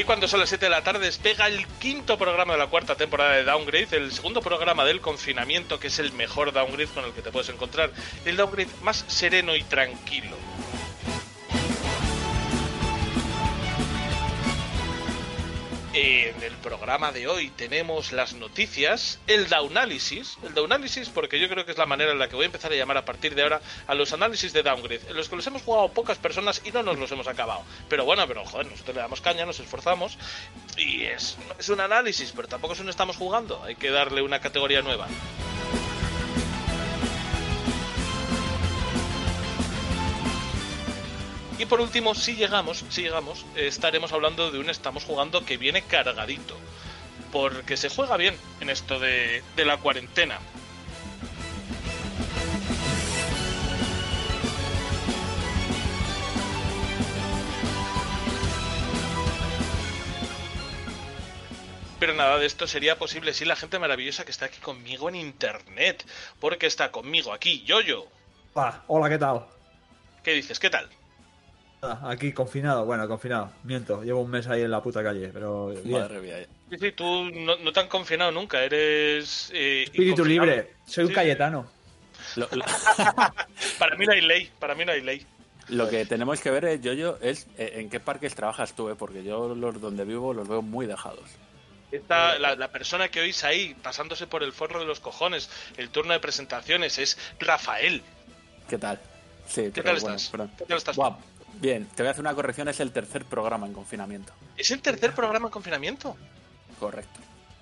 [0.00, 2.94] Y cuando son las 7 de la tarde despega el quinto programa de la cuarta
[2.94, 7.12] temporada de Downgrade, el segundo programa del confinamiento, que es el mejor downgrade con el
[7.12, 7.90] que te puedes encontrar,
[8.24, 10.38] el downgrade más sereno y tranquilo.
[15.92, 21.64] En el programa de hoy tenemos las noticias, el Downalysis, el Downalysis porque yo creo
[21.64, 23.42] que es la manera en la que voy a empezar a llamar a partir de
[23.42, 26.70] ahora a los análisis de Downgrade, en los que los hemos jugado pocas personas y
[26.70, 27.62] no nos los hemos acabado.
[27.88, 30.16] Pero bueno, pero joder, nosotros le damos caña, nos esforzamos
[30.76, 34.40] y es, es un análisis, pero tampoco es un estamos jugando, hay que darle una
[34.40, 35.08] categoría nueva.
[41.60, 45.58] Y por último, si llegamos, si llegamos, eh, estaremos hablando de un estamos jugando que
[45.58, 46.56] viene cargadito.
[47.32, 50.38] Porque se juega bien en esto de, de la cuarentena.
[61.98, 65.16] Pero nada de esto sería posible sin la gente maravillosa que está aquí conmigo en
[65.16, 66.06] internet.
[66.40, 68.06] Porque está conmigo aquí, Yoyo.
[68.56, 69.44] Ah, hola, ¿qué tal?
[70.24, 70.58] ¿Qué dices?
[70.58, 70.88] ¿Qué tal?
[71.82, 75.68] Ah, Aquí confinado, bueno, confinado, miento, llevo un mes ahí en la puta calle, pero
[75.68, 75.92] bien.
[75.92, 76.46] Madre mía.
[76.68, 79.50] Sí, sí, tú no, no te han confinado nunca, eres...
[79.54, 81.66] eh, Espíritu libre, soy un Sí, cayetano.
[82.36, 82.64] Lo, lo-
[83.78, 85.26] Para mí no hay ley, para mí no hay ley.
[85.68, 88.94] lo que tenemos que ver, eh, Yoyo, es eh, en qué parques trabajas tú, eh,
[88.94, 91.24] porque yo los donde vivo los veo muy dejados.
[91.90, 95.88] Esta, la, la persona que oís ahí, pasándose por el forro de los cojones, el
[95.88, 98.02] turno de presentaciones, es Rafael.
[98.68, 99.00] ¿Qué tal?
[99.48, 100.50] Sí, ¿Qué pero tal bueno, estás?
[100.58, 100.96] ¿Qué tal estás?
[100.96, 101.18] Guap.
[101.60, 104.32] Bien, te voy a hacer una corrección, es el tercer programa en confinamiento.
[104.56, 106.16] Es el tercer programa en confinamiento.
[106.78, 107.20] Correcto.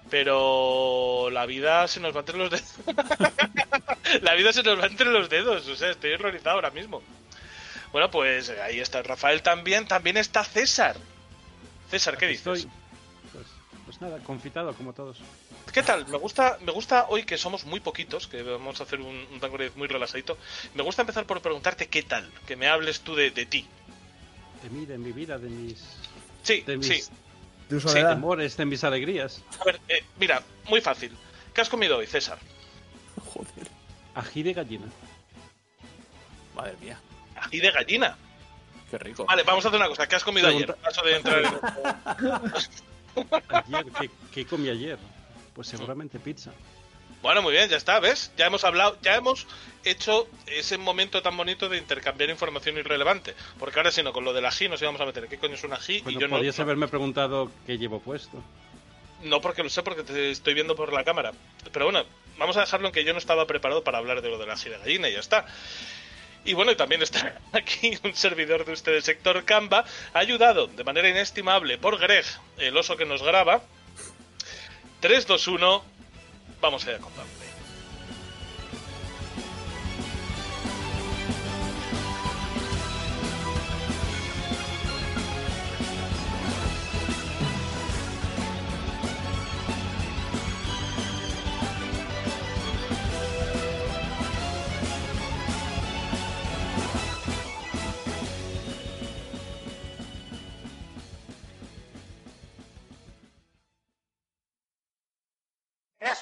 [0.08, 2.74] Pero la vida se nos va entre los dedos.
[4.22, 5.66] la vida se nos va entre los dedos.
[5.66, 7.02] O sea, estoy horrorizado ahora mismo.
[7.92, 9.86] Bueno, pues eh, ahí está Rafael también.
[9.86, 10.96] También está César.
[11.90, 12.60] César, ¿qué Aquí dices?
[12.60, 12.72] estoy.
[13.32, 13.46] Pues,
[13.84, 15.18] pues nada, confitado como todos.
[15.72, 16.06] ¿Qué tal?
[16.06, 19.70] Me gusta, me gusta hoy que somos muy poquitos, que vamos a hacer un, un
[19.76, 20.38] muy relajadito.
[20.74, 23.66] Me gusta empezar por preguntarte qué tal, que me hables tú de, de ti.
[24.62, 25.84] De mí, de mi vida, de mis,
[26.42, 27.02] Sí, de mis sí.
[27.68, 28.10] Tu soledad.
[28.14, 29.42] temores, de mis alegrías.
[29.60, 31.12] A ver, eh, mira, muy fácil.
[31.54, 32.38] ¿Qué has comido hoy, César?
[33.34, 33.68] Joder,
[34.14, 34.86] Ají de gallina.
[36.54, 36.98] madre mía,
[37.36, 38.16] Ají de gallina.
[38.90, 39.24] qué rico.
[39.26, 40.06] Vale, vamos a hacer una cosa.
[40.08, 40.74] ¿Qué has comido ayer?
[40.76, 41.54] Paso de entrar en...
[43.48, 44.98] Ayer, ¿qué, qué comí ayer?
[45.54, 46.52] Pues seguramente pizza.
[47.22, 48.30] Bueno, muy bien, ya está, ¿ves?
[48.36, 49.46] Ya hemos hablado, ya hemos
[49.90, 53.34] hecho ese momento tan bonito de intercambiar información irrelevante.
[53.58, 55.28] Porque ahora si no, con lo del ají nos íbamos a meter.
[55.28, 56.00] ¿Qué coño es un ají?
[56.00, 58.42] Bueno, y yo podías no, haberme preguntado qué llevo puesto.
[59.22, 61.32] no porque lo sé, porque te estoy viendo por la cámara.
[61.72, 62.04] Pero bueno,
[62.38, 64.70] vamos a dejarlo en que yo no estaba preparado para hablar de lo del ají
[64.70, 65.46] de gallina y ya está.
[66.44, 69.84] Y bueno, y también está aquí un servidor de ustedes, sector Canva,
[70.14, 72.24] ayudado de manera inestimable por Greg,
[72.58, 73.62] el oso que nos graba.
[75.00, 75.84] 3, 2, 1,
[76.60, 77.12] vamos allá con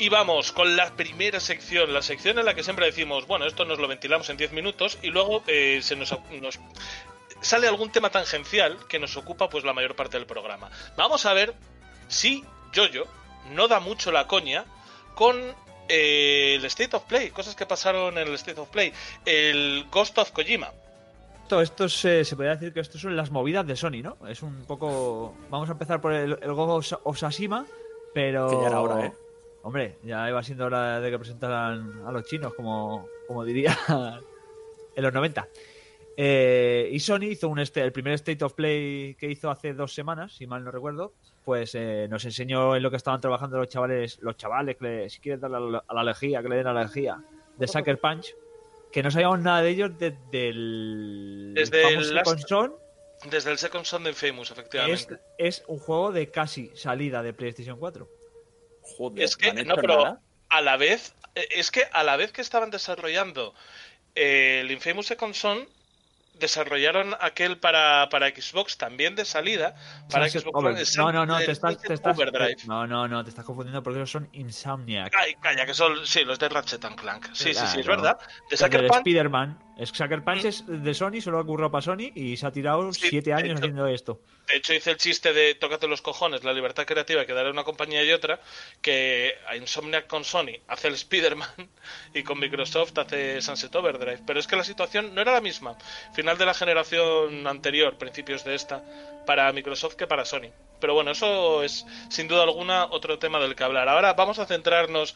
[0.00, 3.64] Y vamos con la primera sección, la sección en la que siempre decimos, bueno, esto
[3.64, 6.60] nos lo ventilamos en 10 minutos y luego eh, se nos, nos
[7.40, 10.70] sale algún tema tangencial que nos ocupa pues la mayor parte del programa.
[10.96, 11.52] Vamos a ver
[12.06, 13.08] si Jojo
[13.50, 14.64] no da mucho la coña
[15.16, 15.36] con
[15.88, 18.92] eh, el State of Play, cosas que pasaron en el State of Play,
[19.24, 20.70] el Ghost of Kojima.
[21.42, 24.16] Esto, esto es, eh, se podría decir que esto son las movidas de Sony, ¿no?
[24.28, 25.34] Es un poco...
[25.50, 27.66] Vamos a empezar por el, el Go of Osashima,
[28.14, 28.48] pero...
[28.48, 29.12] Que ya era hora, ¿eh?
[29.62, 33.76] Hombre, ya iba siendo hora de que presentaran a los chinos, como, como diría
[34.96, 35.48] en los 90.
[36.20, 39.94] Eh, y Sony hizo un este, el primer State of Play que hizo hace dos
[39.94, 41.12] semanas, si mal no recuerdo,
[41.44, 45.10] pues eh, nos enseñó en lo que estaban trabajando los chavales, los chavales que le-
[45.10, 45.60] si quieren darle a
[45.94, 47.22] la, alergia, que le den a la alergia,
[47.56, 48.34] de Sucker Punch,
[48.90, 52.72] que no sabíamos nada de ellos desde el Desde el last- console.
[53.30, 55.18] Desde el Second Son de Infamous, Es, efectivamente.
[55.38, 58.08] es un juego de casi salida de PlayStation 4.
[58.96, 60.20] Joder, Es que, ¿no pero nada?
[60.48, 63.54] a la vez, eh, es que a la vez que estaban desarrollando
[64.14, 65.68] eh, el Infamous Second Son,
[66.34, 69.74] desarrollaron aquel para, para Xbox también de salida.
[70.10, 72.56] Para Sunset Xbox Over- One, No, no, no, te estás, te estás- Overdrive.
[72.66, 75.12] no, no, no, te estás confundiendo porque esos son Insomniac.
[75.16, 77.26] Ay, calla, que son, sí, los de Ratchet and Clank.
[77.32, 78.18] Sí, sí, sí, es verdad.
[78.50, 79.58] De Sucker Spider-Man.
[79.78, 82.92] Es Sucker Punch es de Sony, solo ha ocurrido para Sony y se ha tirado
[82.92, 83.58] Sí, siete años hecho.
[83.58, 84.20] haciendo esto.
[84.48, 87.62] de hecho, hice el chiste de tócate los cojones, la libertad creativa que dará una
[87.62, 88.40] compañía y otra,
[88.82, 91.48] que a Insomniac con Sony hace el Spider-Man
[92.14, 94.20] y con Microsoft hace Sunset Overdrive.
[94.26, 95.78] Pero es que la situación no era la misma.
[96.12, 98.82] Final de la generación anterior, principios de esta,
[99.26, 100.50] para Microsoft que para Sony.
[100.80, 103.88] Pero bueno, eso es sin duda alguna otro tema del que hablar.
[103.88, 105.14] Ahora vamos a centrarnos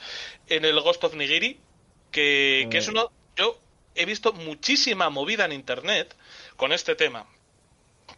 [0.48, 1.58] en el Ghost of Nigiri,
[2.12, 3.10] que, que es uno...
[3.34, 3.61] Yo
[3.94, 6.14] he visto muchísima movida en Internet
[6.56, 7.26] con este tema.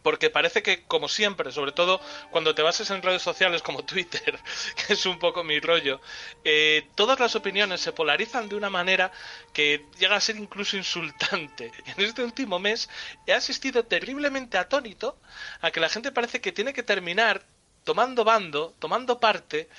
[0.01, 1.99] Porque parece que, como siempre, sobre todo
[2.29, 4.39] cuando te bases en redes sociales como Twitter,
[4.87, 6.01] que es un poco mi rollo,
[6.43, 9.11] eh, todas las opiniones se polarizan de una manera
[9.53, 11.71] que llega a ser incluso insultante.
[11.85, 12.89] En este último mes
[13.25, 15.17] he asistido terriblemente atónito
[15.61, 17.45] a que la gente parece que tiene que terminar
[17.83, 19.69] tomando bando, tomando parte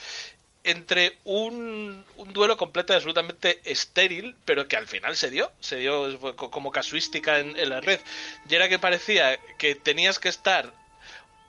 [0.66, 6.36] entre un, duelo completo y absolutamente estéril, pero que al final se dio, se dio
[6.36, 8.00] como casuística en, en la red.
[8.48, 10.72] Y era que parecía que tenías que estar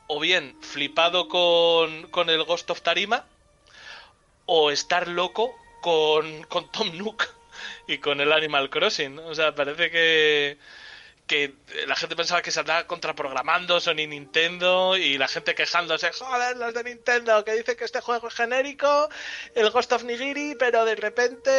[0.07, 3.25] o bien flipado con, con el Ghost of Tarima,
[4.45, 7.27] o estar loco con, con Tom Nook
[7.87, 9.19] y con el Animal Crossing.
[9.19, 10.57] O sea, parece que,
[11.27, 11.53] que
[11.85, 16.73] la gente pensaba que se andaba contraprogramando Sony Nintendo y la gente quejándose, joder, los
[16.73, 19.09] de Nintendo que dicen que este juego es genérico,
[19.53, 21.51] el Ghost of Nigiri, pero de repente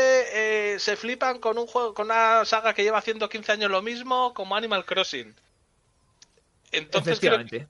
[0.73, 3.83] eh, se flipan con un juego, con una saga que lleva haciendo 15 años lo
[3.83, 5.37] mismo como Animal Crossing.
[6.73, 7.69] Entonces creo, Efectivamente.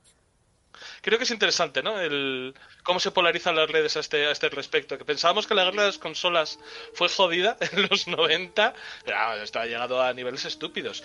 [1.01, 1.99] creo que es interesante, ¿no?
[1.99, 2.53] El
[2.83, 4.97] cómo se polarizan las redes a este, a este respecto.
[4.97, 6.59] Que pensábamos que la guerra de las consolas
[6.93, 8.73] fue jodida en los 90,
[9.05, 11.03] pero ah, esto ha llegado a niveles estúpidos.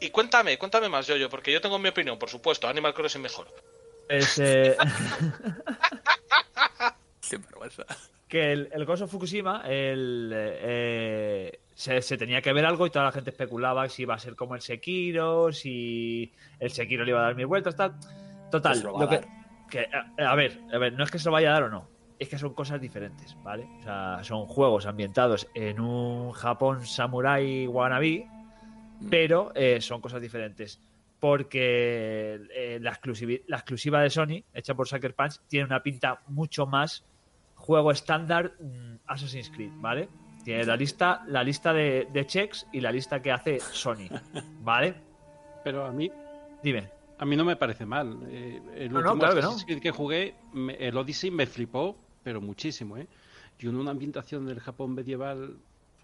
[0.00, 3.46] Y cuéntame, cuéntame más, Yoyo, porque yo tengo mi opinión, por supuesto, Animal Crossing mejor.
[4.08, 4.76] Es, eh,
[7.28, 7.84] Qué vergüenza.
[8.28, 12.90] que el, el Ghost of Fukushima el, eh, se, se tenía que ver algo y
[12.90, 17.10] toda la gente especulaba si iba a ser como el Sekiro, si el Sekiro le
[17.10, 17.94] iba a dar mil vueltas, tal.
[18.50, 19.20] Total, Pues lo que,
[19.70, 21.68] que, a, a ver, a ver, no es que se lo vaya a dar o
[21.68, 21.88] no,
[22.18, 23.66] es que son cosas diferentes, ¿vale?
[23.80, 28.28] O sea, son juegos ambientados en un Japón samurai wannabe,
[29.10, 30.80] pero eh, son cosas diferentes.
[31.20, 37.04] Porque eh, la, exclusiva de Sony, hecha por Sucker Punch, tiene una pinta mucho más
[37.54, 40.08] juego estándar mm, Assassin's Creed, ¿vale?
[40.44, 44.08] Tiene la lista, la lista de, de checks y la lista que hace Sony,
[44.62, 44.94] ¿vale?
[45.64, 46.10] Pero a mí,
[46.62, 46.88] Dime.
[47.18, 48.18] a mí no me parece mal.
[48.28, 49.40] Eh, el No, no, último claro que.
[49.40, 53.08] Assassin's Creed que jugué, me- el Odyssey me flipó, pero muchísimo, ¿eh?
[53.58, 55.56] Y en una ambientación del Japón medieval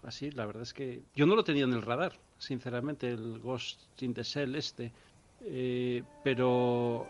[0.03, 4.01] así, la verdad es que yo no lo tenía en el radar, sinceramente, el Ghost
[4.01, 4.91] in the Shell este.
[5.45, 7.05] Eh, pero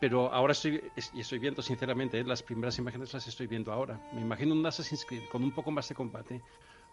[0.00, 2.24] pero ahora estoy es- y estoy viendo sinceramente ¿eh?
[2.24, 5.70] las primeras imágenes las estoy viendo ahora me imagino un Assassin's Creed con un poco
[5.70, 6.42] más de combate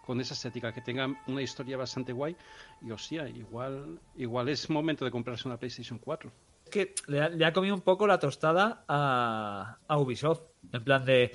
[0.06, 2.34] con esa estética que tenga una historia bastante guay
[2.80, 6.32] y hostia igual igual es momento de comprarse una PlayStation 4
[6.64, 10.40] Es que le ha, le ha comido un poco la tostada a, a Ubisoft.
[10.72, 11.32] En plan de.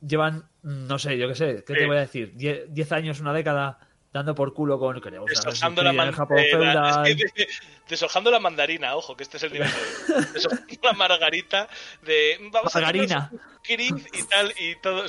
[0.00, 2.32] Llevan, no sé, yo qué sé, ¿qué te voy a decir?
[2.34, 3.78] Die- Diez años, una década,
[4.12, 4.96] dando por culo con.
[4.96, 7.16] Assassin's Deshojando la, man- la- feudal.
[7.88, 9.68] deshojando la mandarina, ojo, que este es el nivel
[10.08, 11.68] de deshojando la margarita
[12.02, 13.30] de vamos Margarina.
[13.32, 15.04] a Creed y tal y todo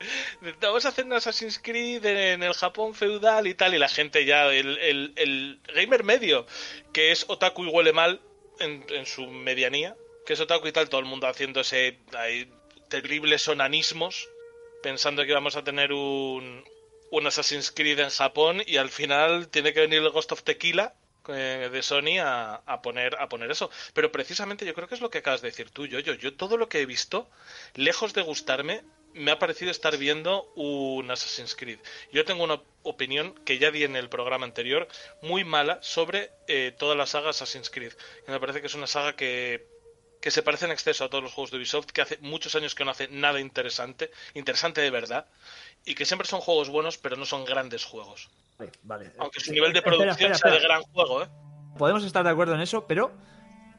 [0.60, 4.24] vamos a hacer un Assassin's Creed en el Japón feudal y tal y la gente
[4.24, 6.46] ya el, el- el gamer medio
[6.92, 8.20] que es otaku y huele mal
[8.58, 12.52] en, en su medianía que es otaku y tal todo el mundo haciendo ese ahí,
[12.88, 14.28] terribles onanismos
[14.82, 16.64] pensando que íbamos a tener un,
[17.12, 20.94] un Assassin's Creed en Japón y al final tiene que venir el Ghost of Tequila
[21.28, 23.70] eh, de Sony a, a poner a poner eso.
[23.92, 26.34] Pero precisamente yo creo que es lo que acabas de decir tú, yo, yo, yo
[26.34, 27.28] todo lo que he visto,
[27.74, 31.78] lejos de gustarme, me ha parecido estar viendo un Assassin's Creed.
[32.12, 34.88] Yo tengo una opinión que ya di en el programa anterior,
[35.20, 37.92] muy mala sobre eh, toda la saga Assassin's Creed.
[38.26, 39.66] Me parece que es una saga que
[40.22, 42.74] que se parece en exceso a todos los juegos de Ubisoft, que hace muchos años
[42.74, 45.26] que no hace nada interesante, interesante de verdad,
[45.84, 48.30] y que siempre son juegos buenos, pero no son grandes juegos.
[48.56, 49.12] Vale, vale.
[49.18, 51.28] Aunque su nivel de Espera, producción espera, sea de gran juego, ¿eh?
[51.76, 53.12] podemos estar de acuerdo en eso, pero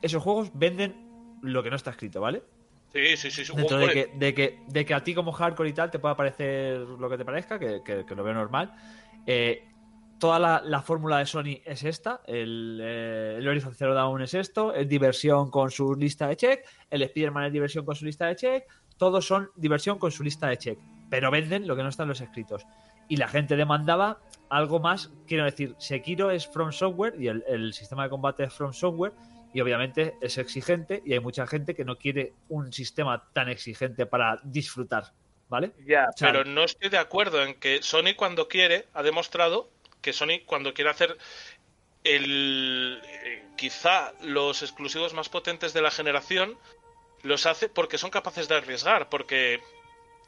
[0.02, 2.44] esos juegos venden lo que no está escrito, ¿vale?
[2.92, 3.44] Sí, sí, sí.
[3.56, 6.16] Dentro de que, de, que, de que a ti como hardcore y tal te pueda
[6.16, 8.74] parecer lo que te parezca, que, que- que lo veo normal.
[9.26, 9.64] eh,
[10.24, 12.22] toda la, la fórmula de Sony es esta.
[12.26, 14.74] El, eh, el Horizon Zero Dawn es esto.
[14.74, 16.66] Es diversión con su lista de check.
[16.90, 18.64] El Spider-Man es diversión con su lista de check.
[18.96, 20.80] Todos son diversión con su lista de check.
[21.10, 22.66] Pero venden lo que no está en los escritos.
[23.10, 25.12] Y la gente demandaba algo más.
[25.28, 29.12] Quiero decir, Sekiro es From Software y el, el sistema de combate es From Software.
[29.54, 34.06] Y obviamente es exigente y hay mucha gente que no quiere un sistema tan exigente
[34.06, 35.12] para disfrutar,
[35.50, 35.74] ¿vale?
[35.86, 39.74] Ya, O sea, pero no estoy de acuerdo en que Sony cuando quiere ha demostrado
[40.04, 41.18] que Sony cuando quiere hacer
[42.04, 46.58] el eh, quizá los exclusivos más potentes de la generación
[47.24, 49.62] los hace porque son capaces de arriesgar, porque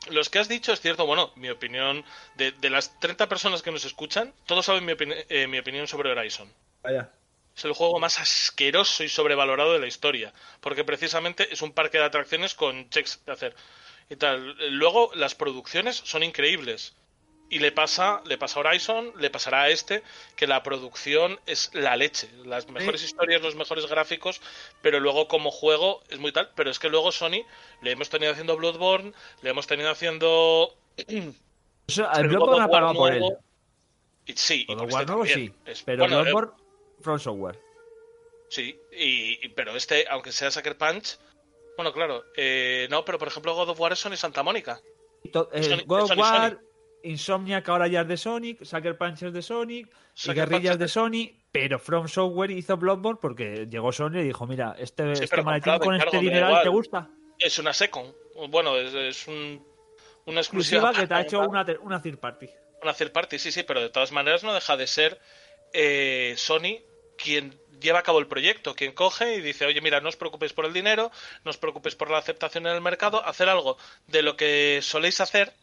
[0.09, 2.05] los que has dicho es cierto, bueno, mi opinión
[2.35, 5.87] de, de las 30 personas que nos escuchan, todos saben mi, opini- eh, mi opinión
[5.87, 6.51] sobre Horizon.
[6.83, 7.11] Vaya.
[7.57, 11.97] Es el juego más asqueroso y sobrevalorado de la historia, porque precisamente es un parque
[11.97, 13.55] de atracciones con checks de hacer
[14.09, 14.55] y tal.
[14.71, 16.93] Luego las producciones son increíbles.
[17.47, 20.01] Y le pasa, le pasa a Horizon, le pasará a este,
[20.35, 22.27] que la producción es la leche.
[22.43, 24.41] Las mejores historias, los mejores gráficos,
[24.81, 26.51] pero luego como juego es muy tal.
[26.55, 27.45] Pero es que luego Sony
[27.81, 30.27] le hemos tenido haciendo Bloodborne, le hemos tenido haciendo.
[31.87, 33.23] O sea, el Bloodborne ha pagado por él.
[34.25, 36.51] Y, sí, y por este nuevo sí, Es- pero bueno, eh, Bloodborne
[37.01, 37.59] From Software.
[38.49, 41.17] Sí, y, y- pero este, aunque sea Sucker Punch,
[41.77, 44.81] bueno, claro, eh, no, pero por ejemplo God of War es Sony Santa Mónica.
[45.23, 46.59] Eh, God of War, Sony.
[47.05, 51.31] Insomniac ahora ya es de Sonic, Sucker Punch es de Sonic, Sucker Punch de Sony,
[51.51, 55.79] pero From Software hizo Bloodborne porque llegó Sony y dijo, mira, este, este maletín comprado,
[55.79, 57.09] con este dineral te gusta.
[57.37, 58.13] Es una Second,
[58.49, 59.65] bueno, es, es un,
[60.25, 60.89] una exclusiva.
[60.89, 62.49] Exclusiva que te ha hecho una, una third party.
[62.81, 65.19] una third party, sí, sí, pero de todas maneras no deja de ser
[65.73, 66.79] eh, Sony
[67.17, 70.53] quien lleva a cabo el proyecto, quien coge y dice, oye, mira, no os preocupéis
[70.53, 71.11] por el dinero,
[71.43, 75.21] no os preocupéis por la aceptación en el mercado, hacer algo de lo que soléis
[75.21, 75.53] hacer,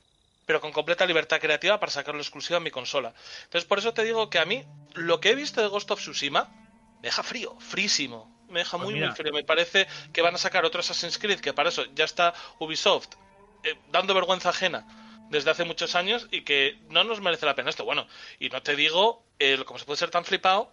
[0.47, 3.15] pero con completa libertad creativa para sacarlo exclusivo a mi consola.
[3.45, 6.01] Entonces, por eso te digo que a mí, lo que he visto de Ghost of
[6.01, 6.51] Tsushima,
[7.01, 8.31] me deja frío, frísimo.
[8.49, 9.07] Me deja Pues muy, mira.
[9.09, 9.33] muy frío.
[9.33, 13.15] Me parece que van a sacar otro Assassin's Creed, que para eso ya está Ubisoft
[13.65, 14.87] eh, dando vergüenza ajena
[15.31, 17.85] desde hace muchos años y que no nos merece la pena esto.
[17.85, 18.07] Bueno,
[18.39, 20.73] y no te digo el cómo se puede ser tan flipado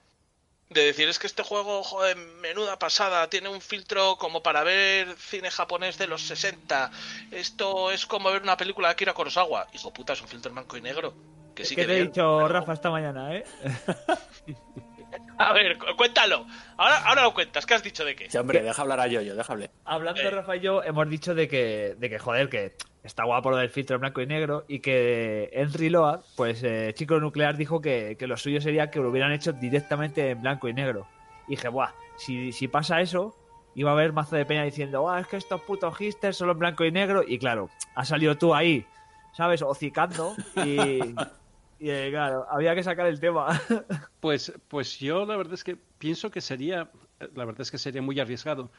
[0.69, 5.15] de decir es que este juego, joder, menuda pasada, tiene un filtro como para ver
[5.17, 6.91] cine japonés de los 60.
[7.31, 9.67] Esto es como ver una película de Akira Kurosawa.
[9.73, 11.13] Hijo puta, es un filtro en blanco y negro.
[11.55, 13.43] Que sí ¿Qué que te he dicho, pero- Rafa, esta mañana, eh?
[15.39, 16.45] A ver, cu- cuéntalo.
[16.77, 17.65] Ahora, ahora lo cuentas.
[17.65, 18.29] ¿Qué has dicho de qué?
[18.29, 19.71] Sí, hombre, deja hablar a Yoyo, déjale.
[19.85, 20.29] Hablando, Eh.
[20.29, 23.69] Rafa y yo, hemos dicho de que, de que, joder, que está guapo lo del
[23.69, 28.27] filtro blanco y negro y que Henry Loa, pues eh, Chico Nuclear, dijo que, que
[28.27, 31.07] lo suyo sería que lo hubieran hecho directamente en blanco y negro.
[31.47, 33.35] Y dije, buah, si, si pasa eso,
[33.75, 36.59] iba a haber mazo de peña diciendo, buah, es que estos putos hipsters son en
[36.59, 37.23] blanco y negro.
[37.27, 38.85] Y claro, has salido tú ahí,
[39.33, 39.61] ¿sabes?
[39.61, 40.99] Hocicando y...
[41.79, 43.59] Y eh, claro, había que sacar el tema.
[44.19, 46.91] Pues, pues yo la verdad es que pienso que sería,
[47.35, 48.69] la verdad es que sería muy arriesgado,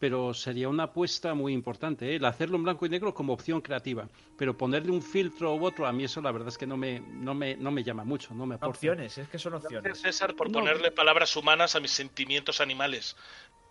[0.00, 2.16] pero sería una apuesta muy importante, ¿eh?
[2.16, 5.86] el hacerlo en blanco y negro como opción creativa, pero ponerle un filtro u otro,
[5.86, 8.34] a mí eso la verdad es que no me, no me, no me llama mucho,
[8.34, 8.70] no me aporta.
[8.70, 10.00] opciones, es que son Gracias, opciones.
[10.00, 10.54] César, por No.
[10.60, 13.14] ponerle palabras humanas a mis sentimientos animales.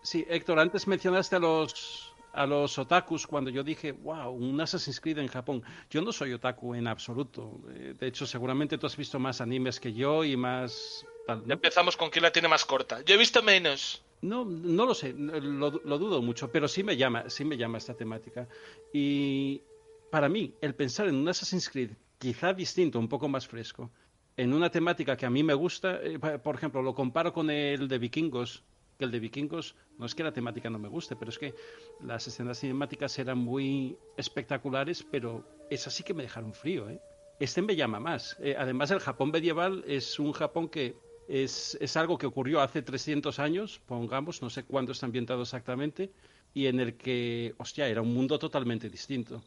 [0.02, 5.00] Sí, Héctor, antes mencionaste a los a los otakus cuando yo dije, wow, un Assassin's
[5.00, 5.64] Creed en Japón.
[5.90, 7.58] Yo no soy otaku en absoluto.
[7.74, 11.04] Eh, De hecho, seguramente tú has visto más animes que yo y más...
[11.26, 11.54] tal, Ya ¿no?
[11.54, 13.00] empezamos con quién la tiene más corta.
[13.04, 14.04] Yo he visto menos.
[14.22, 17.78] No, no lo sé, lo, lo dudo mucho, pero sí me llama, sí me llama
[17.78, 18.46] esta temática.
[18.92, 19.62] Y
[20.10, 23.90] para mí, el pensar en un Assassin's Creed quizá distinto, un poco más fresco,
[24.36, 27.88] en una temática que a mí me gusta, eh, por ejemplo, lo comparo con el
[27.88, 28.62] de Vikingos,
[28.98, 31.54] que el de Vikingos no es que la temática no me guste, pero es que
[32.02, 37.00] las escenas cinemáticas eran muy espectaculares, pero esas sí que me dejaron frío, ¿eh?
[37.38, 38.36] Este me llama más.
[38.40, 40.94] Eh, además, el Japón medieval es un Japón que
[41.30, 46.10] es, es algo que ocurrió hace 300 años, pongamos, no sé cuándo está ambientado exactamente,
[46.52, 49.42] y en el que, hostia, era un mundo totalmente distinto.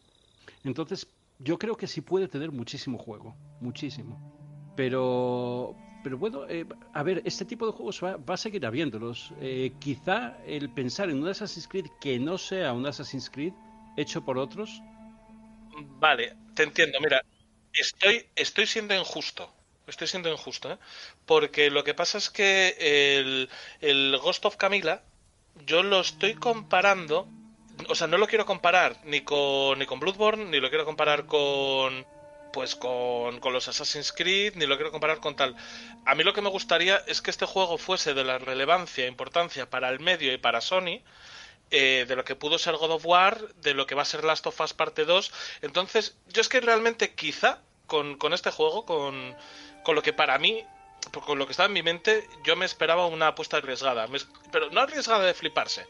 [0.63, 1.07] Entonces,
[1.39, 4.17] yo creo que sí puede tener muchísimo juego, muchísimo.
[4.75, 9.33] Pero, pero bueno, eh, a ver, este tipo de juegos va, va a seguir habiéndolos.
[9.41, 13.53] Eh, quizá el pensar en un Assassin's Creed que no sea un Assassin's Creed
[13.97, 14.81] hecho por otros,
[15.99, 16.99] Vale, te entiendo.
[17.01, 17.23] Mira,
[17.73, 19.51] estoy, estoy siendo injusto.
[19.87, 20.77] Estoy siendo injusto, ¿eh?
[21.25, 23.49] Porque lo que pasa es que el,
[23.81, 25.01] el Ghost of Camila,
[25.65, 27.27] yo lo estoy comparando.
[27.89, 31.25] O sea, no lo quiero comparar ni con, ni con Bloodborne, ni lo quiero comparar
[31.25, 32.05] con
[32.53, 35.55] pues con, con los Assassin's Creed, ni lo quiero comparar con tal.
[36.05, 39.07] A mí lo que me gustaría es que este juego fuese de la relevancia e
[39.07, 41.01] importancia para el medio y para Sony,
[41.71, 44.23] eh, de lo que pudo ser God of War, de lo que va a ser
[44.23, 45.33] Last of Us parte 2.
[45.63, 49.35] Entonces, yo es que realmente quizá con, con este juego, con,
[49.83, 50.65] con lo que para mí,
[51.25, 54.07] con lo que estaba en mi mente, yo me esperaba una apuesta arriesgada.
[54.51, 55.85] Pero no arriesgada de fliparse.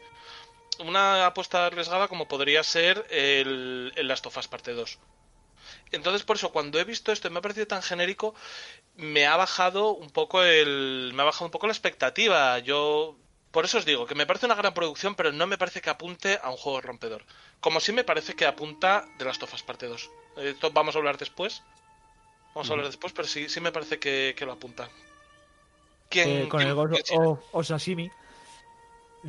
[0.80, 4.98] Una apuesta arriesgada como podría ser el, el Last of Us parte 2.
[5.92, 8.34] Entonces, por eso, cuando he visto esto y me ha parecido tan genérico,
[8.96, 11.12] me ha bajado un poco el.
[11.14, 12.58] me ha bajado un poco la expectativa.
[12.58, 13.16] Yo.
[13.50, 15.88] Por eso os digo que me parece una gran producción, pero no me parece que
[15.88, 17.24] apunte a un juego rompedor.
[17.60, 20.10] Como sí me parece que apunta de las tofas parte 2.
[20.38, 21.62] Esto vamos a hablar después.
[22.54, 24.88] Vamos a hablar después, pero sí, sí me parece que, que lo apunta.
[26.08, 28.10] ¿Quién, Eh, con quién- el Ghost of, of Sashimi,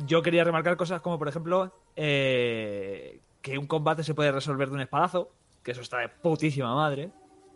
[0.06, 4.74] yo quería remarcar cosas como, por ejemplo, eh, que un combate se puede resolver de
[4.74, 5.30] un espadazo,
[5.62, 7.10] que eso está de putísima madre.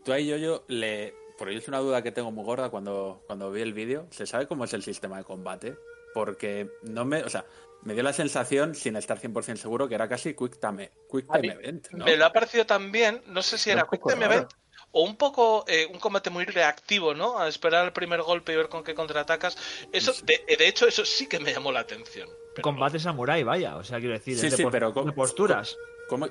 [0.05, 1.15] Tú ahí yo, yo le...
[1.39, 4.07] Porque yo es una duda que tengo muy gorda cuando, cuando vi el vídeo.
[4.11, 5.77] ¿Se sabe cómo es el sistema de combate?
[6.13, 7.23] Porque no me...
[7.23, 7.45] O sea,
[7.83, 11.53] me dio la sensación, sin estar 100% seguro, que era casi Quick Time, quick time
[11.55, 12.05] Event, ¿no?
[12.05, 14.33] Me lo ha parecido también, no sé si era Quick Time raro.
[14.35, 14.53] Event
[14.93, 17.39] o un poco eh, un combate muy reactivo, ¿no?
[17.39, 19.57] A esperar el primer golpe y ver con qué contraatacas.
[19.93, 22.29] Eso, de, de hecho, eso sí que me llamó la atención.
[22.55, 23.77] Pero combate samurai, vaya.
[23.77, 25.77] O sea, quiero decir, Sí, es de, sí, pos- pero co- de posturas.
[26.09, 26.29] ¿Cómo-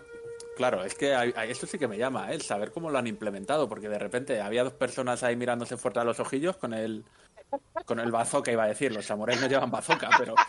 [0.58, 2.40] Claro, es que hay- hay- esto sí que me llama, ¿eh?
[2.42, 6.04] saber cómo lo han implementado, porque de repente había dos personas ahí mirándose fuerte a
[6.04, 7.06] los ojillos con el
[7.86, 10.44] con el bazooka, iba a decir, los samuráis no llevan bazooka, pero no,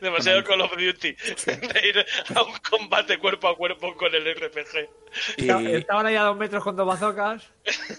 [0.00, 1.12] demasiado Call of Duty
[1.46, 4.88] de ir a un combate cuerpo a cuerpo con el RPG.
[5.38, 7.44] y, Estaban ahí a dos metros con dos bazocas.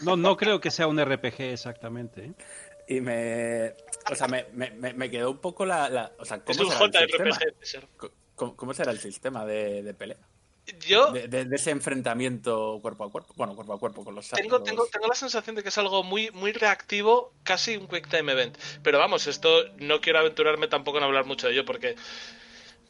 [0.01, 2.25] No, no creo que sea un RPG exactamente.
[2.25, 2.33] ¿eh?
[2.85, 3.73] y me
[4.11, 6.75] o sea, me, me- me- quedó un poco la, la- o sea, Es ¿cómo un
[6.91, 7.29] será el sistema?
[7.31, 7.65] JRPG.
[7.65, 7.87] ser.
[8.35, 10.17] ¿Cómo, cómo será el sistema de, de pelea?
[10.87, 14.29] Yo De, de- de ese enfrentamiento cuerpo a cuerpo, bueno, cuerpo a cuerpo con los
[14.29, 17.87] tengo, los- tengo, tengo la sensación de que es algo muy, muy reactivo, casi un
[17.87, 18.57] Quick Time Event.
[18.81, 19.49] Pero vamos, esto
[19.79, 21.95] no quiero aventurarme tampoco en hablar mucho de ello porque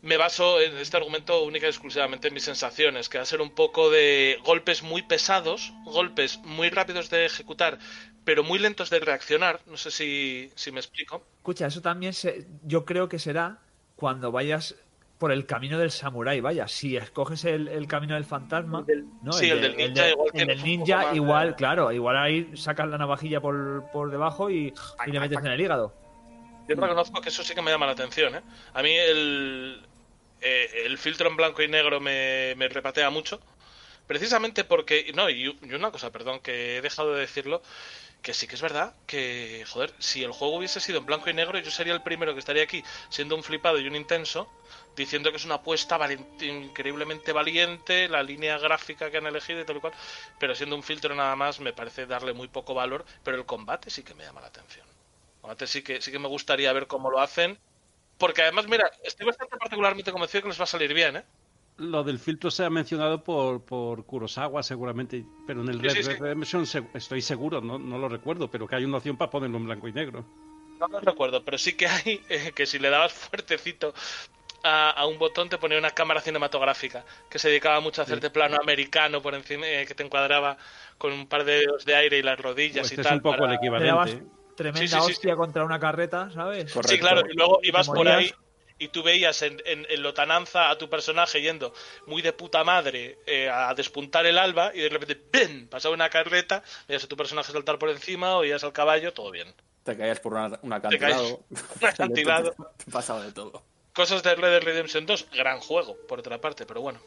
[0.04, 3.42] me baso en este argumento única y exclusivamente en mis sensaciones, que va a ser
[3.42, 7.80] un poco de golpes muy pesados, golpes muy rápidos de ejecutar,
[8.26, 9.62] pero muy lentos de reaccionar.
[9.66, 11.24] No sé si, si me explico.
[11.38, 13.60] Escucha, eso también se- yo creo que será
[13.96, 14.76] cuando vayas
[15.24, 16.68] por el camino del samurái, vaya.
[16.68, 18.86] Si escoges el, el camino del fantasma,
[19.22, 19.32] ¿no?
[19.32, 22.52] sí, el del ninja igual el del ninja, poco más de- igual, claro, igual ahí
[22.58, 24.74] sacas la navajilla por, por debajo y,
[25.08, 25.94] y le metes en el hígado.
[26.68, 28.36] Yo reconozco que eso sí que me llama la atención.
[28.36, 28.42] ¿eh?
[28.74, 29.82] A mí el,
[30.42, 33.40] eh, el filtro en blanco y negro me, me repatea mucho.
[34.06, 35.10] Precisamente porque.
[35.16, 37.62] No, y, y una cosa, perdón, que he dejado de decirlo.
[38.24, 41.34] Que sí que es verdad que, joder, si el juego hubiese sido en blanco y
[41.34, 44.50] negro, yo sería el primero que estaría aquí siendo un flipado y un intenso,
[44.96, 46.00] diciendo que es una apuesta
[46.40, 49.94] increíblemente valiente, la línea gráfica que han elegido y tal y cual,
[50.38, 53.90] pero siendo un filtro nada más me parece darle muy poco valor, pero el combate
[53.90, 54.88] sí que me llama la atención.
[54.88, 57.60] El combate sí que, sí que me gustaría ver cómo lo hacen,
[58.18, 61.26] porque además, mira, estoy bastante particularmente convencido que les va a salir bien, ¿eh?
[61.78, 65.94] Lo del filtro se ha mencionado por, por Kurosawa seguramente, pero en el Sí, Red
[65.96, 66.10] sí, sí.
[66.20, 69.66] Redemption estoy seguro, no, no lo recuerdo, pero que hay una opción para ponerlo en
[69.66, 70.24] blanco y negro.
[70.80, 73.94] No lo recuerdo, pero sí que hay eh, que si le dabas fuertecito
[74.64, 78.30] a, a un botón te ponía una cámara cinematográfica que se dedicaba mucho a hacerte
[78.30, 80.58] plano americano por encima, eh, que te encuadraba
[80.98, 83.16] con un par de dedos de aire y las rodillas Este y es tal.
[83.16, 84.24] un poco para- el equivalente.
[84.56, 86.72] tremenda Sí, sí, sí, hostia contra una carreta, ¿sabes?
[86.72, 86.90] Correcto.
[86.94, 88.32] Sí, claro, y luego ibas por ahí.
[88.80, 91.74] Y tú veías en, en, en Lotananza a tu personaje yendo
[92.08, 95.68] muy de puta madre eh, a despuntar el alba y de repente ¡pim!
[95.68, 99.54] pasaba una carreta, veías a tu personaje saltar por encima, oías al caballo, todo bien.
[99.84, 101.42] Te caías por una, un acantilado.
[101.50, 102.56] un acantilado.
[102.84, 103.64] Te pasaba de todo.
[103.94, 107.00] Cosas de Red Dead Redemption 2, gran juego, por otra parte, pero bueno.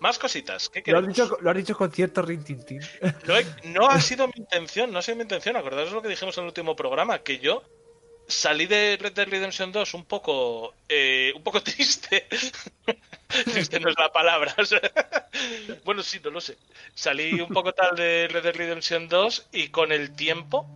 [0.00, 2.80] Más cositas, ¿qué Lo has, dicho, lo has dicho con cierto rintintín.
[3.28, 5.56] No, he- no ha sido mi intención, no ha sido mi intención.
[5.56, 7.62] Acordaros lo que dijimos en el último programa, que yo
[8.28, 12.26] salí de Red Dead Redemption 2 un poco, eh, un poco triste.
[13.44, 14.54] triste no es la palabra.
[15.84, 16.56] bueno, sí, no lo sé.
[16.94, 20.66] Salí un poco tal de Red Dead Redemption 2 y con el tiempo,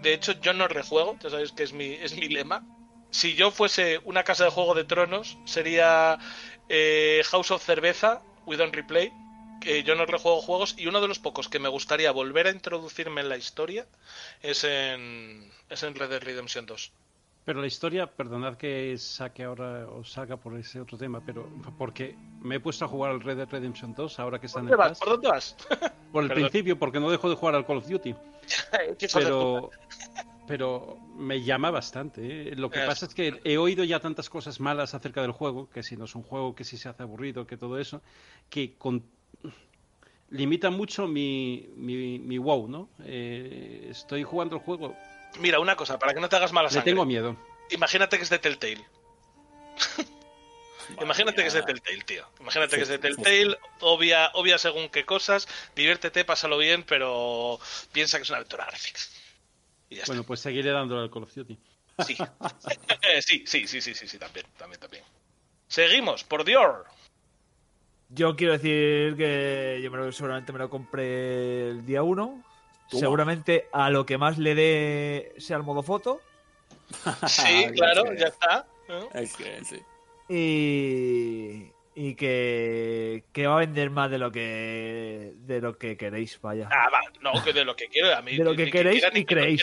[0.00, 2.64] de hecho, yo no rejuego, ya sabéis que es mi, es mi lema.
[3.10, 6.18] Si yo fuese una casa de juego de tronos, sería
[6.68, 9.12] eh, House of Cerveza, We Don't Replay,
[9.60, 12.50] que yo no rejuego juegos y uno de los pocos que me gustaría volver a
[12.50, 13.86] introducirme en la historia
[14.42, 16.92] es en, es en Red Dead Redemption 2.
[17.44, 22.16] Pero la historia, perdonad que saque ahora o salga por ese otro tema, pero porque
[22.40, 24.72] me he puesto a jugar al Red Dead Redemption 2 ahora que está en ¿Dónde
[24.74, 24.88] el vas?
[24.90, 24.98] Pass.
[25.00, 25.56] ¿Por dónde vas?
[26.12, 26.44] Por el Perdón.
[26.50, 28.14] principio, porque no dejo de jugar al Call of Duty.
[29.12, 29.70] Pero,
[30.46, 32.50] pero me llama bastante.
[32.50, 32.54] ¿eh?
[32.56, 35.68] Lo que Es- pasa es que he oído ya tantas cosas malas acerca del juego,
[35.70, 38.02] que si no es un juego, que si se hace aburrido, que todo eso,
[38.50, 39.02] que con
[40.34, 42.90] limita mucho mi, mi, mi wow, ¿no?
[43.04, 44.96] Eh, estoy jugando el juego,
[45.40, 46.92] Mira, una cosa, para que no te hagas mala le sangre.
[46.92, 47.36] tengo miedo.
[47.70, 48.84] Imagínate que es de Telltale.
[51.00, 52.26] Imagínate que es de Telltale, tío.
[52.40, 57.58] Imagínate que es de Sí, Telltale, obvia, obvia según qué cosas, diviértete, pásalo bien, pero
[57.92, 59.00] piensa que es una aventura gráfica.
[59.88, 61.58] Y ya Bueno, pues seguiré dándole al Call of Duty.
[62.06, 62.16] Sí.
[62.16, 65.04] Sí, sí, sí, sí, sí, sí, también, también, también.
[65.68, 66.86] Seguimos, por Dior.
[68.14, 72.42] Yo quiero decir que yo me lo- seguramente me lo compré el día 1.
[72.90, 73.00] Toma.
[73.00, 76.20] Seguramente a lo que más le dé sea el modo foto.
[77.28, 78.66] Sí, claro, es ya está.
[78.88, 79.08] ¿no?
[79.18, 79.80] Es que sí.
[80.28, 86.38] Y, y que, que va a vender más de lo que de lo que queréis,
[86.40, 86.68] vaya.
[86.70, 88.36] Ah, va, no, que de lo que quiero, a mí.
[88.36, 89.62] De lo que queréis quiera, ni y que creéis.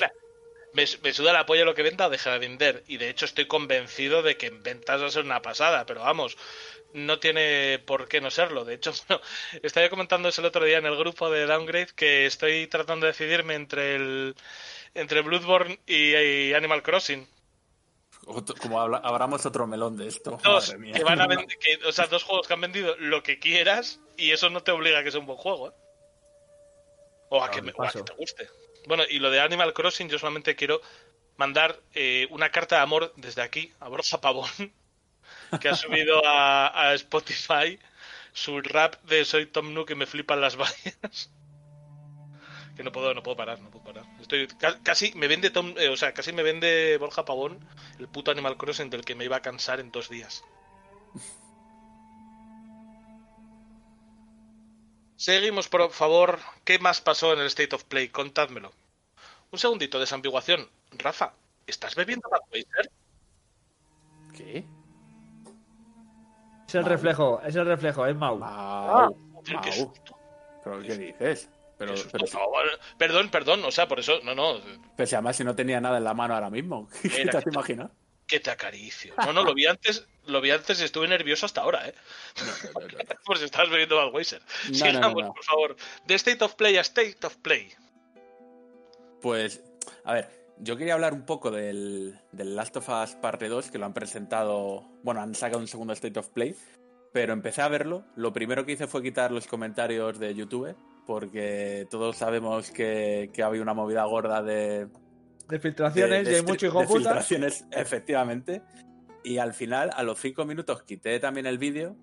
[0.73, 2.83] Me, me suda la polla lo que venda o deja de vender.
[2.87, 6.01] Y de hecho estoy convencido de que en ventas va a ser una pasada, pero
[6.01, 6.37] vamos,
[6.93, 8.63] no tiene por qué no serlo.
[8.65, 9.21] De hecho, bueno,
[9.63, 13.11] estaba comentando eso el otro día en el grupo de Downgrade que estoy tratando de
[13.11, 14.35] decidirme entre el
[14.93, 17.27] entre Bloodborne y, y Animal Crossing.
[18.27, 20.39] Otro- como habla- abramos otro melón de esto.
[20.43, 20.93] Dos madre mía.
[20.93, 23.99] que van a vender, que- o sea, dos juegos que han vendido lo que quieras
[24.17, 25.73] y eso no te obliga a que sea un buen juego, ¿eh?
[27.29, 28.05] O a, No, que, de me- o a que paso.
[28.05, 28.49] te guste.
[28.87, 30.81] Bueno, y lo de Animal Crossing, yo solamente quiero
[31.37, 34.49] mandar eh, una carta de amor desde aquí a Borja Pavón,
[35.61, 37.79] que ha subido a, Spotify
[38.33, 41.31] su rap de Soy Tom Nook y me flipan las vallas.
[42.75, 44.05] Que no puedo, no puedo parar, no puedo parar.
[44.21, 47.59] Estoy ca- casi me vende Tom, eh, o sea, casi me vende Borja Pavón
[47.99, 50.43] el puto Animal Crossing del que me iba a cansar en dos días.
[55.25, 56.39] Seguimos, por favor.
[56.63, 58.09] ¿Qué más pasó en el State of Play?
[58.09, 58.71] Contádmelo.
[59.51, 60.67] Un segundito de desambiguación.
[60.97, 61.33] Rafa,
[61.67, 62.89] ¿estás bebiendo Budweiser?
[64.35, 64.65] ¿Qué?
[66.67, 68.39] Es el reflejo, es el reflejo, es Mau.
[69.45, 69.71] Qué Mau.
[69.71, 70.17] susto,
[70.63, 71.49] ¿Pero qué dices?
[71.77, 72.71] Pero, qué vale.
[72.97, 74.59] Perdón, perdón, o sea, por eso, no, no,
[74.95, 76.89] pero si además si no tenía nada en la mano ahora mismo.
[77.03, 77.91] ¿Qué Era te que- imaginas?
[78.31, 79.13] Que te acaricio.
[79.17, 81.93] No, no, lo vi antes, lo vi antes y estuve nervioso hasta ahora, ¿eh?
[82.73, 82.87] No, no,
[83.27, 83.99] no, si estabas bebiendo.
[83.99, 85.75] No, no, Sigamos, por favor.
[86.05, 87.73] De State of Play a State of Play.
[89.21, 89.61] Pues,
[90.05, 93.77] a ver, yo quería hablar un poco del, del Last of Us Parte 2, que
[93.77, 96.55] lo han presentado, bueno, han sacado un segundo State of Play,
[97.11, 98.05] pero empecé a verlo.
[98.15, 100.73] Lo primero que hice fue quitar los comentarios de YouTube,
[101.05, 104.87] porque todos sabemos que, que había una movida gorda de,
[105.51, 106.99] De filtraciones, de- y hay de mucho hijo de puta.
[106.99, 108.61] filtraciones, efectivamente.
[109.23, 111.95] Y al final, a los cinco minutos, quité también el vídeo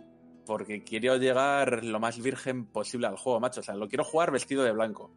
[0.47, 3.61] porque quiero llegar lo más virgen posible al juego, macho.
[3.61, 5.13] O sea, lo quiero jugar vestido de blanco.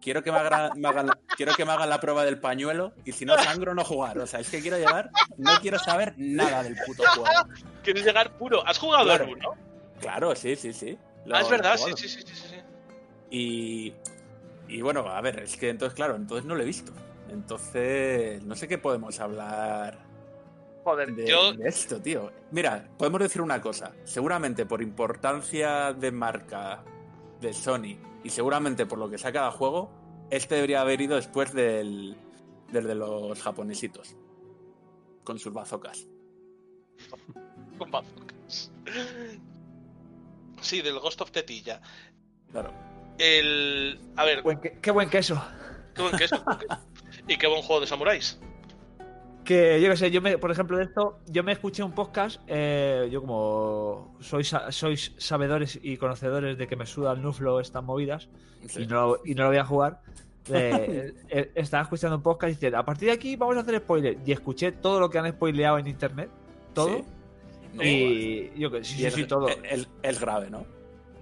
[0.00, 3.12] Quiero que me hagan, me hagan- quiero que me hagan la prueba del pañuelo y
[3.12, 4.18] si no sangro, no jugar.
[4.18, 7.48] O sea, es que quiero llegar, no quiero saber nada del puto juego.
[7.82, 8.66] ¿Quieres llegar puro?
[8.66, 9.28] ¿Has jugado Claro.
[9.30, 9.50] uno?
[10.00, 10.98] Claro, sí, sí, sí.
[11.24, 12.56] Lo- Ah, es verdad, sí, sí, sí, sí, sí.
[13.30, 13.94] Y,
[14.68, 16.92] y bueno, a ver, es que entonces, claro, entonces no lo he visto.
[17.30, 19.98] Entonces, no sé qué podemos hablar
[20.84, 22.30] Joder, de, yo de esto, tío.
[22.50, 23.92] Mira, podemos decir una cosa.
[24.04, 26.84] Seguramente por importancia de marca
[27.40, 29.90] de Sony y seguramente por lo que saca cada juego,
[30.30, 32.16] este debería haber ido después del,
[32.70, 34.14] del de los japonesitos.
[35.24, 36.06] Con sus bazocas.
[37.78, 38.70] con bazookas.
[40.60, 41.80] Sí, del Ghost of Tetilla.
[42.52, 42.72] Claro.
[43.18, 43.98] El.
[44.16, 45.42] A ver, Buen que- qué buen queso.
[45.94, 46.36] qué buen queso.
[46.44, 46.80] qué buen queso.
[47.28, 48.38] Y qué buen juego de samuráis.
[49.44, 52.40] Que yo qué sé, yo me, por ejemplo, de esto, yo me escuché un podcast,
[52.46, 57.84] eh, yo como sois, sois sabedores y conocedores de que me suda el nuflo estas
[57.84, 58.28] movidas,
[58.66, 58.82] Sí.
[58.84, 60.00] y, no, y no lo voy a jugar,
[60.50, 63.76] eh, eh, estaba escuchando un podcast y dicen, a partir de aquí vamos a hacer
[63.80, 64.16] spoiler.
[64.24, 66.30] Y escuché todo lo que han spoileado en internet,
[66.72, 67.04] todo, Sí.
[67.74, 69.48] No, y yo que sí, sí, sí, todo.
[69.48, 70.64] es- es grave, ¿no?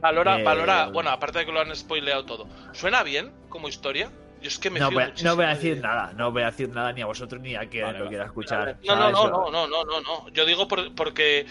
[0.02, 0.90] Valora, Eh, valora.
[0.90, 2.46] Bueno, aparte de que lo han spoileado todo.
[2.72, 4.10] ¿Suena bien como historia?
[4.42, 6.42] Yo es que me No voy, a, no voy a de- decir nada, no voy
[6.42, 8.08] a decir nada ni a vosotros ni a quien Vale, lo vale.
[8.10, 8.76] quiera escuchar.
[8.84, 10.28] No, no, no, no, no, no, no, no.
[10.30, 11.46] Yo digo por- porque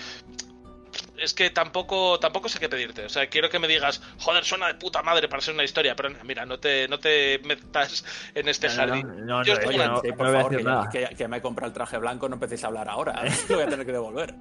[1.18, 3.06] es que tampoco tampoco sé qué pedirte.
[3.06, 5.96] O sea, quiero que me digas, joder, suena de puta madre para ser una historia,
[5.96, 8.04] pero mira, no te, no te metas
[8.36, 9.08] en este No, no, jardín.
[9.08, 10.90] no, no, no por voy a favor, decir que, nada.
[10.90, 13.22] que- que me he comprado el traje blanco, no empecéis a hablar ahora.
[13.50, 14.36] Lo voy a tener que devolver.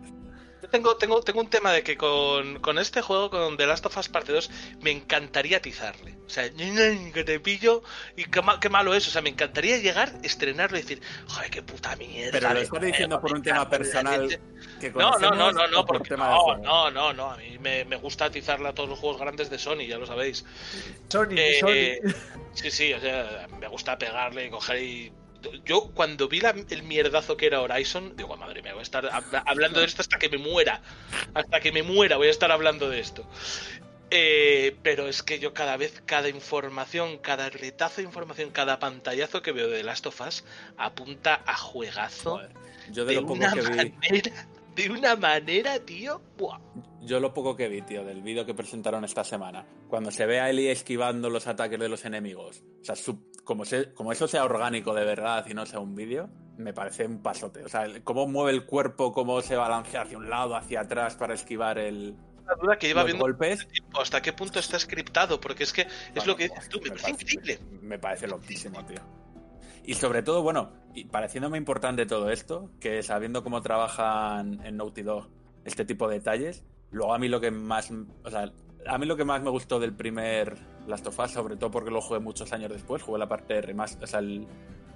[0.62, 3.87] Yo tengo, tengo, tengo un tema de que con, con este juego, con The Last
[3.87, 4.51] of Us Parte 2,
[4.83, 6.16] me encantaría atizarle.
[6.27, 7.83] O sea, que te pillo
[8.14, 9.09] y qué, ma- qué malo es.
[9.09, 12.33] O sea, me encantaría llegar, estrenarlo y decir, joder, qué puta mierda.
[12.33, 14.40] Pero lo estás diciendo por un tema personal leche".
[14.81, 17.85] que No, no, no, no, no, por porque no, no, no, no, a mí me,
[17.87, 20.44] me gusta atizarle a todos los juegos grandes de Sony, ya lo sabéis.
[21.09, 22.12] Sony, Eh, Sony.
[22.55, 25.12] sí, sí, o sea, me gusta pegarle y coger y...
[25.64, 29.05] Yo cuando vi la- el mierdazo que era Horizon, digo, madre mía, voy a estar
[29.05, 30.81] hab- hablando de esto hasta que me muera.
[31.35, 33.26] Hasta que me muera voy a estar hablando de esto.
[34.12, 39.40] Eh, pero es que yo cada vez, cada información, cada retazo de información, cada pantallazo
[39.40, 40.44] que veo de Last of Us
[40.76, 42.33] apunta a juegazo.
[42.33, 42.50] Joder,
[42.90, 43.68] yo de, de lo poco una que vi.
[43.68, 46.20] manera, de una manera, tío.
[46.38, 46.59] ¡buah!
[47.02, 50.40] Yo lo poco que vi, tío, del vídeo que presentaron esta semana, cuando se ve
[50.40, 54.28] a Ellie esquivando los ataques de los enemigos, o sea, su- como, se- como eso
[54.28, 56.28] sea orgánico de verdad y no sea un vídeo,
[56.59, 57.64] me parece un pasote.
[57.64, 61.16] O sea, el- cómo mueve el cuerpo, cómo se balancea hacia un lado, hacia atrás
[61.16, 62.14] para esquivar el,
[62.46, 63.66] La duda que lleva viendo golpes.
[63.68, 66.68] tiempo, hasta qué punto está scriptado, porque es que es Bueno, lo que pues, dices
[66.68, 67.59] tú, me, parece parece- increíble.
[67.80, 69.00] Me parece loquísimo, tío.
[69.85, 75.03] Y sobre todo, bueno, y pareciéndome importante todo esto, que sabiendo cómo trabajan en Naughty
[75.03, 75.29] Dog
[75.64, 77.90] este tipo de detalles, luego a mí lo que más,
[78.25, 78.53] o sea,
[78.87, 81.90] a mí lo que más me gustó del primer Last of Us, sobre todo porque
[81.90, 84.47] lo jugué muchos años después, jugué la parte remaster, o sea, el,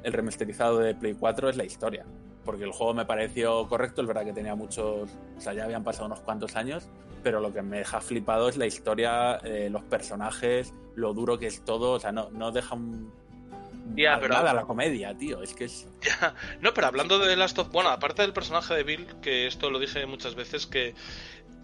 [0.02, 2.04] el remasterizado de Play 4 es la historia.
[2.44, 5.82] Porque el juego me pareció correcto, es verdad que tenía muchos, o sea, ya habían
[5.82, 6.90] pasado unos cuantos años,
[7.22, 11.46] pero lo que me deja flipado es la historia, eh, los personajes, lo duro que
[11.46, 13.10] es todo, o sea, no, no deja un,
[13.94, 15.86] Ya, pero- nada la comedia, tío, es que es...
[16.02, 16.34] Ya.
[16.60, 19.70] No, pero hablando de The Last of bueno, aparte del personaje de Bill, que esto
[19.70, 20.94] lo dije muchas veces, que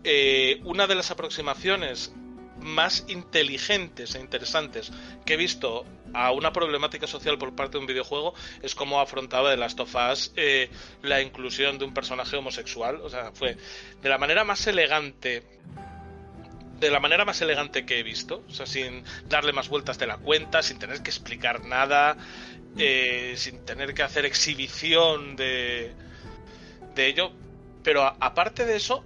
[0.04, 2.12] eh, una de las aproximaciones
[2.59, 4.92] más inteligentes e interesantes
[5.24, 9.50] que he visto a una problemática social por parte de un videojuego es cómo afrontaba
[9.50, 10.68] The Last of Us eh,
[11.02, 13.00] la inclusión de un personaje homosexual.
[13.02, 13.56] O sea, fue
[14.02, 15.42] de la manera más elegante.
[16.80, 18.42] De la manera más elegante que he visto.
[18.48, 22.16] O sea, sin darle más vueltas de la cuenta, sin tener que explicar nada
[22.78, 25.92] eh, sin tener que hacer exhibición de,
[26.94, 27.32] de ello.
[27.82, 29.04] Pero aparte de eso,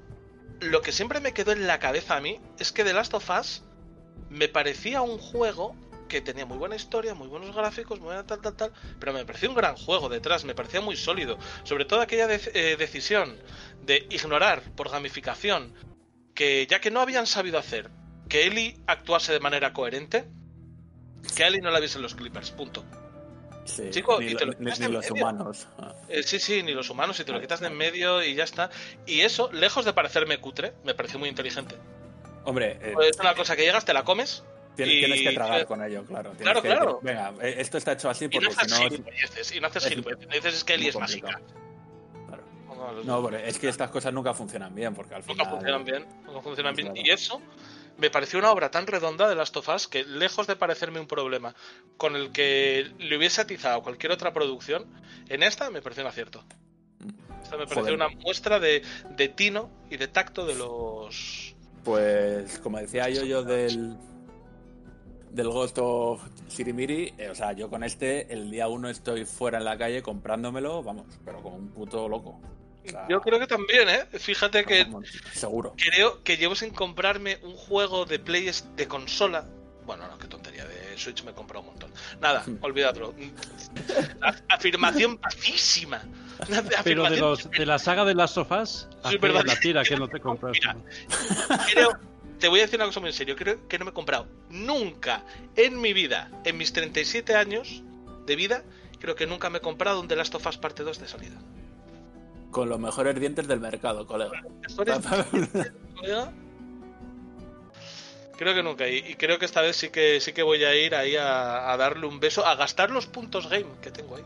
[0.61, 3.29] lo que siempre me quedó en la cabeza a mí es que The Last of
[3.31, 3.63] Us
[4.29, 5.75] me parecía un juego
[6.09, 9.25] que tenía muy buena historia, muy buenos gráficos, muy buena tal, tal, tal, pero me
[9.25, 11.39] parecía un gran juego detrás, me parecía muy sólido.
[11.63, 13.37] Sobre todo aquella eh, decisión
[13.83, 15.73] de ignorar por gamificación
[16.35, 17.91] que ya que no habían sabido hacer
[18.29, 20.25] que Ellie actuase de manera coherente,
[21.37, 22.85] que a Ellie no la viesen los Clippers, punto.
[23.65, 25.69] sí, Chico, ni, y te lo- ni- ni los humanos.
[26.09, 28.45] Eh, sí, sí, ni los humanos, si te lo quitas de en medio y ya
[28.45, 28.71] está.
[29.07, 31.77] Y eso, lejos de parecerme cutre, me pareció muy inteligente.
[32.45, 34.43] Hombre, eh, Es una cosa que llegas, te la comes
[34.77, 36.31] tienes, y- tienes que tragar con ello, claro.
[36.33, 37.01] Tienes Claro, que- claro.
[37.03, 38.87] Venga, eh, esto está hecho así y no porque si no...
[39.57, 40.27] Y no haces es- gilipolleces.
[40.29, 41.41] No dices es que muy es mágica.
[43.05, 45.39] No, pero es que estas cosas nunca funcionan bien, porque al final...
[45.39, 46.07] nunca funcionan bien.
[46.27, 46.93] Nunca funcionan bien.
[46.93, 47.07] Claro.
[47.07, 47.41] Y eso
[47.99, 51.07] me pareció una obra tan redonda de Last of Us que, lejos de parecerme un
[51.07, 51.55] problema
[51.97, 54.87] con el que le hubiese atizado cualquier otra producción,
[55.29, 56.45] en esta me pareció un acierto.
[57.43, 57.95] Esta me pareció Joder.
[57.95, 61.55] una muestra de, de tino y de tacto de los.
[61.85, 63.97] Pues como decía yo yo del
[65.31, 69.59] del Ghost of Sirimiri, eh, o sea, yo con este el día uno estoy fuera
[69.59, 72.41] en la calle comprándomelo, vamos, pero como un puto loco.
[73.09, 74.07] Yo creo que también, ¿eh?
[74.19, 74.87] Fíjate que
[75.33, 75.75] seguro.
[75.77, 79.47] creo que llevo sin comprarme un juego de Play de consola.
[79.87, 80.65] Bueno, no, qué tontería.
[80.65, 81.91] De Switch me he comprado un montón.
[82.21, 83.15] Nada, olvidadlo.
[84.23, 86.03] A- Afirmación pacísima.
[86.85, 90.53] Pero de, los, de la saga de las sofás, la tira que no te compras.
[90.53, 90.77] Mira,
[91.73, 91.99] creo,
[92.39, 93.37] te voy a decir una cosa muy en serio.
[93.37, 95.23] Creo que no me he comprado nunca
[95.57, 97.83] en mi vida, en mis 37 años
[98.27, 98.65] de vida,
[99.01, 101.37] creo que nunca me he comprado un The Last of Us parte 2 de salida.
[102.55, 104.41] Con los mejores dientes del mercado, colega.
[108.37, 108.89] Creo que nunca.
[108.89, 111.73] Y, y creo que esta vez sí que sí que voy a ir ahí a,
[111.73, 114.23] a darle un beso, a gastar los puntos game que tengo ahí.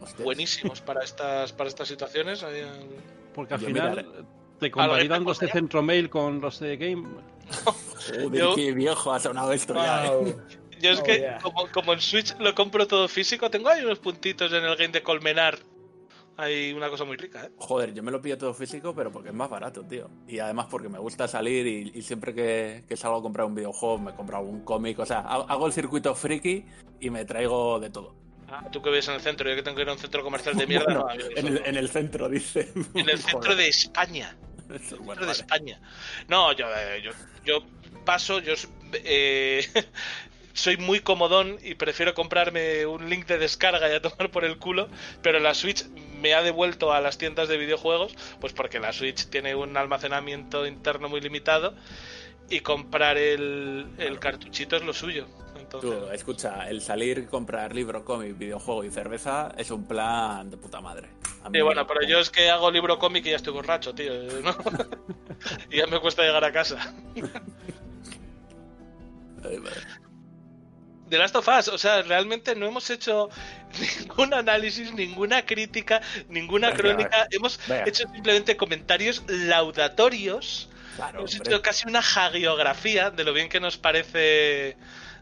[0.00, 0.24] Hostias.
[0.24, 2.42] Buenísimos para estas para estas situaciones.
[2.42, 2.88] ahí en-
[3.34, 4.08] Porque al Yo final miraré.
[4.60, 7.06] te convalidan los de Centro Mail con los de Game.
[8.22, 10.36] Joder, Yo- qué viejo ha sonado esto ya, eh.
[10.80, 11.38] Yo es Oh, que, yeah.
[11.42, 14.92] como, como en Switch lo compro todo físico, tengo ahí unos puntitos en el game
[14.92, 15.58] de Colmenar.
[16.40, 17.50] Hay una cosa muy rica, ¿eh?
[17.56, 20.08] Joder, yo me lo pillo todo físico, pero porque es más barato, tío.
[20.28, 23.56] Y además porque me gusta salir y, y siempre que, que salgo a comprar un
[23.56, 25.00] videojuego me compro algún cómic.
[25.00, 26.64] O sea, ha- hago el circuito friki
[27.00, 28.14] y me traigo de todo.
[28.48, 30.22] Ah, tú que ves en el centro, yo que tengo que ir a un centro
[30.22, 30.84] comercial de mierda.
[30.86, 32.72] Bueno, no, en, el, en el centro, dice.
[32.94, 34.36] En el centro de España.
[34.68, 35.38] Eso, centro bueno, de vale.
[35.40, 35.80] España.
[36.28, 37.10] No, yo, eh, yo,
[37.44, 37.64] yo
[38.04, 38.54] paso, yo
[38.92, 39.66] eh,
[40.58, 44.58] soy muy comodón y prefiero comprarme un link de descarga y a tomar por el
[44.58, 44.88] culo,
[45.22, 45.86] pero la Switch
[46.20, 50.66] me ha devuelto a las tiendas de videojuegos, pues porque la Switch tiene un almacenamiento
[50.66, 51.74] interno muy limitado
[52.50, 55.26] y comprar el, el cartuchito es lo suyo.
[55.58, 60.56] Entonces, Tú, escucha, el salir, comprar libro, cómic, videojuego y cerveza es un plan de
[60.56, 61.08] puta madre.
[61.44, 63.94] A mí Sí, bueno, pero yo es que hago libro cómic y ya estoy borracho,
[63.94, 64.56] tío, ¿no?
[65.70, 66.94] y ya me cuesta llegar a casa.
[69.44, 70.07] Ay, madre.
[71.08, 73.28] The Last of Us, o sea, realmente no hemos hecho
[74.00, 77.26] ningún análisis, ninguna crítica, ninguna Venga, crónica.
[77.30, 77.84] Hemos venga.
[77.86, 83.76] hecho simplemente comentarios laudatorios Claro, Hemos hecho casi una hagiografía de lo bien que nos
[83.78, 84.76] parece.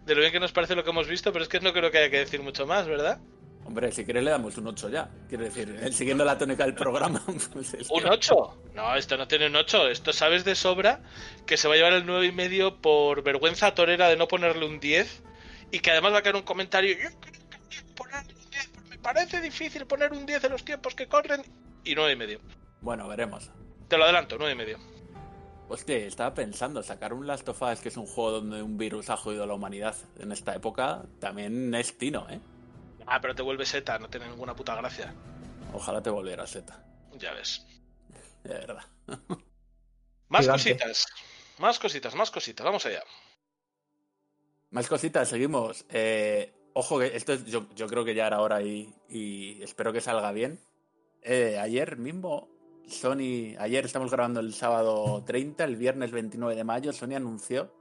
[0.07, 1.90] De lo bien que nos parece lo que hemos visto, pero es que no creo
[1.90, 3.18] que haya que decir mucho más, ¿verdad?
[3.66, 5.11] Hombre, si quieres le damos un 8 ya.
[5.29, 7.22] Quiero decir, siguiendo la tónica del programa.
[7.53, 8.62] pues es ¿Un que- 8?
[8.75, 9.88] No, esto no tiene un 8.
[9.88, 11.01] Esto sabes de sobra
[11.44, 14.64] que se va a llevar el 9,5 y medio por vergüenza torera de no ponerle
[14.64, 15.25] un 10.
[15.70, 16.96] Y que además va a caer un comentario.
[16.96, 20.64] Yo creo que ponerle un 10, porque me parece difícil poner un 10 en los
[20.64, 21.42] tiempos que corren.
[21.85, 22.40] Y 9,5 y medio.
[22.81, 23.50] Bueno, veremos.
[23.88, 24.79] Te lo adelanto, 9,5 y medio.
[25.68, 29.11] Hostia, estaba pensando, sacar un Last of Us, que es un juego donde un virus
[29.11, 32.40] ha jodido a la humanidad en esta época, también es tino, ¿eh?
[33.07, 35.12] Ah, pero te vuelve seta, no tiene ninguna puta gracia.
[35.72, 36.72] Ojalá te volviera Z.
[37.14, 37.66] Ya ves.
[38.44, 38.85] De verdad.
[40.29, 40.70] Más Gigante.
[40.70, 41.07] cositas.
[41.59, 42.64] Más cositas, más cositas.
[42.64, 43.02] Vamos allá.
[44.70, 45.87] Más cositas, seguimos.
[45.90, 50.00] Eh, ojo, que esto es- yo, creo que ya era hora y, y espero que
[50.00, 50.61] salga bien.
[51.22, 52.48] Eh, ayer mismo,
[52.88, 57.72] Sony, ayer estamos grabando el sábado 30, el viernes 29 de mayo, Sony anunció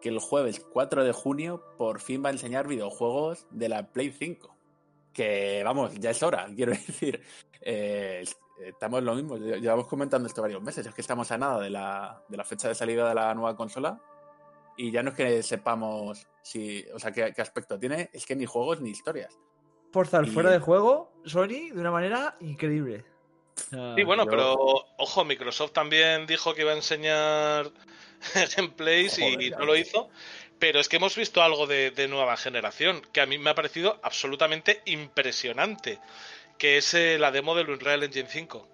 [0.00, 4.10] que el jueves 4 de junio por fin va a enseñar videojuegos de la Play
[4.10, 4.56] 5.
[5.12, 7.22] Que vamos, ya es hora, quiero decir.
[7.60, 11.38] Eh, es- estamos lo mismo, lle- llevamos comentando esto varios meses, es que estamos a
[11.38, 14.00] nada de la, de la fecha de salida de la nueva consola
[14.76, 18.34] y ya no es que sepamos si, o sea, qué, qué aspecto tiene, es que
[18.36, 19.38] ni juegos ni historias.
[19.92, 23.04] Forzar Y- fuera de juego Sony de una manera increíble.
[23.54, 24.54] Sí, bueno, yo- pero
[24.98, 27.70] ojo, Microsoft también dijo que iba a enseñar
[28.56, 30.08] gameplays y Joder, no lo hizo.
[30.58, 33.54] Pero es que hemos visto algo de, de nueva generación que a mí me ha
[33.54, 35.98] parecido absolutamente impresionante.
[36.56, 38.68] Que es eh, la demo del Unreal Engine 5.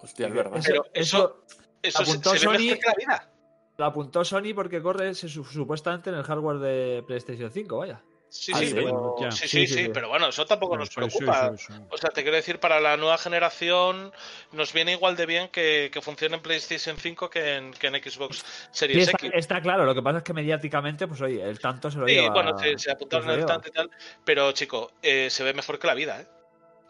[0.00, 0.56] Hostia, es verdad.
[0.58, 1.44] Eso, Pero eso
[1.82, 3.31] Eso se, Apuntó se ve Sony- mejor que la vida.
[3.78, 8.02] Lo apuntó Sony porque corre se- supuestamente en el hardware de PlayStation 5, vaya.
[8.28, 9.90] Sí, Ah, sí, sí, pero, sí, Sí, sí, sí, sí, sí.
[9.92, 11.50] pero bueno, eso tampoco nos Sí, sí, preocupa.
[11.54, 11.72] sí, sí.
[11.90, 14.10] O sea, te quiero decir, para la nueva generación
[14.52, 17.94] nos viene igual de bien que, que funcione en PlayStation 5 que en, que en
[18.02, 19.30] Xbox Sí, Series está, X.
[19.34, 22.14] está claro, lo que pasa es que mediáticamente, pues oye, el tanto se lo Sí,
[22.14, 22.32] lleva.
[22.32, 23.90] bueno, se, se apuntaron el tanto y tal,
[24.24, 26.26] pero chico, eh, se ve mejor que la vida, ¿eh?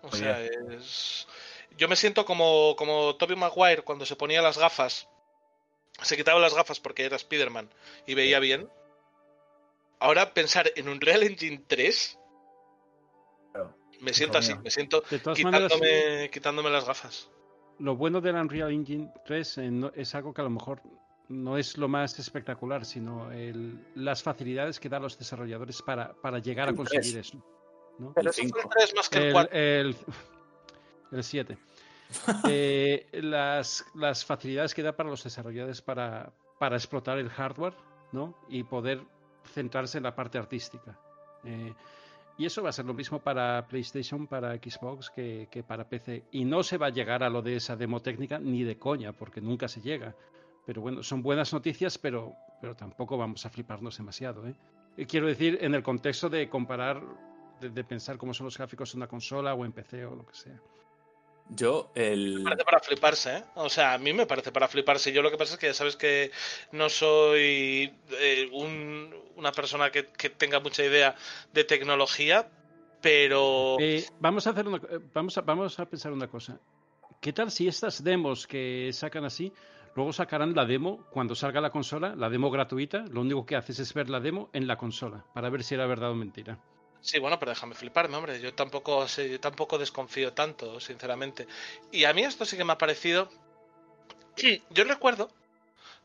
[0.03, 1.27] O sea, es...
[1.77, 5.09] Yo me siento como, como Tobey Maguire cuando se ponía las gafas,
[6.05, 7.69] se quitaba las gafas porque era Spider-Man
[8.07, 8.69] y veía bien.
[9.99, 12.19] Ahora pensar en un Real Engine 3,
[13.53, 13.77] Claro.
[14.01, 15.03] me siento así, me siento
[15.45, 17.29] maneras, quitándome, quitándome las gafas.
[17.79, 20.81] lo bueno del Unreal Engine 3 eh, no- es algo que a lo mejor
[21.29, 26.39] no es lo más espectacular, sino el- las facilidades que dan los desarrolladores para, para
[26.39, 27.27] llegar a conseguir 3.
[27.29, 27.37] eso.
[27.99, 28.13] ¿no?
[28.15, 28.69] Pero El eso fue el cinco.
[28.77, 29.59] 3 más que el El, 4.
[29.59, 29.97] el,
[31.13, 31.59] el 7.
[32.49, 37.75] Eh, las, las facilidades que da para los desarrolladores para, para explotar el hardware
[38.13, 38.35] ¿no?
[38.49, 39.03] y poder
[39.45, 40.99] centrarse en la parte artística.
[41.45, 41.73] Eh,
[42.39, 46.25] y eso va a ser lo mismo para PlayStation, para Xbox que, que para PC.
[46.33, 49.13] Y no se va a llegar a lo de esa demo técnica ni de coña,
[49.13, 50.15] porque nunca se llega.
[50.65, 54.47] Pero bueno, son buenas noticias, pero, pero tampoco vamos a fliparnos demasiado.
[54.47, 54.55] ¿eh?
[54.97, 57.03] Y Quiero decir, en el contexto de comparar,
[57.61, 60.27] de, de pensar cómo son los gráficos en una consola o en PC o lo
[60.27, 60.61] que sea.
[61.55, 62.39] Yo, el.
[62.39, 63.45] Me parece para fliparse, ¿eh?
[63.57, 65.13] O sea, a mí me parece para fliparse.
[65.13, 66.31] Yo lo que pasa es que ya sabes que
[66.73, 71.15] no soy eh, un- una persona que, que tenga mucha idea
[71.53, 72.49] de tecnología,
[73.01, 73.77] pero...
[73.81, 76.59] Eh, vamos a hacer una, eh, vamos a, vamos a pensar una cosa.
[77.21, 79.53] ¿Qué tal si estas demos que sacan así,
[79.95, 83.05] luego sacarán la demo cuando salga la consola, la demo gratuita?
[83.11, 85.87] Lo único que haces es ver la demo en la consola para ver si era
[85.87, 86.59] verdad o mentira.
[87.03, 88.41] Sí, bueno, pero déjame fliparme, hombre.
[88.41, 91.47] Yo tampoco sé, yo tampoco desconfío tanto, sinceramente.
[91.91, 93.29] Y a mí esto sí que me ha parecido.
[94.71, 95.31] Yo recuerdo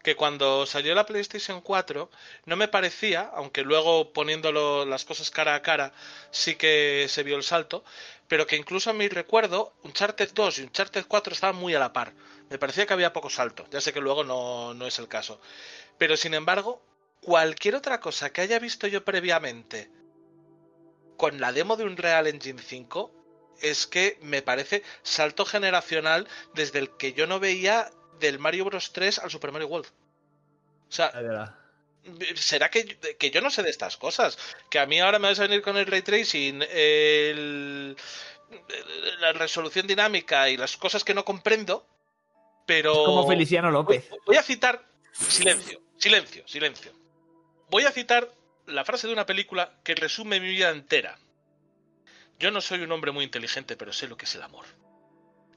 [0.03, 2.09] que cuando salió la PlayStation 4
[2.45, 5.93] no me parecía, aunque luego poniéndolo las cosas cara a cara
[6.31, 7.83] sí que se vio el salto,
[8.27, 11.93] pero que incluso a mi recuerdo Uncharted 2 y Uncharted 4 estaban muy a la
[11.93, 12.13] par.
[12.49, 13.65] Me parecía que había poco salto.
[13.71, 15.41] Ya sé que luego no, no es el caso.
[15.97, 16.81] Pero sin embargo,
[17.21, 19.91] cualquier otra cosa que haya visto yo previamente
[21.17, 23.11] con la demo de un Real Engine 5
[23.61, 27.89] es que me parece salto generacional desde el que yo no veía
[28.19, 29.87] del Mario Bros 3 al Super Mario World.
[29.87, 31.11] O sea,
[32.35, 34.37] será que, que yo no sé de estas cosas.
[34.69, 37.97] Que a mí ahora me vas a venir con el ray tracing, el-
[39.19, 41.85] la resolución dinámica y las cosas que no comprendo.
[42.65, 42.93] Pero.
[43.05, 44.09] Como Feliciano López.
[44.09, 44.85] Voy, voy a citar.
[45.11, 46.91] Silencio, silencio, silencio.
[47.69, 48.29] Voy a citar
[48.67, 51.17] la frase de una película que resume mi vida entera.
[52.39, 54.65] Yo no soy un hombre muy inteligente, pero sé lo que es el amor.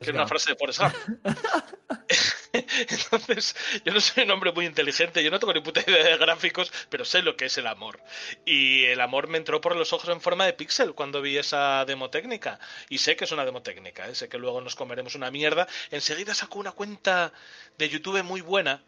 [0.01, 0.95] Que es una frase de Forrest Gump.
[2.53, 3.55] Entonces,
[3.85, 6.73] yo no soy un hombre muy inteligente, yo no tengo ni puta idea de gráficos,
[6.89, 8.01] pero sé lo que es el amor.
[8.47, 11.85] Y el amor me entró por los ojos en forma de píxel cuando vi esa
[11.85, 12.59] demo técnica.
[12.89, 14.15] Y sé que es una demo técnica, ¿eh?
[14.15, 15.69] sé que luego nos comeremos una mierda.
[15.91, 17.33] Enseguida sacó una cuenta
[17.77, 18.83] de YouTube muy buena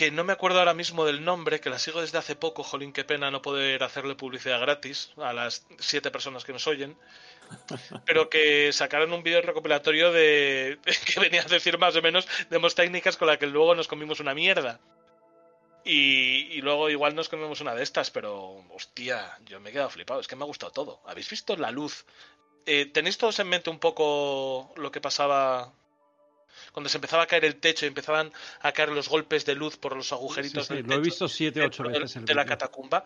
[0.00, 2.90] que no me acuerdo ahora mismo del nombre, que la sigo desde hace poco, jolín,
[2.90, 6.96] qué pena no poder hacerle publicidad gratis a las siete personas que nos oyen,
[8.06, 12.74] pero que sacaron un vídeo recopilatorio de que venía a decir más o menos demos
[12.74, 14.80] técnicas con las que luego nos comimos una mierda.
[15.84, 19.90] Y, y luego igual nos comemos una de estas, pero hostia, yo me he quedado
[19.90, 21.02] flipado, es que me ha gustado todo.
[21.04, 22.06] ¿Habéis visto la luz?
[22.64, 25.74] Eh, ¿Tenéis todos en mente un poco lo que pasaba
[26.72, 29.76] cuando se empezaba a caer el techo y empezaban a caer los golpes de luz
[29.76, 32.20] por los agujeritos Sí, sí, del lo he techo visto siete, ocho dentro veces de,
[32.20, 33.04] el de la catacumba?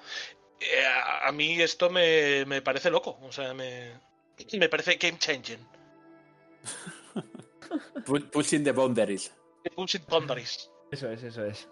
[0.61, 3.93] Eh, a, a mí esto me, me parece loco, o sea, me,
[4.59, 5.59] me parece game changing.
[8.05, 9.33] Pu- Pushing the boundaries.
[9.75, 10.71] Pushing boundaries.
[10.91, 11.69] Eso es, eso es.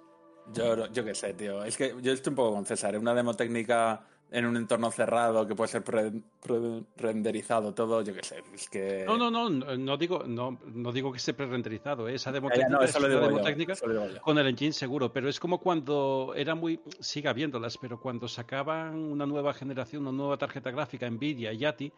[0.52, 1.62] Yo, yo qué sé, tío.
[1.64, 2.94] Es que yo estoy un poco con César.
[2.94, 2.98] ¿eh?
[2.98, 4.04] Una demo técnica
[4.34, 6.10] en un entorno cerrado que puede ser pre-
[6.42, 8.42] pre- renderizado todo, yo qué sé.
[8.54, 9.04] Es que...
[9.06, 12.14] No, no, no, no, digo, no, no digo que esté pre-renderizado, ¿eh?
[12.14, 13.86] esa demo Ya, ya, técnica no, es eso lo una digo demo yo, técnica eso
[13.86, 14.22] lo digo yo.
[14.22, 18.96] con el engine seguro, pero es como cuando era muy, sigue habiéndolas, pero cuando sacaban
[18.96, 21.92] una nueva generación, una nueva tarjeta gráfica, Nvidia, Yati,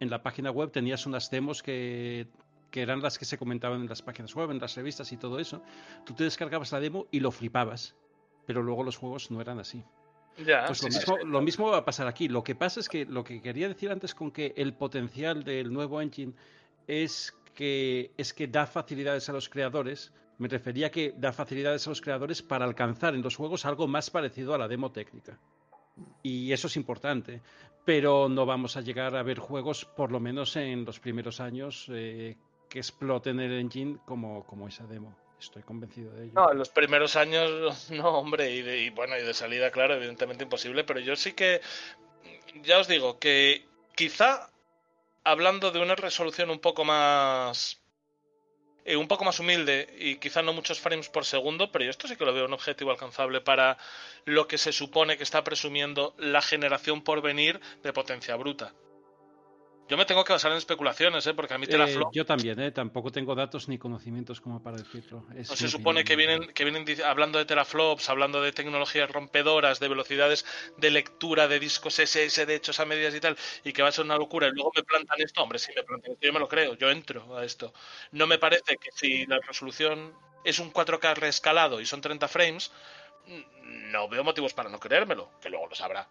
[0.00, 2.26] en la página web tenías unas demos que,
[2.70, 5.38] que eran las que se comentaban en las páginas web, en las revistas y todo
[5.38, 5.62] eso.
[6.04, 7.96] Tú te descargabas la demo y lo flipabas,
[8.46, 9.82] pero luego los juegos no eran así.
[10.46, 11.26] Ya, Pues lo, sí, mismo, sí.
[11.26, 12.28] lo mismo va a pasar aquí.
[12.28, 15.72] Lo que pasa es que lo que quería decir antes con que el potencial del
[15.72, 16.32] nuevo engine
[16.86, 20.12] es que, es que da facilidades a los creadores.
[20.38, 23.86] Me refería a que da facilidades a los creadores para alcanzar en los juegos algo
[23.86, 25.38] más parecido a la demo técnica.
[26.22, 27.42] Y eso es importante.
[27.84, 31.86] Pero no vamos a llegar a ver juegos, por lo menos en los primeros años,
[31.90, 32.36] eh,
[32.68, 35.14] que exploten el engine como, como esa demo.
[35.40, 36.32] Estoy convencido de ello.
[36.34, 39.94] No, en los primeros años, no, hombre, y, de- y bueno, y de salida, claro,
[39.94, 41.60] evidentemente imposible, pero yo sí que,
[42.62, 43.66] ya os digo, que
[43.96, 44.50] quizá
[45.24, 47.80] hablando de una resolución un poco más,
[48.84, 52.06] eh, un poco más humilde y quizá no muchos frames por segundo, pero yo esto
[52.06, 53.78] sí que lo veo un objetivo alcanzable para
[54.26, 58.74] lo que se supone que está presumiendo la generación por venir de potencia bruta.
[59.90, 61.34] Yo me tengo que basar en especulaciones, ¿eh?
[61.34, 62.70] porque a mí Eh, Teraflop yo también, ¿eh?
[62.70, 65.26] tampoco tengo datos ni conocimientos como para decirlo.
[65.34, 66.04] Es No se supone opinión.
[66.04, 71.48] que vienen, que vienen hablando de teraflops, hablando de tecnologías rompedoras, de velocidades de lectura
[71.48, 74.16] de discos SS de hechos a medias y tal, y que va a ser una
[74.16, 74.46] locura.
[74.46, 76.88] Y luego me plantan esto, hombre, si me plantan esto, yo me lo creo, yo
[76.88, 77.74] entro a esto.
[78.12, 80.14] No me parece que si la resolución
[80.44, 82.70] es un 4K reescalado y son 30 frames,
[83.26, 86.08] mm, no veo motivos para no creérmelo, que luego lo sabrá.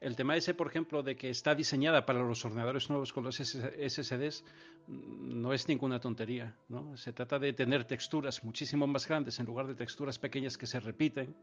[0.00, 3.36] El tema ese, por ejemplo, de que está diseñada para los ordenadores nuevos con los
[3.36, 4.44] SSDs,
[4.88, 6.56] no es ninguna tontería.
[6.70, 6.96] ¿no?
[6.96, 10.80] Se trata de tener texturas muchísimo más grandes en lugar de texturas pequeñas que se
[10.80, 11.34] repiten,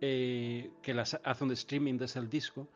[0.00, 2.68] eh, que las hace un streaming desde el disco,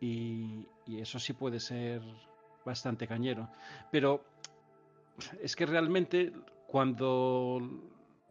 [0.00, 2.02] y, y eso sí puede ser
[2.64, 3.48] bastante cañero.
[3.90, 4.22] Pero
[5.40, 6.30] es que realmente
[6.66, 7.58] cuando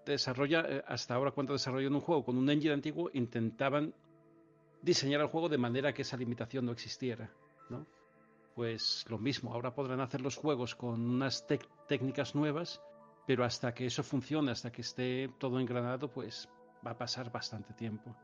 [0.06, 3.94] desarrolla, eh, hasta ahora cuando desarrollan un juego con un engine antiguo, intentaban
[4.82, 7.32] diseñar el juego de manera que esa limitación no existiera,
[7.70, 7.86] ¿no?
[8.56, 11.48] Pues lo mismo, ahora podrán hacer los juegos con unas
[11.88, 12.82] técnicas nuevas,
[13.26, 16.50] pero hasta que eso funcione, hasta que esté todo engranado, pues
[16.86, 18.16] va a pasar bastante tiempo.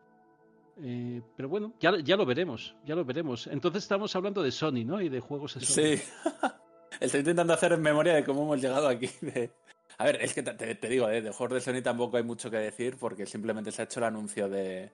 [0.80, 3.48] Eh, pero bueno, ya, ya lo veremos, ya lo veremos.
[3.48, 5.02] Entonces estamos hablando de Sony, ¿no?
[5.02, 5.98] Y de juegos de Sony.
[5.98, 6.04] Sí.
[7.00, 9.10] Estoy intentando hacer en memoria de cómo hemos llegado aquí.
[10.00, 11.22] A ver, es que te digo, ¿eh?
[11.22, 14.06] de juegos de Sony tampoco hay mucho que decir porque simplemente se ha hecho el
[14.06, 14.92] anuncio de,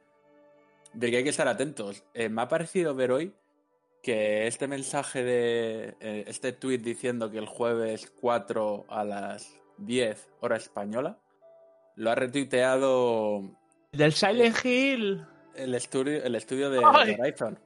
[0.94, 2.04] de que hay que estar atentos.
[2.14, 3.34] Eh, me ha parecido ver hoy
[4.02, 5.96] que este mensaje de.
[6.00, 11.18] eh, este tweet diciendo que el jueves 4 a las 10 hora española
[11.96, 13.44] lo ha retuiteado
[13.92, 15.26] Del Silent Hill.
[15.56, 17.60] el estudio, el estudio de, de Horizon.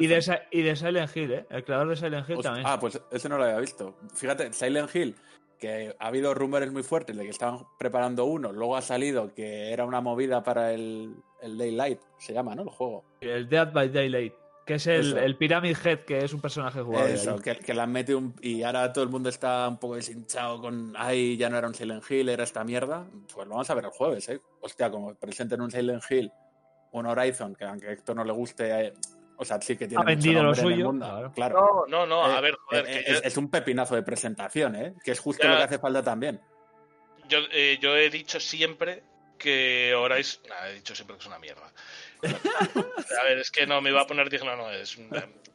[0.00, 1.46] Y de, y de Silent Hill, ¿eh?
[1.50, 2.66] El creador de Silent Hill también.
[2.66, 3.96] Ah, pues eso no lo había visto.
[4.14, 5.14] Fíjate, Silent Hill,
[5.60, 9.70] que ha habido rumores muy fuertes de que estaban preparando uno, luego ha salido que
[9.72, 12.62] era una movida para el, el Daylight, se llama, ¿no?
[12.62, 13.04] El juego.
[13.20, 14.34] El Dead by Daylight.
[14.66, 17.14] Que es el, el Pyramid Head, que es un personaje jugable.
[17.14, 18.34] Eso, que, que le han metido un...
[18.40, 20.92] Y ahora todo el mundo está un poco deshinchado con...
[20.96, 23.04] Ay, ya no era un Silent Hill, era esta mierda.
[23.34, 24.40] Pues lo vamos a ver el jueves, ¿eh?
[24.60, 26.30] Hostia, como presenten un Silent Hill,
[26.92, 28.92] un Horizon, que aunque a Héctor no le guste...
[29.40, 31.32] eh, o sea, sí que tiene Ha vendido mucho lo nombre en el suyo, mundo,
[31.34, 31.86] claro.
[31.88, 34.02] No, no, no, a Eh, ver, joder, eh, que es, yo- es un pepinazo de
[34.02, 34.94] presentación, ¿eh?
[35.02, 35.50] Que es justo Ya.
[35.52, 36.40] lo que hace falta también.
[37.28, 39.02] Yo, eh, yo he dicho siempre
[39.38, 40.42] que Horizon.
[40.48, 41.72] Nah, he dicho siempre que es una mierda.
[43.20, 44.98] A ver, es que no me iba a poner digno, no es.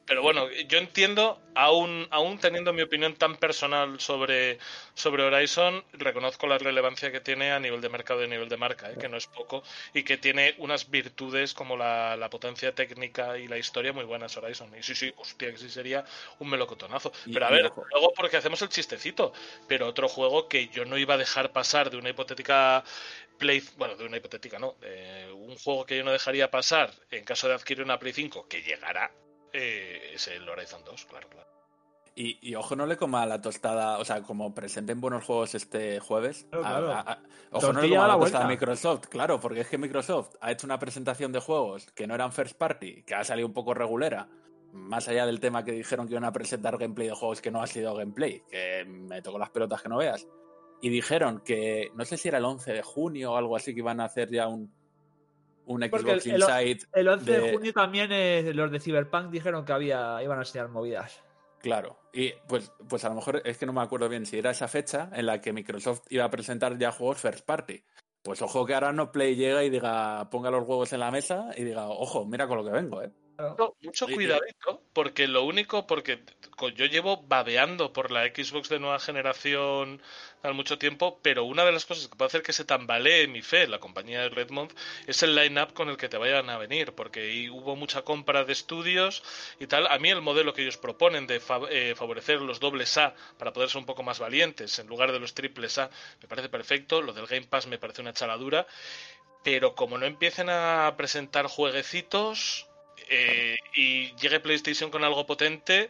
[0.06, 4.60] Pero bueno, yo entiendo, aún, aún teniendo mi opinión tan personal sobre,
[4.94, 8.58] sobre Horizon, reconozco la relevancia que tiene a nivel de mercado y a nivel de
[8.58, 8.98] marca, ¿eh?
[9.00, 9.64] que no es poco,
[9.96, 14.38] y que tiene unas virtudes como la, la potencia técnica y la historia muy buenas
[14.38, 14.72] Horizon.
[14.78, 16.06] Y sí, sí, hostia, que sí sería
[16.38, 17.12] un melocotonazo.
[17.34, 19.34] Pero a ver, luego porque hacemos el chistecito,
[19.68, 22.84] pero otro juego que yo no iba a dejar pasar de una hipotética
[23.38, 27.26] Play, bueno, de una hipotética, no, de un juego que yo no dejaría pasar en
[27.26, 29.12] caso de adquirir una Play 5 que llegará,
[29.58, 31.48] eh, es el Horizon 2, claro, claro.
[32.18, 36.00] Y, y ojo, no le coma la tostada, o sea, como presenten buenos juegos este
[36.00, 36.48] jueves.
[36.50, 36.92] Claro, a- claro.
[36.94, 37.20] a- a-
[37.52, 38.48] ojo, no le coma la la tostada a.
[38.48, 42.32] Microsoft, claro, porque es que Microsoft ha hecho una presentación de juegos que no eran
[42.32, 44.30] first party, que ha salido un poco regulera.
[44.72, 47.62] Más allá del tema que dijeron que iban a presentar gameplay de juegos que no
[47.62, 50.26] ha sido gameplay, que me tocó las pelotas que no veas.
[50.82, 53.80] Y dijeron que, no sé si era el 11 de junio o algo así, que
[53.80, 54.74] iban a hacer ya un,
[55.66, 56.80] un Xbox el- el-.
[56.94, 60.42] El 11 de, de- junio también eh, los de Cyberpunk dijeron que había iban a
[60.42, 61.22] enseñar movidas.
[61.60, 64.52] Claro, y pues, pues a lo mejor es que no me acuerdo bien si era
[64.52, 67.84] esa fecha en la que Microsoft iba a presentar ya juegos first party.
[68.22, 71.50] Pues ojo que ahora no Play llega y diga, ponga los huevos en la mesa
[71.58, 73.12] y diga, ojo, mira con lo que vengo, ¿eh?
[73.82, 76.24] Mucho Sí, cuidadito, porque lo único, porque
[76.76, 80.02] yo llevo babeando por la Xbox de nueva generación
[80.42, 83.42] al mucho tiempo, pero una de las cosas que puede hacer que se tambalee mi
[83.42, 84.72] fe, la compañía de Redmond,
[85.08, 88.44] es el line-up con el que te vayan a venir, porque ahí hubo mucha compra
[88.46, 89.24] de estudios
[89.60, 89.88] y tal.
[89.88, 93.54] A mí el modelo que ellos proponen de fa- eh, favorecer los dobles A para
[93.54, 95.90] poder ser un poco más valientes en lugar de los triples A
[96.22, 98.66] me parece perfecto, lo del Game Pass me parece una chaladura,
[99.44, 102.68] pero como no empiecen a presentar jueguecitos
[103.10, 105.90] eh, y llegue PlayStation con algo potente,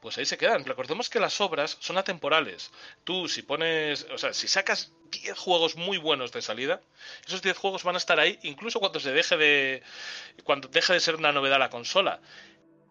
[0.00, 0.64] pues ahí se quedan.
[0.64, 2.72] Recordemos que las obras son atemporales.
[3.04, 6.80] Tú, si pones, o sea, si sacas 10 juegos muy buenos de salida,
[7.26, 9.82] esos 10 juegos van a estar ahí incluso cuando se deje de
[10.42, 12.20] cuando deje de ser una novedad la consola.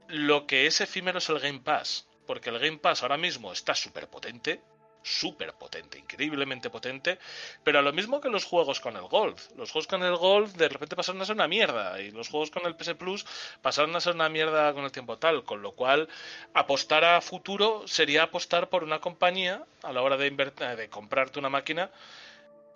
[0.07, 3.75] Lo que es efímero es el Game Pass, porque el Game Pass ahora mismo está
[3.75, 4.61] súper potente,
[5.03, 7.19] súper potente, increíblemente potente,
[7.63, 9.49] pero a lo mismo que los juegos con el Golf.
[9.55, 12.51] Los juegos con el Golf de repente pasaron a ser una mierda y los juegos
[12.51, 13.25] con el PS Plus
[13.61, 16.07] pasaron a ser una mierda con el tiempo tal, con lo cual
[16.53, 21.39] apostar a futuro sería apostar por una compañía a la hora de invertir, de comprarte
[21.39, 21.91] una máquina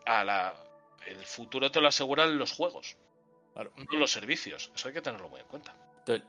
[0.06, 0.56] a la
[1.06, 2.98] el futuro te lo aseguran los juegos,
[3.54, 3.72] Claro.
[3.76, 4.72] no los servicios.
[4.76, 5.74] Eso hay que tenerlo muy en cuenta.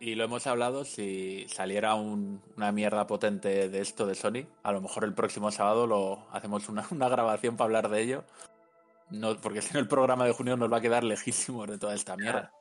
[0.00, 4.72] Y lo hemos hablado, si saliera un- una mierda potente de esto de Sony, a
[4.72, 8.24] lo mejor el próximo sábado lo hacemos una, una grabación para hablar de ello.
[9.10, 11.94] No, porque si no el programa de junio nos va a quedar lejísimos de toda
[11.94, 12.52] esta mierda.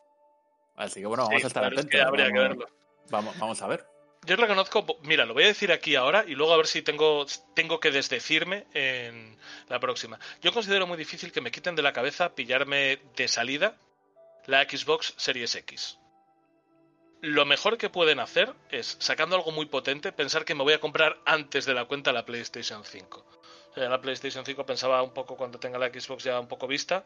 [0.76, 1.89] Así que bueno, vamos Sí, a estar es atentos.
[1.91, 2.68] que habría que vamos, verlo.
[3.09, 3.86] vamos, vamos a ver.
[4.26, 7.26] Yo reconozco, mira, lo voy a decir aquí ahora y luego a ver si tengo,
[7.55, 9.38] tengo que desdecirme en
[9.70, 10.20] la próxima.
[10.41, 13.78] Yo considero muy difícil que me quiten de la cabeza pillarme de salida
[14.47, 15.99] la Xbox Series X.
[17.26, 20.80] Lo mejor que pueden hacer es, sacando algo muy potente, pensar que me voy a
[20.80, 23.26] comprar antes de la cuenta la PlayStation 5.
[23.71, 26.67] O sea, la PlayStation 5 pensaba un poco cuando tenga la Xbox ya un poco
[26.67, 27.03] vista,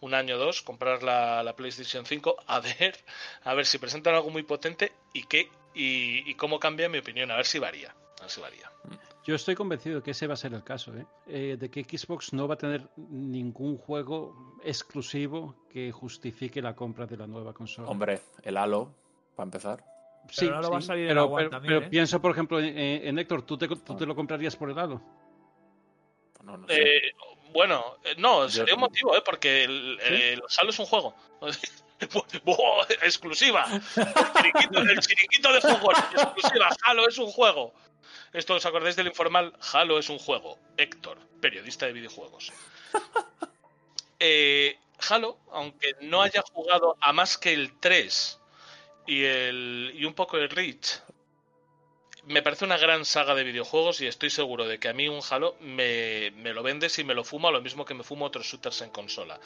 [0.00, 2.96] un año o dos, comprar la, la PlayStation 5, a ver,
[3.44, 7.30] a ver si presentan algo muy potente y qué y, y cómo cambia mi opinión,
[7.30, 7.94] a ver si varía.
[8.18, 8.72] A ver si varía.
[9.24, 11.06] Yo estoy convencido de que ese va a ser el caso, ¿eh?
[11.28, 17.06] Eh, de que Xbox no va a tener ningún juego exclusivo que justifique la compra
[17.06, 17.88] de la nueva consola.
[17.88, 18.94] Hombre, el Halo,
[19.36, 19.84] para empezar.
[20.30, 21.90] sí, ahora va a salir el pero, One pero- también, pero ¿eh?
[21.90, 25.00] pienso, por ejemplo, en, en Héctor, ¿tú te, tú te lo comprarías por el Halo?
[26.42, 26.96] No, no sé.
[26.96, 27.12] Eh,
[27.52, 29.22] bueno, eh, no, sería un motivo, ¿eh?
[29.24, 31.14] porque el, el Halo es un juego.
[32.44, 32.86] ¡Buah!
[33.02, 33.66] exclusiva.
[33.94, 35.94] El chiringuito de fútbol.
[36.12, 36.68] Exclusiva.
[36.84, 37.74] Halo es un juego.
[38.32, 39.52] Esto os acordáis del informal.
[39.72, 40.58] Halo es un juego.
[40.78, 42.52] Héctor, periodista de videojuegos.
[44.22, 44.78] Eh,
[45.08, 48.38] Halo, aunque no haya jugado a más que el 3
[49.06, 51.00] y, el, y un poco el Reach,
[52.26, 55.20] me parece una gran saga de videojuegos y estoy seguro de que a mí un
[55.28, 58.26] Halo me, me lo vendes y me lo fumo a lo mismo que me fumo
[58.26, 59.40] otros shooters en consola.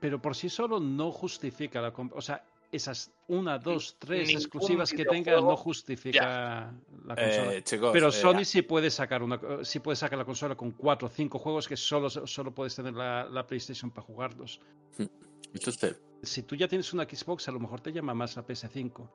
[0.00, 2.18] Pero por sí solo no justifica la compra.
[2.18, 6.72] O sea, esas una, dos, tres Ningún exclusivas que tenga no justifica
[7.06, 7.54] la consola.
[7.54, 10.72] Eh, chicos, Pero eh, Sony sí puede sacar una sí puede sacar la consola con
[10.72, 14.60] cuatro o cinco juegos que solo, solo puedes tener la, la PlayStation para jugarlos.
[15.52, 15.96] ¿Dice usted?
[16.22, 19.08] Si tú ya tienes una Xbox, a lo mejor te llama más la PS5.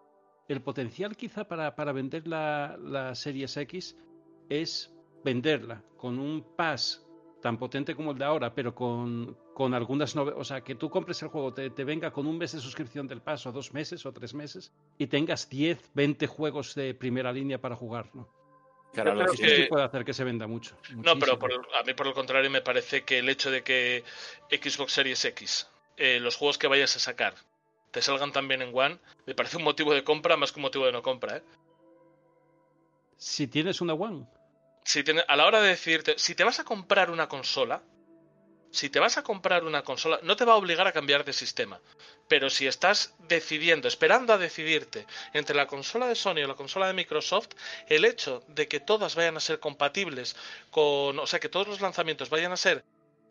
[0.47, 3.95] El potencial quizá para, para vender la, la Series X
[4.49, 4.93] es
[5.23, 7.05] venderla con un pass
[7.41, 10.39] tan potente como el de ahora, pero con, con algunas novedades.
[10.41, 13.05] O sea, que tú compres el juego, te, te venga con un mes de suscripción
[13.07, 17.59] del paso, dos meses o tres meses, y tengas 10, 20 juegos de primera línea
[17.59, 18.29] para jugarlo.
[18.93, 20.77] Claro, Yo lo que- sí puede hacer que se venda mucho.
[20.95, 23.61] No, pero por el- a mí por el contrario me parece que el hecho de
[23.63, 24.03] que
[24.49, 25.67] Xbox Series X,
[25.97, 27.35] eh, los juegos que vayas a sacar,
[27.91, 30.85] te salgan también en One, me parece un motivo de compra más que un motivo
[30.85, 31.37] de no compra.
[31.37, 31.43] ¿eh?
[33.17, 34.25] Si tienes una One,
[34.85, 37.81] Si tiene- a la hora de decidirte, si te vas a comprar una consola,
[38.69, 41.31] si te vas a comprar una consola, no te va a obligar a cambiar de
[41.31, 41.79] sistema.
[42.27, 46.87] Pero si estás decidiendo, esperando a decidirte entre la consola de Sony o la consola
[46.87, 47.49] de Microsoft,
[47.87, 50.35] el hecho de que todas vayan a ser compatibles
[50.69, 52.83] con, o sea, que todos los lanzamientos vayan a ser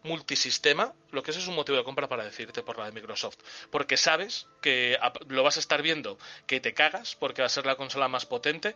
[0.02, 3.38] multisistema, lo que es es un motivo de compra para decirte por la de Microsoft.
[3.70, 4.98] Porque sabes que
[5.28, 8.26] lo vas a estar viendo, que te cagas, porque va a ser la consola más
[8.26, 8.74] potente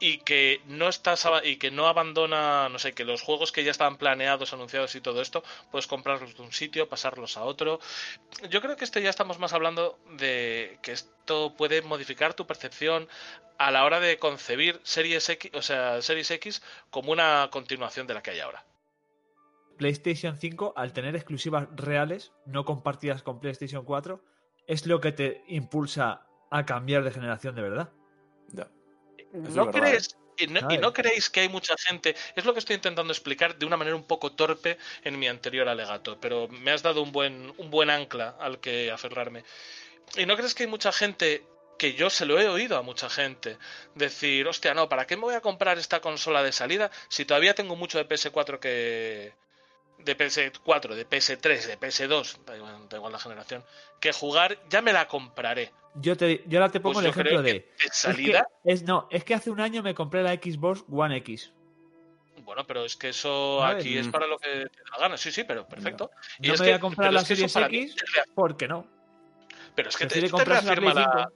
[0.00, 3.70] y que no estás y que no abandona, no sé, que los juegos que ya
[3.70, 7.80] estaban planeados, anunciados y todo esto, puedes comprarlos de un sitio, pasarlos a otro.
[8.48, 13.08] Yo creo que esto ya estamos más hablando de que esto puede modificar tu percepción
[13.58, 18.14] a la hora de concebir Series X, o sea, Series X como una continuación de
[18.14, 18.64] la que hay ahora.
[19.80, 24.22] PlayStation 5, al tener exclusivas reales, no compartidas con PlayStation 4,
[24.66, 27.90] es lo que te impulsa a cambiar de generación de verdad.
[28.48, 28.68] Ya.
[29.32, 30.18] ¿No verdad, crees?
[30.36, 33.58] Y no, y no creéis que hay mucha gente, es lo que estoy intentando explicar
[33.58, 37.10] de una manera un poco torpe en mi anterior alegato, pero me has dado un
[37.10, 39.44] buen, un buen ancla al que aferrarme.
[40.14, 41.46] ¿Y no crees que hay mucha gente
[41.78, 43.56] que yo se lo he oído a mucha gente
[43.94, 47.54] decir, hostia, no, ¿para qué me voy a comprar esta consola de salida si todavía
[47.54, 49.32] tengo mucho de PS4 que...
[50.04, 53.64] de PS4, de PS3, de PS2, da igual, da igual la generación,
[54.00, 55.72] que jugar, ya me la compraré.
[55.94, 57.52] Yo, te, yo ahora te pongo Pues el ejemplo de.
[57.52, 58.46] de es salida...
[58.64, 61.52] que- es, no, es que hace un año me compré la Xbox One X.
[62.42, 64.10] Bueno, pero es que eso ver, aquí es mm.
[64.10, 65.16] para lo que te da la gana.
[65.16, 66.10] Sí, sí, pero perfecto.
[66.40, 67.96] Y No es me que- voy a comprar la Series X
[68.34, 68.86] porque no.
[69.74, 71.28] Pero es que te, te reafirma la.
[71.28, 71.32] 5.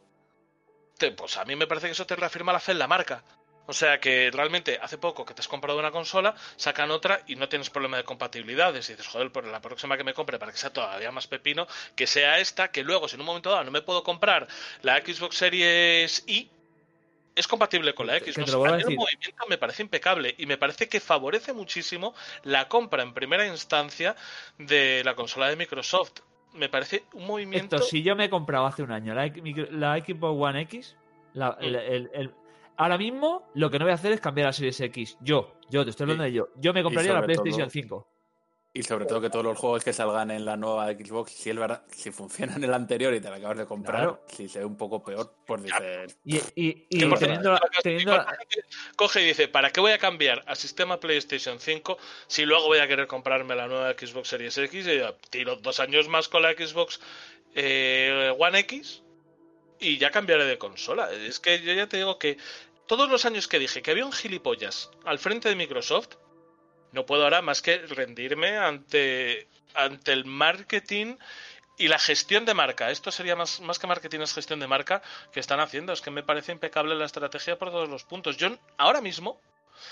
[0.99, 3.23] te- pues a mí me parece que eso te reafirma la fe en la marca.
[3.67, 7.37] O sea que realmente hace poco que te has comprado una consola, sacan otra y
[7.37, 8.89] no tienes problema de compatibilidades.
[8.89, 11.67] Y dices, joder, por la próxima que me compre para que sea todavía más pepino,
[11.97, 14.47] que sea esta, que luego, si en un momento dado no me puedo comprar
[14.83, 16.51] la Xbox Series I,
[17.35, 18.53] es compatible con la Xbox.
[18.53, 23.03] lo a el movimiento me parece impecable y me parece que favorece muchísimo la compra
[23.03, 24.15] en primera instancia
[24.59, 26.21] de la consola de Microsoft.
[26.53, 27.77] Me parece un movimiento.
[27.77, 29.27] Esto, si yo me he comprado hace un año la,
[29.71, 30.95] la Xbox One X,
[31.33, 32.35] la- el- el- el-
[32.77, 35.17] ahora mismo lo que no voy a hacer es cambiar a Series X.
[35.21, 36.49] Yo, yo te estoy hablando Y- de yo.
[36.57, 38.09] Yo me compraría la sobre PlayStation todo- 5.
[38.77, 41.55] Y sobre todo que todos los juegos que salgan en la nueva Xbox, si es
[41.57, 44.25] verdad, si funciona en el anterior y te la acabas de comprar, Claro.
[44.27, 48.37] si se ve un poco peor, pues dices, Y, y, y teniendo, la- teniendo la-
[48.97, 52.79] coge y dice, ¿para qué voy a cambiar a sistema PlayStation 5 si luego voy
[52.79, 55.01] a querer comprarme la nueva Xbox Series X y
[55.31, 56.99] tiro dos años más con la Xbox
[57.55, 59.04] eh, One X
[59.79, 61.11] y ya cambiaré de consola?
[61.13, 62.39] Es que yo ya te digo que
[62.87, 66.17] todos los años que dije que había un gilipollas al frente de Microsoft,
[66.93, 71.17] no puedo ahora más que rendirme ante, ante el marketing
[71.77, 72.91] y la gestión de marca.
[72.91, 75.03] Esto sería más, más que marketing, es gestión de marca
[75.33, 75.93] que están haciendo.
[75.93, 78.37] Es que me parece impecable la estrategia por todos los puntos.
[78.37, 79.41] Yo ahora mismo,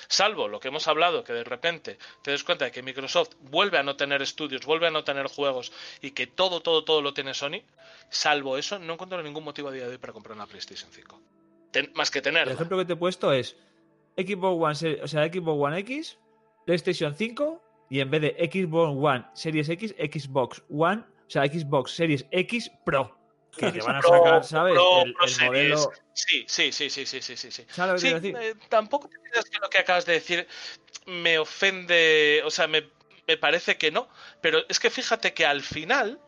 [0.08, 3.78] salvo lo que hemos hablado, que de repente te des cuenta de que Microsoft vuelve
[3.78, 7.12] a no tener estudios, vuelve a no tener juegos y que todo, todo, todo lo
[7.14, 7.62] tiene Sony,
[8.10, 11.20] salvo eso, no encuentro ningún motivo a día de hoy para comprar una PlayStation 5.
[11.70, 12.52] Ten- más que el tenerla.
[12.54, 13.56] ejemplo que te he puesto es
[14.16, 16.18] Xbox One, o sea, Xbox One X,
[16.66, 21.92] PlayStation 5 y en vez de Xbox One Series X, Xbox One, o sea, Xbox
[21.92, 23.18] Series X Pro.
[23.56, 24.74] Que te van a sacar, ¿sabes?
[24.74, 25.70] Pro- el, Pro el Series.
[25.78, 25.92] modelo.
[26.14, 27.50] Sí, sí, sí, sí, sí, sí, sí.
[27.50, 27.66] sí.
[27.68, 28.62] ¿Sabes lo que Sí, quiero decir?
[28.62, 30.46] eh, tampoco te creas que lo que acabas de decir
[31.06, 32.88] me ofende, o sea, me,
[33.26, 34.08] me parece que no,
[34.40, 36.18] pero es que fíjate que al final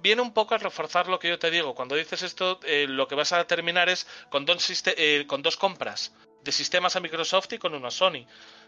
[0.00, 1.74] viene un poco a reforzar lo que yo te digo.
[1.74, 5.56] Cuando dices esto, eh, lo que vas a terminar es con dos, eh, con dos
[5.56, 8.24] compras de sistemas a Microsoft y con uno a Sony.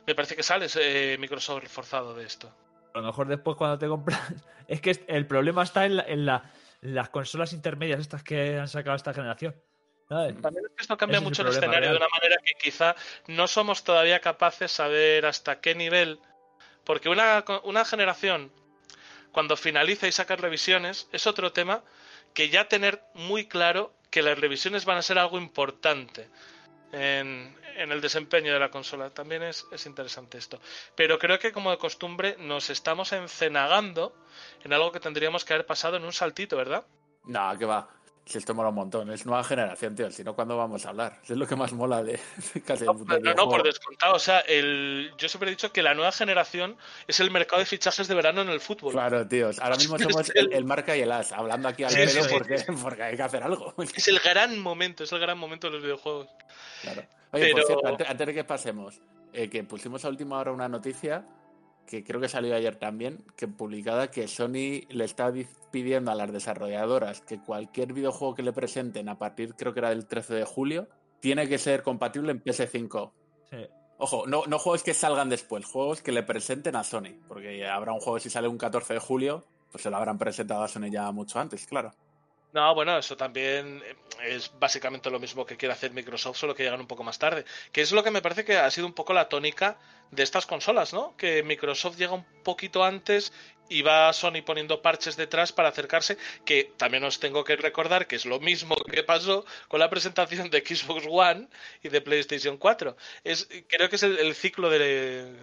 [0.07, 2.53] Me parece que sales eh, Microsoft reforzado de esto.
[2.95, 4.21] A lo mejor después cuando te compras.
[4.69, 8.59] Es que el problema está en, la- en la- en las consolas intermedias estas que
[8.59, 9.55] han sacado esta generación.
[10.09, 10.41] ¿sabes?
[10.41, 12.55] También es que esto cambia Ese es el mucho el, escenario de una manera que
[12.55, 12.97] quizá
[13.29, 16.19] no somos todavía capaces de saber hasta qué nivel.
[16.85, 18.51] Porque una, una generación,
[19.33, 21.85] cuando finaliza y saca revisiones, es otro tema
[22.35, 26.29] que ya tener muy claro que las revisiones van a ser algo importante
[26.93, 29.11] en, el desempeño de la consola.
[29.11, 30.61] También es, es interesante esto.
[30.95, 34.15] Pero creo que como de costumbre nos estamos encenagando
[34.65, 36.85] en algo que tendríamos que haber pasado en un saltito, ¿verdad?
[37.25, 37.89] no, que va.
[38.31, 40.09] Si esto mola un montón, es nueva generación, tío.
[40.13, 41.19] Si no, ¿cuándo vamos a hablar?
[41.25, 42.13] Es lo que más mola de,
[42.55, 44.15] de casi el No, puto no, no, por descontado.
[44.15, 46.77] O sea, el, yo siempre he dicho que la nueva generación
[47.09, 48.93] es el mercado de fichajes de verano en el fútbol.
[48.93, 49.59] Claro, tíos.
[49.59, 52.65] Ahora mismo somos el- el, el marca y el as, hablando aquí al Sí, porque,
[52.81, 53.75] porque hay que hacer algo.
[53.97, 56.29] Es el gran momento, es el gran momento de los videojuegos.
[56.83, 57.03] Claro.
[57.33, 59.01] Oye, por Pero- cierto, antes, antes de que pasemos,
[59.33, 61.25] eh, que pusimos a última hora una noticia
[61.91, 66.15] que creo que salió ayer también, que publicada que Sony le está di- pidiendo a
[66.15, 70.35] las desarrolladoras que cualquier videojuego que le presenten a partir, creo que era del 13
[70.35, 70.89] de julio,
[71.19, 73.11] tiene que ser compatible en PS5.
[73.51, 73.57] Sí.
[73.99, 77.93] Ojo, no, no juegos que salgan después, juegos que le presenten a Sony, porque habrá
[77.93, 80.91] un juego si sale un 14 de julio, pues se lo habrán presentado a Sony
[80.91, 81.91] ya mucho antes, claro.
[82.53, 83.83] No, bueno, eso también
[84.25, 87.45] es básicamente lo mismo que quiere hacer Microsoft, solo que llegan un poco más tarde.
[87.71, 89.79] Que es lo que me parece que ha sido un poco la tónica
[90.11, 91.17] de estas consolas, ¿no?
[91.17, 93.33] Que Microsoft llega un poquito antes
[93.69, 98.17] y va Sony poniendo parches detrás para acercarse, que también os tengo que recordar que
[98.17, 101.49] es lo mismo que pasó con la presentación de Xbox One
[101.85, 102.97] y de PlayStation 4.
[103.23, 105.37] Es, creo que es el, el ciclo de,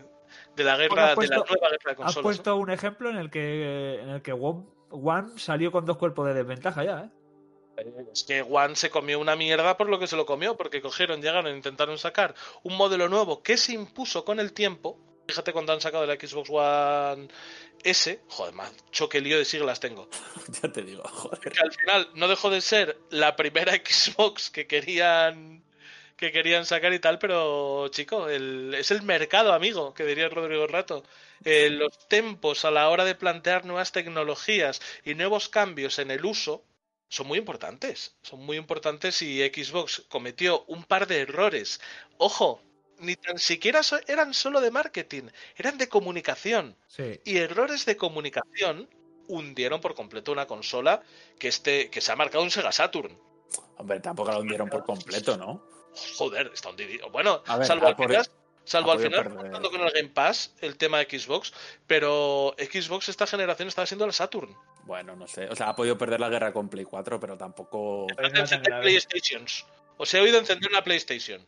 [0.58, 2.24] de la guerra, Bueno, has de la nueva guerra de Has consolas.
[2.24, 4.34] puesto un ejemplo en el que en el que
[4.90, 7.10] One salió con dos cuerpos de desventaja ya, ¿eh?
[7.86, 8.12] ¿no?
[8.12, 11.22] Es que One se comió una mierda por lo que se lo comió, porque cogieron,
[11.22, 12.34] llegaron, intentaron sacar
[12.64, 14.98] un modelo nuevo que se impuso con el tiempo.
[15.28, 17.28] Fíjate cuando han sacado la Xbox One
[17.84, 20.10] S, joder, macho, qué lío de siglas tengo.
[20.62, 21.40] Ya te digo, joder.
[21.40, 25.64] que al final no dejó de ser la primera Xbox que querían
[26.18, 30.66] que querían sacar y tal, pero chico, el- es el mercado, amigo, que diría Rodrigo
[30.68, 31.04] Rato.
[31.46, 36.26] Eh, los tempos a la hora de plantear nuevas tecnologías y nuevos cambios en el
[36.26, 36.64] uso
[37.08, 38.16] son muy importantes.
[38.24, 41.80] Son muy importantes y Xbox cometió un par de errores.
[42.18, 42.62] Ojo,
[43.00, 47.20] ni tan siquiera so- eran solo de marketing, eran de comunicación Sí.
[47.24, 48.90] y errores de comunicación
[49.28, 51.04] hundieron por completo una consola
[51.38, 53.16] que este que se ha marcado un Sega Saturn.
[53.78, 55.62] Hombre, tampoco lo hundieron por completo, ¿no?
[56.18, 57.10] Joder, está hundido.
[57.10, 58.28] Bueno, A ver, salvo al final,
[58.64, 61.54] salvo al final contando con el Game Pass, el tema de Xbox,
[61.86, 64.56] pero Xbox esta generación estaba siendo la Saturn.
[64.84, 65.50] Bueno, no sé.
[65.50, 68.08] O sea, ha podido perder la guerra con Play 4, pero tampoco.
[68.16, 68.82] Pero no grave.
[68.82, 69.66] PlayStations.
[69.98, 71.46] Os he oído encender una PlayStation.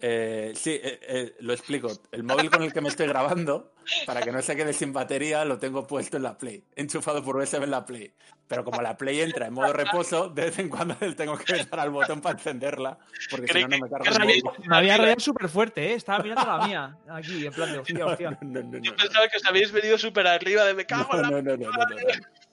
[0.00, 1.90] Eh, sí, eh, eh, lo explico.
[2.12, 3.72] El móvil con el que me estoy grabando,
[4.04, 7.36] para que no se quede sin batería, lo tengo puesto en la Play, enchufado por
[7.36, 8.12] USB en la Play.
[8.46, 11.80] Pero como la Play entra en modo reposo, de vez en cuando tengo que dar
[11.80, 12.98] al botón para encenderla,
[13.30, 14.42] porque si no, no me carga el.
[14.66, 15.94] Me había rayado súper fuerte, ¿eh?
[15.94, 18.30] Estaba mirando la mía aquí, en plan de hostia, hostia.
[18.30, 21.14] No, no, no, Yo no, pensaba que os habéis venido súper arriba de me cago
[21.14, 21.42] en no, la...
[21.42, 22.45] no, no, no, no, no.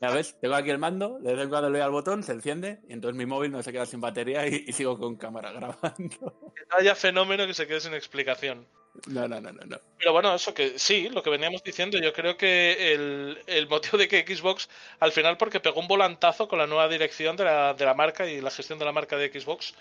[0.00, 2.32] Ya ves, tengo aquí el mando, de vez en cuando le doy al botón, se
[2.32, 5.52] enciende, y entonces mi móvil no se queda sin batería y, y sigo con cámara
[5.52, 6.52] grabando.
[6.54, 8.66] Que no haya fenómeno que se quede sin explicación.
[9.08, 9.78] No, no, no, no, no.
[9.98, 13.98] Pero bueno, eso que sí, lo que veníamos diciendo, yo creo que el, el motivo
[13.98, 14.68] de que Xbox,
[15.00, 18.26] al final, porque pegó un volantazo con la nueva dirección de la, de la marca
[18.26, 19.74] y la gestión de la marca de Xbox,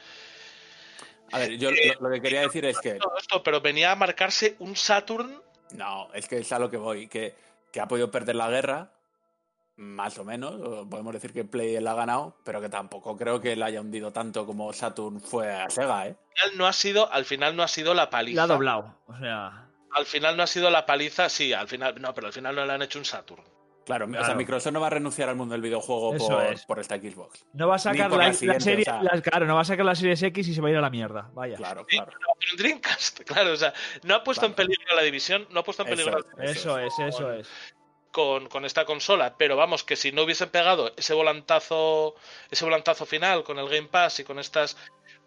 [1.31, 1.77] A ver, yo lo,
[2.09, 5.41] lo que quería decir es que esto, pero venía a marcarse un Saturn.
[5.71, 7.35] No, es que es a lo que voy, que,
[7.71, 8.91] que ha podido perder la guerra,
[9.77, 13.55] más o menos, podemos decir que Play la ha ganado, pero que tampoco creo que
[13.55, 16.15] la haya hundido tanto como Saturn fue a Sega, ¿eh?
[16.15, 18.37] Al final no ha sido, al final no ha sido la paliza.
[18.37, 18.95] La ha doblado.
[19.07, 22.33] O sea, Al final no ha sido la paliza, sí, al final, no, pero al
[22.33, 23.43] final no le han hecho un Saturn.
[23.85, 24.33] Claro, o sea.
[24.33, 26.65] Microsoft no va a renunciar al mundo del videojuego por, es.
[26.65, 27.45] por esta Xbox.
[27.53, 28.81] no va a sacar la, la la serie.
[28.81, 29.03] o sea.
[29.03, 30.81] la- claro, no va a sacar la serie X y se va a ir a
[30.81, 31.29] la mierda.
[31.35, 31.55] Vaya.
[31.55, 32.11] Claro, Sí, claro.
[32.39, 33.73] pero en Dreamcast, claro, o sea,
[34.03, 36.51] no ha puesto en peligro la división, no ha puesto en Eso peligro es.
[36.57, 37.47] Eso es, eso es.
[38.15, 42.15] Con, con esta consola, pero vamos, que si no hubiesen pegado ese volantazo,
[42.49, 44.77] ese volantazo final con el Game Pass y con estas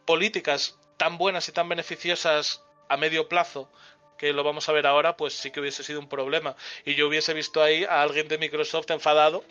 [0.07, 3.71] políticas tan buenas y tan beneficiosas a medio plazo,
[4.17, 6.57] que lo vamos a ver ahora, pues sí que hubiese sido un problema.
[6.87, 9.45] Y yo hubiese visto ahí a alguien de Microsoft enfadado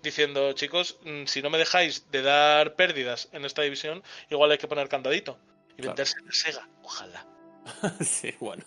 [0.00, 4.58] diciendo, chicos, mm, si no me dejáis de dar pérdidas en esta división, igual hay
[4.58, 5.36] que poner candadito
[5.70, 5.88] y Claro.
[5.96, 7.26] venderse la Sega, ojalá.
[8.00, 8.64] sí, bueno.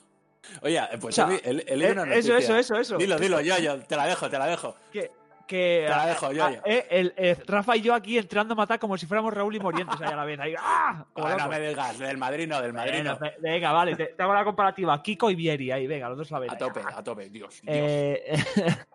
[0.62, 2.97] Oye, eh, pues O sea, leído una eh, eso, eso, eso, eso.
[2.97, 4.76] Dilo, dilo, yo, yo, te la dejo, te la dejo.
[4.91, 5.12] Que,
[5.47, 6.62] que Te la dejo, yo, ah, yo.
[6.66, 7.14] eh, el,
[7.45, 10.16] Rafa y yo aquí entrando a matar como si fuéramos Raúl y Morientes ahí a
[10.16, 10.39] la vez.
[10.39, 11.06] Ahí, ¡ah!
[11.12, 13.20] Como Ah, no me digas, del Madrid no, del Madrid Bueno, no.
[13.20, 15.02] ve- venga, vale, te, te hago la comparativa.
[15.04, 16.52] Kiko y Vieri, ahí, venga, los dos la vez.
[16.54, 17.60] A tope, a tope, Dios.
[17.62, 17.64] Dios.
[17.68, 18.38] Eh,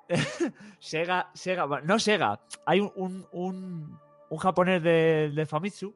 [0.79, 3.99] Sega, Sega, bueno, no Sega, hay un, un, un,
[4.31, 5.95] un japonés de, de Famitsu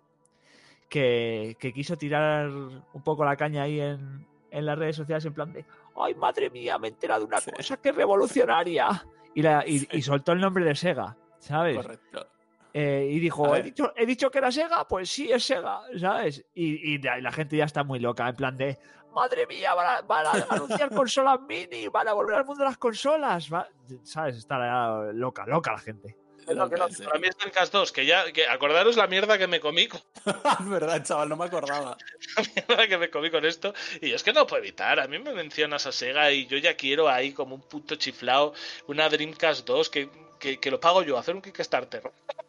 [0.89, 5.35] que, que quiso tirar un poco la caña ahí en, en las redes sociales en
[5.35, 5.65] plan de
[5.97, 7.51] ¡Ay, madre mía, me he enterado de una Sí.
[7.51, 9.05] cosa que es revolucionaria!
[9.35, 9.89] Y, la, y, Sí.
[9.93, 11.77] y soltó el nombre de Sega, ¿sabes?
[11.77, 12.27] Correcto.
[12.73, 14.87] Eh, y dijo, ¿he dicho, ¿he dicho que era Sega?
[14.87, 16.45] Pues sí, es Sega, ¿sabes?
[16.55, 18.79] Y, y la, gente ya está muy loca, en plan de,
[19.13, 22.69] madre mía, van a, van a anunciar consolas mini, van a volver al mundo de
[22.71, 23.69] las consolas, va-".
[24.05, 24.37] ¿sabes?
[24.37, 26.17] Está loca, loca la gente.
[26.51, 26.69] Que no-.
[26.69, 30.01] Para mí es Dreamcast 2, que ya, que acordaros la mierda que me comí con,
[30.61, 31.97] es verdad, chaval, no me acordaba.
[32.69, 33.73] mierda que me comí con esto.
[34.01, 35.01] Y es que no puedo evitar.
[35.01, 38.53] A mí me mencionas a Sega y yo ya quiero ahí como un puto chiflao
[38.87, 42.03] una Dreamcast 2 que, que, que lo pago yo, hacer un Kickstarter.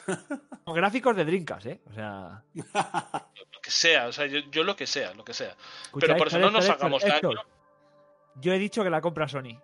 [0.64, 1.80] Con gráficos de Drinkas, ¿eh?
[1.90, 5.56] O sea, Lo que sea, o sea, yo, yo lo que sea, lo que sea.
[5.84, 7.32] escucha, Pero por eso no nos hagamos daño.
[8.36, 9.60] Yo he dicho que la compra Sony.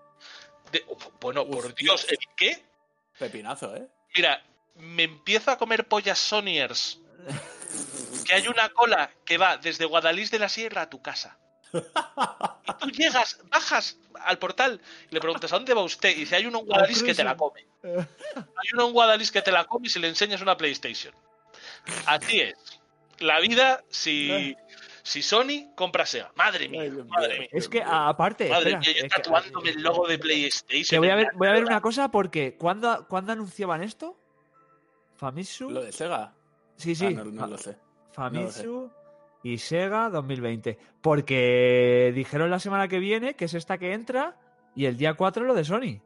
[0.71, 0.85] de-
[1.21, 2.05] bueno, por Uf, Dios.
[2.09, 2.63] ¿el qué?
[3.17, 3.87] Pepinazo, ¿eh?
[4.17, 4.43] Mira,
[4.75, 6.99] me empiezo a comer pollas Sonyers.
[8.25, 11.37] Que hay una cola que va desde Guadalís de la Sierra a tu casa.
[11.71, 16.09] Y tú llegas, bajas al portal y le preguntas ¿a dónde va usted?
[16.09, 17.67] Y dice, hay uno en Guadalís que te la come.
[17.83, 21.13] Hay uno en Guadalís que te la come y si le enseñas una PlayStation.
[22.07, 22.55] Así es.
[23.19, 24.55] La vida si,
[25.07, 26.31] si Sony compra Sega.
[26.35, 27.49] Madre mía, madre mía.
[27.51, 30.87] Es que aparte, Madre espera, mía, yo que- tatuándome el logo de PlayStation.
[30.89, 34.19] que voy a ver, en voy a ver una cosa porque ¿cuándo, ¿cuándo anunciaban esto?
[35.15, 35.69] Famitsu.
[35.71, 36.33] ¿Lo de Sega?
[36.75, 37.05] Sí, sí.
[37.07, 37.77] Ah, no, no lo sé.
[38.11, 38.91] Famitsu
[39.43, 40.77] y Sega 2020.
[41.01, 44.35] Porque dijeron la semana que viene que es esta que entra
[44.75, 46.01] y el día 4 lo de Sony.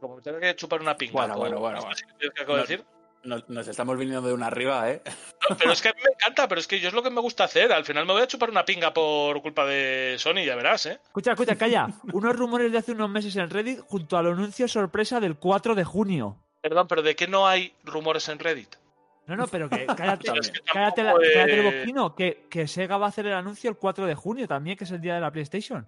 [0.00, 1.12] Como me tengo que chupar una pinga.
[1.12, 1.96] Bueno, bueno, bueno, bueno.
[2.18, 2.66] que acabo de No.
[2.66, 2.84] decir.
[3.24, 5.02] Nos, nos estamos viniendo de una arriba, ¿eh?
[5.48, 7.10] No, pero es que a mí me encanta, pero es que yo es lo que
[7.10, 7.72] me gusta hacer.
[7.72, 11.00] Al final me voy a chupar una pinga por culpa de Sony, ya verás, ¿eh?
[11.04, 11.88] Escucha, escucha, calla.
[12.12, 15.84] Unos rumores de hace unos meses en Reddit junto al anuncio sorpresa del 4 de
[15.84, 16.36] junio.
[16.60, 18.76] Perdón, pero ¿de qué no hay rumores en Reddit?
[19.26, 22.46] No, no, pero que cállate, Pero es que cállate, la- eh, cállate el boquino, que,
[22.50, 25.00] que Sega va a hacer el anuncio el 4 de junio también, que es el
[25.00, 25.86] día de la PlayStation.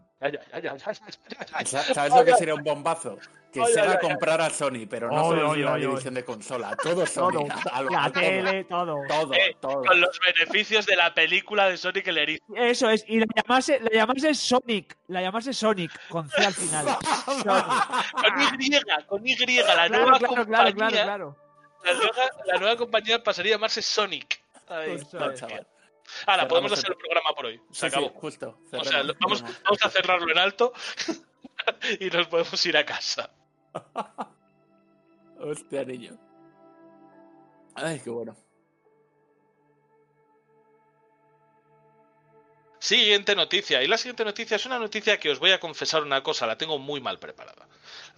[1.65, 3.19] ¿Sabes lo que sería un bombazo?
[3.53, 5.81] Que Ay, Sega ay, comprara a Sony, pero no Oy, solo oy.
[5.81, 7.33] división de consola, todo Sony.
[7.33, 7.47] Todo.
[7.73, 8.97] a lo- La tele, todo.
[9.09, 9.83] Todo, Eh, todo.
[9.85, 12.45] Con los beneficios de la película de Sonic el erizo.
[12.55, 16.87] Eso es, y la llamase, la llamase Sonic, la llamase Sonic, con C al final.
[17.43, 19.07] Sonic.
[19.07, 20.45] Con Y, con Y, la Claro, nueva claro, compañía.
[20.45, 21.37] claro, claro, claro.
[21.87, 24.43] La, nueva, la nueva compañía pasaría a llamarse Sonic.
[24.69, 25.67] Ay, Eso No, chaval.
[26.27, 27.57] Ahora, podemos hacer el programa por hoy.
[27.71, 28.09] Se Sí, sí, acabó.
[28.11, 28.59] justo.
[28.67, 30.73] O sea, cerremos, lo- vamos, vamos a cerrarlo en alto
[32.01, 33.31] y nos podemos ir a casa.
[35.41, 36.17] Hostia, niño.
[37.75, 38.37] Ay, qué bueno.
[42.79, 43.83] Siguiente noticia.
[43.83, 46.57] Y la siguiente noticia es una noticia que os voy a confesar una cosa, la
[46.57, 47.67] tengo muy mal preparada.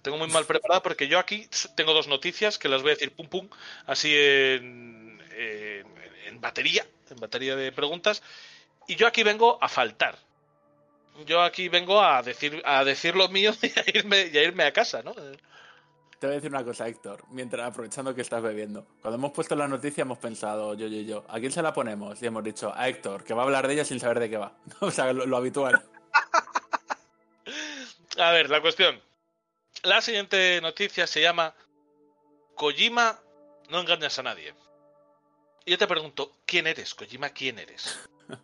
[0.01, 3.11] Tengo muy mal preparada porque yo aquí tengo dos noticias que las voy a decir
[3.11, 3.49] pum pum,
[3.85, 5.87] así en, en,
[6.27, 8.23] en batería, en batería de preguntas.
[8.87, 10.17] Y yo aquí vengo a faltar.
[11.25, 14.63] Yo aquí vengo a decir, a decir lo mío y a irme, y a irme
[14.63, 15.13] a casa, ¿no?
[15.13, 18.85] Te voy a decir una cosa, Héctor, mientras aprovechando que estás bebiendo.
[19.01, 22.21] Cuando hemos puesto la noticia hemos pensado, yo, yo, yo, ¿a quién se la ponemos?
[22.21, 24.37] Y hemos dicho, a Héctor, que va a hablar de ella sin saber de qué
[24.37, 24.53] va.
[24.79, 25.81] o sea, lo, lo habitual.
[28.17, 28.99] A ver, la cuestión.
[29.83, 31.55] La siguiente noticia se llama
[32.55, 33.19] Kojima,
[33.69, 34.53] no engañas a nadie.
[35.65, 37.29] Y yo te pregunto, ¿quién eres, Kojima?
[37.29, 37.99] ¿Quién eres?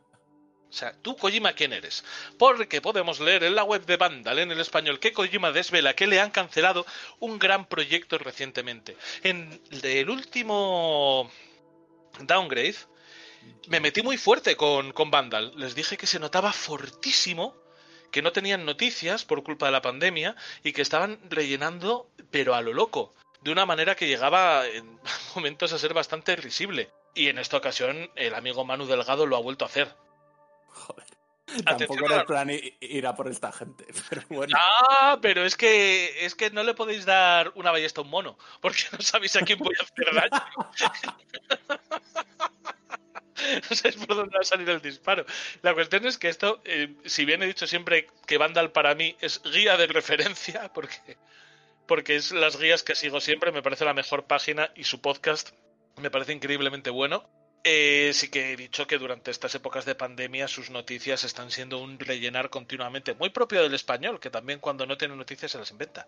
[0.68, 2.04] O sea, tú, Kojima, ¿quién eres?
[2.38, 6.06] Porque podemos leer en la web de Vandal, en el español, que Kojima desvela que
[6.06, 6.86] le han cancelado
[7.20, 8.98] un gran proyecto recientemente.
[9.24, 11.32] En el último
[12.20, 12.76] downgrade,
[13.70, 15.54] me metí muy fuerte con, con Vandal.
[15.56, 17.56] Les dije que se notaba fortísimo
[18.16, 22.62] que no tenían noticias por culpa de la pandemia y que estaban rellenando, pero a
[22.62, 25.02] lo loco, de una manera que llegaba en
[25.36, 26.90] momentos a ser bastante risible.
[27.14, 29.94] Y en esta ocasión el amigo Manu Delgado lo ha vuelto a hacer.
[30.70, 31.06] Joder.
[31.66, 32.50] Atención Tampoco era el plan
[32.80, 33.86] ir a por esta gente.
[34.10, 34.58] Pero bueno.
[34.58, 38.38] Ah, pero es que es que no le podéis dar una ballesta a un mono,
[38.62, 40.46] porque no sabéis a quién voy a hacer daño.
[43.70, 45.26] No sabéis por dónde va a salir el disparo.
[45.62, 49.16] La cuestión es que esto, eh, si bien he dicho siempre que Vandal para mí
[49.22, 51.18] es guía de referencia, porque,
[51.88, 55.50] porque es las guías que sigo siempre, me parece la mejor página y su podcast
[55.98, 57.28] me parece increíblemente bueno.
[57.68, 61.80] Eh, sí que he dicho que durante estas épocas de pandemia sus noticias están siendo
[61.80, 65.72] un rellenar continuamente, muy propio del español, que también cuando no tiene noticias se las
[65.72, 66.08] inventa.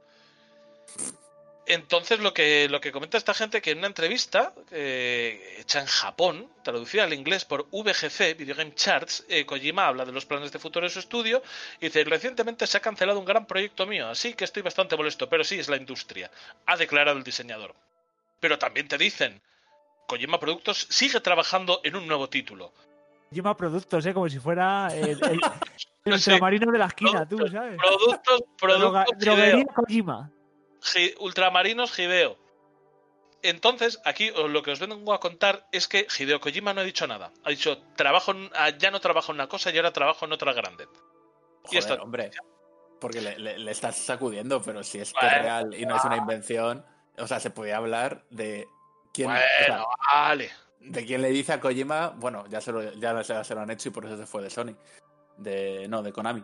[1.70, 5.86] Entonces lo que, lo que comenta esta gente que en una entrevista eh, hecha en
[5.86, 10.51] Japón, traducida al inglés por VGC, Video Game Charts, eh, Kojima habla de los planes
[10.53, 11.43] de futuro de su estudio
[11.82, 15.28] y dice, recientemente se ha cancelado un gran proyecto mío, así que estoy bastante molesto,
[15.28, 16.32] pero sí es la industria,
[16.65, 17.76] ha declarado el diseñador.
[18.39, 19.41] Pero también te dicen,
[20.07, 22.72] Kojima Productos sigue trabajando en un nuevo título.
[23.30, 24.13] Kojima Productos, ¿eh?
[24.13, 25.20] Como si fuera el, el,
[26.05, 26.32] el No sé.
[26.32, 27.78] ultramarino de la esquina, tú, ¿sabes?
[27.78, 29.65] Productos, Droga- productos droguería.
[29.76, 30.32] Kojima.
[31.20, 32.38] Ultramarinos Hideo.
[33.44, 37.06] Entonces, aquí lo que os vengo a contar es que Hideo Kojima no ha dicho
[37.08, 37.32] nada.
[37.44, 40.34] Ha dicho, trabajo en- ah, ya no trabajo en una cosa y ahora trabajo en
[40.34, 40.86] otra grande.
[41.66, 42.32] Y Joder, esto- hombre.
[43.00, 45.36] Porque le, le- le estás sacudiendo, pero si esto Bueno.
[45.38, 46.84] es real y no es una invención,
[47.20, 48.68] o sea, se podía hablar de
[49.14, 50.52] quién, o sea, Bueno, vale.
[50.80, 53.90] de quién le dice a Kojima, bueno, ya se lo, ya se lo han hecho
[53.90, 54.76] y por eso se fue de Sony,
[55.38, 56.44] de no, de Konami.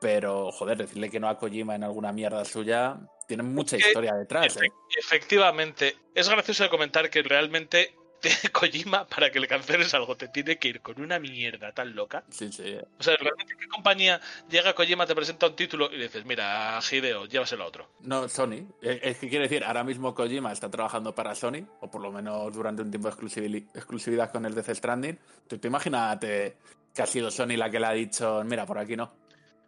[0.00, 2.96] Pero, joder, decirle que no a Kojima en alguna mierda suya,
[3.28, 4.60] tiene mucha Es que- historia detrás, ¿eh?
[4.60, 7.94] Efe- Efectivamente, es gracioso de comentar que realmente
[8.52, 12.22] Kojima, para que le canceles algo, te tiene que ir con una mierda tan loca.
[12.30, 12.76] Sí, sí.
[12.98, 16.78] O sea, realmente, ¿qué compañía llega Kojima, te presenta un título y le dices, mira,
[16.90, 17.88] Hideo, llévaselo a otro?
[18.00, 18.66] No, Sony.
[18.82, 22.10] Es es que quiere decir, ahora mismo Kojima está trabajando para Sony, o por lo
[22.12, 25.18] menos durante un tiempo de exclusividad con el Death Stranding.
[25.46, 26.56] Tú, tú imagínate
[26.94, 29.12] que ha sido Sony la que le ha dicho, mira, por aquí no.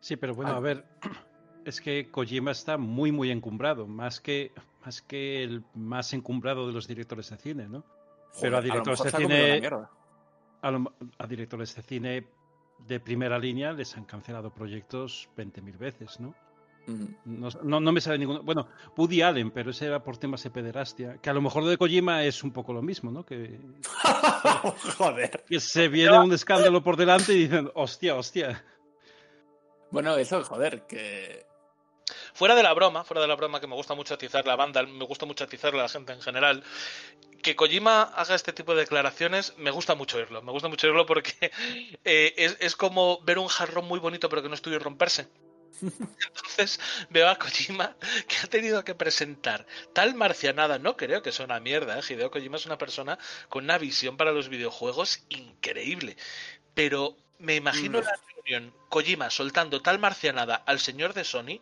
[0.03, 0.57] Sí, pero bueno, Ah.
[0.57, 0.85] a ver,
[1.65, 4.51] es que Kojima está muy, muy encumbrado, más que,
[4.85, 7.85] más que el más encumbrado de los directores de cine, ¿no?
[8.41, 9.63] Pero a directores de cine-.
[10.63, 12.27] A, lo- a directores de cine
[12.87, 16.19] de primera línea les han cancelado proyectos 20.000 veces.
[16.19, 16.35] No,
[17.63, 18.43] no, no me sale ninguno.
[18.43, 21.19] Bueno, Woody Allen, pero ese era por temas de pederastia.
[21.19, 23.25] Que a lo mejor lo de Kojima es un poco lo mismo, ¿no?
[23.25, 23.61] Que,
[24.99, 25.45] Joder.
[25.49, 28.65] que se viene un escándalo por delante y dicen, hostia, hostia.
[29.93, 31.47] Bueno, eso, joder, que.
[32.35, 34.83] Fuera de la broma, fuera de la broma que me gusta mucho atizar la banda,
[34.83, 36.65] me gusta mucho atizar la gente en general,
[37.43, 41.07] que Kojima haga este tipo de declaraciones, me gusta mucho oírlo, me gusta mucho oírlo
[41.07, 41.33] porque
[42.05, 45.29] eh, es, es como ver un jarrón muy bonito pero que no estudia romperse.
[45.83, 46.81] Entonces
[47.11, 47.97] veo a Kojima
[48.29, 50.79] que ha tenido que presentar tal marcianada.
[50.79, 51.99] No creo que sea una mierda.
[51.99, 52.03] ¿eh?
[52.09, 53.19] Hideo Kojima es una persona
[53.49, 56.17] con una visión para los videojuegos increíble.
[56.75, 58.05] Pero me imagino Mm.
[58.05, 61.61] la reunión Kojima soltando tal marcianada al señor de Sony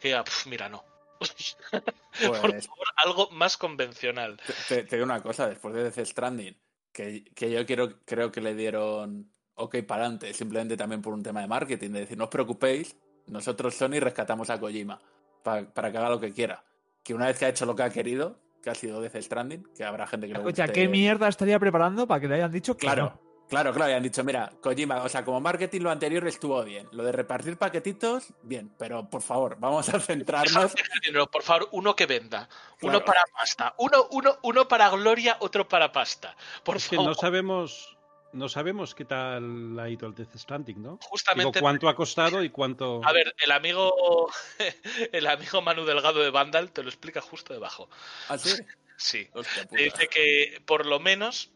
[0.00, 0.84] que diga, "Pf, mira, no.
[1.70, 4.36] Por Pues, favor, algo más convencional.
[4.46, 6.56] te, te- te digo una cosa, después de Death Stranding,
[6.92, 11.22] que, que yo quiero, creo que le dieron ok para adelante, simplemente también por un
[11.22, 12.96] tema de marketing, de decir, no os preocupéis,
[13.26, 15.00] nosotros Sony rescatamos a Kojima
[15.42, 16.64] pa- para que haga lo que quiera.
[17.02, 19.64] Que una vez que ha hecho lo que ha querido, que ha sido Death Stranding,
[19.76, 22.50] que habrá gente que le Escucha, guste- ¿qué mierda estaría preparando para que le hayan
[22.52, 23.20] dicho que Claro?
[23.48, 26.88] Claro, claro, y han dicho, mira, Kojima, o sea, como marketing lo anterior estuvo bien,
[26.92, 30.74] lo de repartir paquetitos, bien, pero por favor, vamos a centrarnos.
[31.02, 32.48] Dinero, por favor, uno que venda.
[32.82, 33.74] Uno para pasta.
[33.78, 36.36] Uno, uno, uno para gloria, otro para pasta.
[36.62, 37.10] Por Es que favor.
[37.10, 37.96] no sabemos,
[38.32, 40.90] no sabemos qué tal ha ido el Death Stranding, ¿no?
[40.90, 41.60] Digo, Justamente.
[41.60, 43.00] cuánto ha costado y cuánto.
[43.04, 44.28] A ver, el amigo.
[45.12, 47.88] El amigo Manu Delgado de Vandal te lo explica justo debajo.
[48.28, 48.50] ¿Ah, sí?
[48.96, 49.28] Sí.
[49.32, 51.50] Hostia Te dice que por lo menos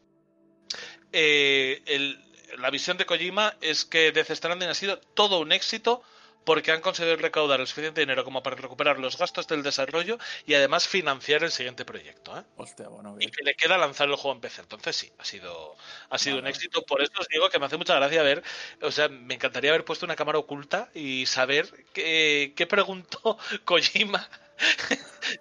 [1.13, 2.25] eh, el-
[2.59, 6.03] la visión de Kojima es que Death Stranding ha sido todo un éxito
[6.45, 10.55] porque han conseguido recaudar el suficiente dinero como para recuperar los gastos del desarrollo y
[10.55, 12.39] además financiar el siguiente proyecto.
[12.39, 12.43] ¿eh?
[12.57, 14.63] Hostia, bueno, Y que le queda lanzar el juego en PC.
[14.63, 15.77] Entonces sí, ha sido,
[16.09, 16.83] ha sido un éxito.
[16.87, 18.43] Por eso os digo que me hace mucha gracia ver,
[18.81, 23.37] o sea, me encantaría haber puesto una cámara oculta y saber qué, qué preguntó
[23.67, 24.27] Kojima.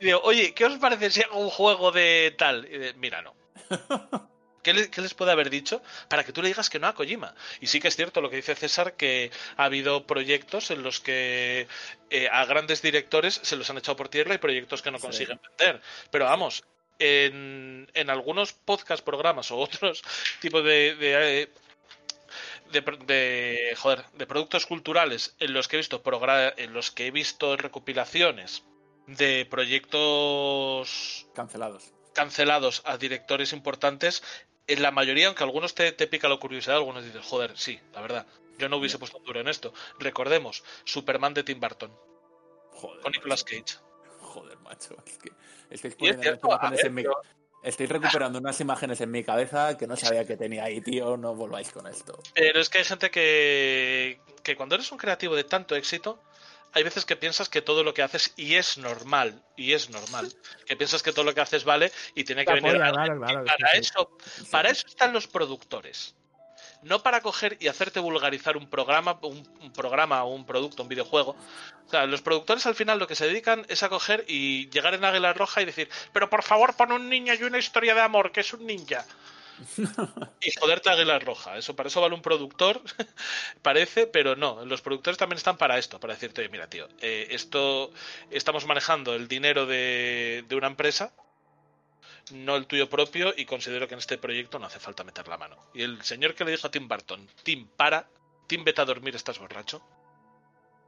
[0.02, 2.66] Y digo, oye, ¿qué os parece si hago un juego de tal?
[2.70, 3.34] Y de, Mira, no.
[4.68, 6.94] ¿Qué, le- qué les puede haber dicho para que tú le digas que no a
[6.94, 7.34] Kojima?
[7.62, 11.00] Y sí que es cierto lo que dice César, que ha habido proyectos en los
[11.00, 11.68] que
[12.10, 15.04] eh, a grandes directores se los han echado por tierra y proyectos que no Sí.
[15.04, 15.82] consiguen vender.
[16.12, 16.66] Pero vamos,
[17.00, 20.02] en, en algunos podcast programas o otros
[20.42, 21.50] tipos de, de, eh,
[23.06, 26.04] de, joder, de productos culturales en los que he visto
[26.58, 28.64] en los que he visto recopilaciones
[29.06, 31.94] de proyectos Cancelados.
[32.14, 34.22] cancelados a directores importantes,
[34.68, 38.02] en la mayoría, aunque algunos te, te pica la curiosidad, algunos dices, joder, sí, la
[38.02, 39.74] verdad, yo no hubiese puesto duro en esto.
[40.00, 41.92] Recordemos, Superman de Tim Burton,
[42.72, 43.02] Joder.
[43.02, 43.44] con Nicolas.
[43.44, 43.78] Cage.
[44.20, 44.96] Joder, macho.
[45.06, 45.32] Es que
[45.70, 47.22] estáis, Y es poniendo cierto, unas a imágenes ver, en mi- pero-
[47.64, 51.18] estáis recuperando unas imágenes en mi cabeza que no sabía que tenía ahí, tío.
[51.18, 52.20] No volváis con esto.
[52.34, 56.20] Pero es que hay gente que, que cuando eres un creativo de tanto éxito,
[56.78, 60.32] hay veces que piensas que todo lo que haces, y es normal, y es normal,
[60.66, 63.58] que piensas que todo lo que haces vale y tiene que La venir polla, para
[63.58, 63.80] sí, sí.
[63.80, 64.18] eso,
[64.52, 66.16] para eso están los productores.
[66.84, 70.90] No para coger y hacerte vulgarizar un programa, un, un programa o un producto, un
[70.90, 71.36] videojuego.
[71.88, 74.94] O sea, los productores al final lo que se dedican es a coger y llegar
[74.94, 78.02] en Águila Roja y decir, pero por favor pon un niño y una historia de
[78.02, 79.04] amor, que es un ninja.
[80.42, 81.58] y joderte Águila Roja.
[81.58, 82.82] Eso, para eso vale un productor,
[83.62, 84.66] parece, pero no.
[84.66, 87.92] Los productores también están para esto, para decirte, mira, tío, eh, esto
[88.30, 91.14] estamos manejando el dinero de, de una empresa,
[92.32, 95.38] no el tuyo propio, y considero que en este proyecto no hace falta meter la
[95.38, 95.58] mano.
[95.74, 98.08] Y el señor que le dijo a Tim Burton, Tim, para,
[98.48, 99.82] Tim, vete a dormir, estás borracho.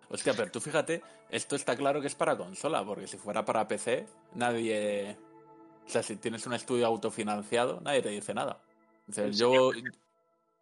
[0.09, 3.67] Hostia, pero tú fíjate, esto está claro que es para consola, porque si fuera para
[3.67, 5.15] PC, nadie.
[5.89, 8.61] O sea, si tienes un estudio autofinanciado, nadie te dice nada.
[9.07, 9.71] Dices, yo.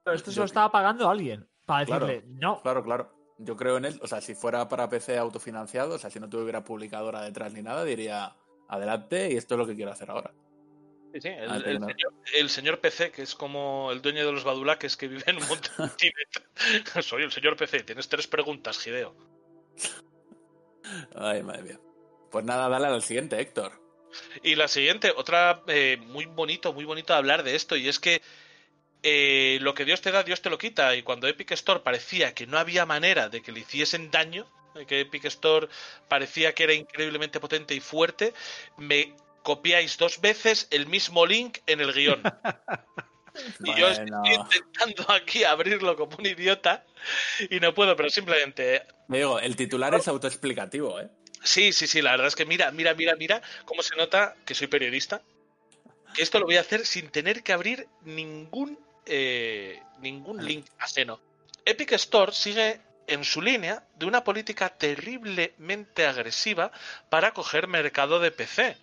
[0.05, 2.07] Pero esto se lo estaba pagando alguien para Claro.
[2.07, 3.13] decirle, no, Claro, claro.
[3.37, 3.99] Yo creo en él.
[4.01, 7.61] O sea, si fuera para PC autofinanciado, o sea, si no tuviera publicadora detrás ni
[7.61, 8.35] nada, diría
[8.69, 10.33] adelante y esto es lo que quiero hacer ahora.
[11.13, 11.87] Sí, sí, el, Ah, el pero no.
[11.87, 15.37] señor, el señor PC, que es como el dueño de los badulaques que vive en
[15.37, 16.49] un monte de Tíbet.
[17.03, 19.13] Soy el señor PC, tienes tres preguntas, Gideo.
[21.15, 21.79] Ay, madre mía.
[22.31, 23.73] Pues nada, dale al siguiente, Héctor.
[24.43, 28.21] Y la siguiente, otra eh, muy bonito, muy bonito hablar de esto, y es que
[29.03, 30.95] eh, lo que Dios te da, Dios te lo quita.
[30.95, 34.47] Y cuando Epic Store parecía que no había manera de que le hiciesen daño,
[34.87, 35.67] que Epic Store
[36.07, 38.33] parecía que era increíblemente potente y fuerte,
[38.77, 42.21] me copiáis dos veces el mismo link en el guion.
[43.63, 46.83] Y yo estoy intentando aquí abrirlo como un idiota
[47.51, 51.07] y no puedo, pero simplemente Me digo, el titular es autoexplicativo, ¿eh?
[51.43, 54.55] Sí, sí, sí, la verdad es que mira, mira, mira, mira cómo se nota que
[54.55, 55.21] soy periodista.
[56.13, 61.19] Que esto lo voy a hacer sin tener que abrir ningún, eh, ningún link ajeno.
[61.65, 66.71] Epic Store sigue en su línea de una política terriblemente agresiva
[67.09, 68.77] para coger mercado de PC.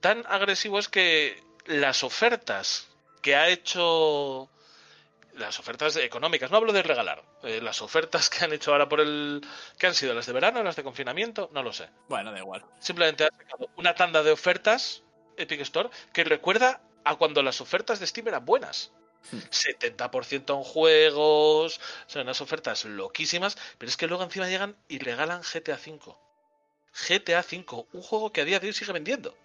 [0.00, 2.88] Tan agresivo es que las ofertas
[3.22, 4.50] que ha hecho
[5.34, 9.00] las ofertas económicas, no hablo de regalar, eh, las ofertas que han hecho ahora por
[9.00, 9.40] el
[9.78, 11.88] que han sido las de verano, las de confinamiento, no lo sé.
[12.08, 12.64] Bueno, da igual.
[12.78, 15.02] Simplemente ha sacado una tanda de ofertas
[15.36, 18.92] Epic Store que recuerda a cuando las ofertas de Steam eran buenas.
[19.32, 25.42] 70% en juegos, son unas ofertas loquísimas, pero es que luego encima llegan y regalan
[25.42, 26.14] GTA V.
[26.92, 29.36] GTA V, un juego que a día de hoy sigue vendiendo.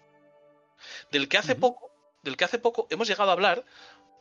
[1.10, 1.90] Del que hace poco,
[2.22, 3.64] del que hace poco hemos llegado a hablar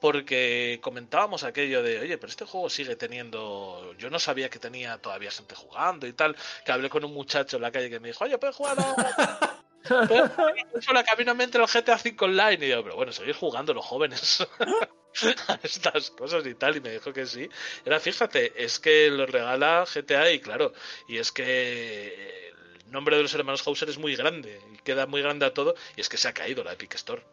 [0.06, 5.00] porque comentábamos aquello de, oye, pero este juego sigue teniendo, yo no sabía que tenía
[5.00, 8.10] todavía gente jugando y tal, que hablé con un muchacho en la calle que me
[8.10, 9.64] dijo, oye, puedes jugar a...
[10.94, 13.84] La camino me entra el GTA V Online y yo, pero bueno, seguís jugando los
[13.84, 14.48] jóvenes
[15.48, 17.50] a estas cosas y tal, y me dijo que sí.
[17.84, 20.72] Era, fíjate, es que lo regala GTA y claro,
[21.08, 22.54] y es que
[22.86, 25.74] el nombre de los hermanos Hauser es muy grande y queda muy grande a todo,
[25.96, 27.24] y es que se ha caído la Epic Store.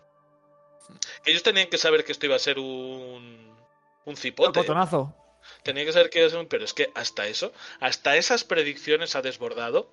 [1.24, 3.56] Ellos tenían que saber que esto iba a ser un,
[4.04, 4.60] un cipote.
[4.60, 5.14] botonazo.
[5.62, 6.46] Tenía que saber que iba a ser un...
[6.46, 9.90] Pero es que hasta eso, hasta esas predicciones ha desbordado.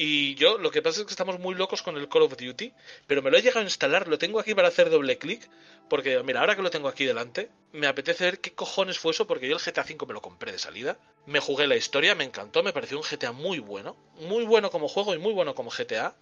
[0.00, 2.72] Y yo, lo que pasa es que estamos muy locos con el Call of Duty,
[3.08, 5.48] pero me lo he llegado a instalar, lo tengo aquí para hacer doble clic,
[5.88, 9.26] porque mira, ahora que lo tengo aquí delante, me apetece ver qué cojones fue eso,
[9.26, 12.22] porque yo el GTA V me lo compré de salida, me jugué la historia, me
[12.22, 15.70] encantó, me pareció un GTA muy bueno, muy bueno como juego y muy bueno como
[15.70, 16.14] GTA,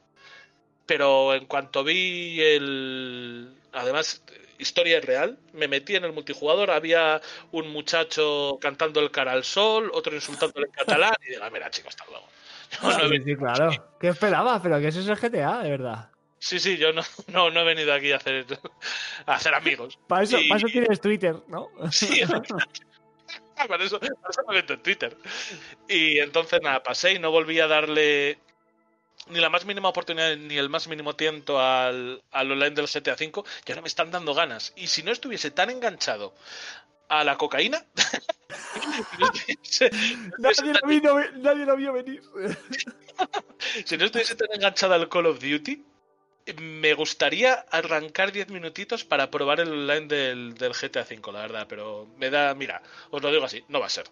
[0.87, 3.53] pero en cuanto vi el...
[3.73, 4.23] Además,
[4.59, 7.21] historia real, me metí en el multijugador, había
[7.53, 11.69] un muchacho cantando el cara al sol, otro insultándole en catalán, y digo, "Ah, mira
[11.71, 12.27] chicos, hasta luego.
[12.83, 13.71] No Sí, claro.
[14.01, 14.61] ¿Qué esperabas?
[14.63, 16.11] Pero que eso es el GTA, de verdad.
[16.39, 18.47] Sí, sí, yo no, no, no he venido aquí a hacer,
[19.27, 19.99] a hacer amigos.
[20.07, 21.69] Para eso, Y- para eso tienes Twitter, ¿no?
[21.91, 22.21] Sí,
[23.69, 25.17] para eso, para eso me meto en Twitter.
[25.89, 28.39] Y entonces nada, pasé y no volví a darle
[29.29, 33.15] ni la más mínima oportunidad ni el más mínimo tiento al, al online del GTA
[33.15, 34.73] V, que ahora me están dando ganas.
[34.77, 36.35] Y si no estuviese tan enganchado
[37.09, 37.85] a la cocaína,
[40.39, 42.23] Nadie lo, vino, nadie lo vio venir.
[43.85, 45.85] si no estuviese tan enganchado al Call of Duty,
[46.61, 51.67] me gustaría arrancar 10 minutitos para probar el online del, del GTA V, la verdad,
[51.69, 54.07] pero me da, mira, os lo digo así, no va a ser.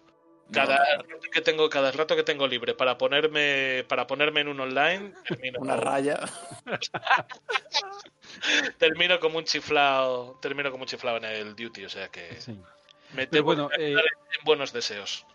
[0.51, 4.59] Cada rato que tengo, cada rato que tengo libre para ponerme, para ponerme en un
[4.59, 6.19] online, termino, Una raya.
[8.77, 12.51] termino como un chiflado, termino como un chiflado en el duty, o sea que Sí.
[13.13, 15.25] me Pero tengo bueno, que eh, en buenos deseos.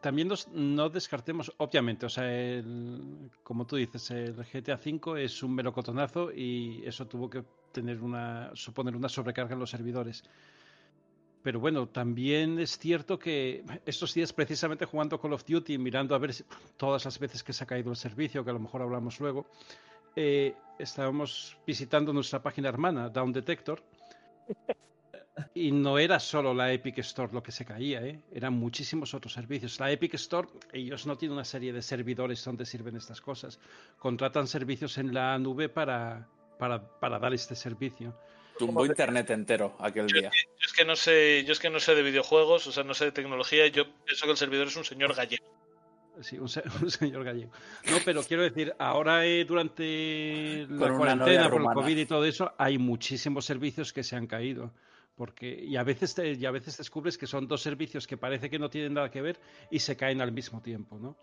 [0.00, 5.42] También nos- no descartemos, obviamente, o sea, el- como tú dices, el GTA V es
[5.42, 7.42] un melocotonazo y eso tuvo que
[7.72, 10.24] tener una, suponer una sobrecarga en los servidores.
[11.42, 16.18] Pero bueno, también es cierto que estos días, precisamente jugando Call of Duty, mirando a
[16.18, 16.44] ver si-
[16.76, 19.46] todas las veces que se ha caído el servicio, que a lo mejor hablamos luego,
[20.16, 23.82] eh, estábamos visitando nuestra página hermana, Down Detector,
[25.54, 28.20] y no era solo la Epic Store lo que se caía, ¿eh?
[28.32, 29.78] eran muchísimos otros servicios.
[29.78, 33.60] La Epic Store, ellos no tienen una serie de servidores donde sirven estas cosas.
[33.98, 36.26] Contratan servicios en la nube para,
[36.58, 38.18] para, para dar este servicio.
[38.58, 40.30] Tumbó internet entero aquel día.
[40.30, 42.94] Yo es que no sé, yo es que no sé de videojuegos, o sea, no
[42.94, 45.44] sé de tecnología, y yo pienso que el servidor es un señor gallego.
[46.20, 47.52] Sí, un, se- un señor gallego.
[47.90, 51.68] No, pero quiero decir, ahora eh, durante la cuarentena, por el.
[51.68, 54.72] COVID y todo eso, hay muchísimos servicios que se han caído.
[55.16, 58.48] Porque, y, a veces te- y a veces descubres que son dos servicios que parece
[58.48, 61.16] que no tienen nada que ver y se caen al mismo tiempo, ¿no?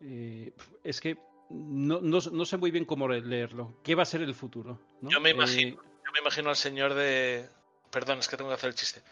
[0.00, 1.16] Eh, es que
[1.50, 3.78] no, no, no sé muy bien cómo leerlo.
[3.84, 4.80] ¿Qué va a ser el futuro?
[5.00, 5.10] ¿no?
[5.10, 5.76] Yo me Eh, imagino,
[6.12, 7.48] me imagino al señor de.
[7.90, 9.02] Perdón, es que tengo que hacer el chiste.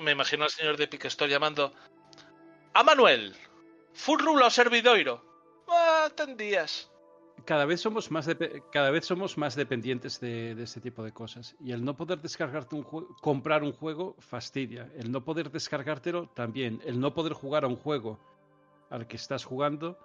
[0.00, 1.72] Me imagino al señor de Store llamando.
[2.74, 3.34] A Manuel,
[4.06, 5.22] ao servidoiro.
[5.68, 6.88] Ah, ten días.
[7.44, 8.28] cada vez somos más
[8.72, 12.74] cada vez somos más dependientes de, este tipo de cosas y el no poder descargarte
[12.74, 17.64] un juego comprar un juego fastidia el no poder descargártelo también el no poder jugar
[17.64, 18.18] a un juego
[18.90, 19.98] al que estás jugando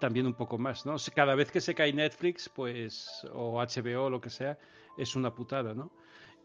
[0.00, 4.20] también un poco más no cada vez que se cae Netflix pues o HBO lo
[4.20, 4.58] que sea
[4.96, 5.90] es una putada no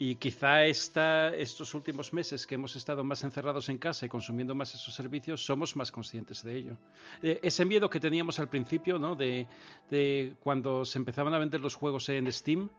[0.02, 4.74] y quizá estos últimos meses que hemos estado más encerrados en casa y consumiendo más
[4.74, 6.78] esos servicios, somos más conscientes de ello.
[7.22, 9.18] Eh, ese miedo que teníamos al principio, ¿no?
[9.18, 9.46] De,
[10.40, 12.70] cuando se empezaban a vender los juegos en Steam,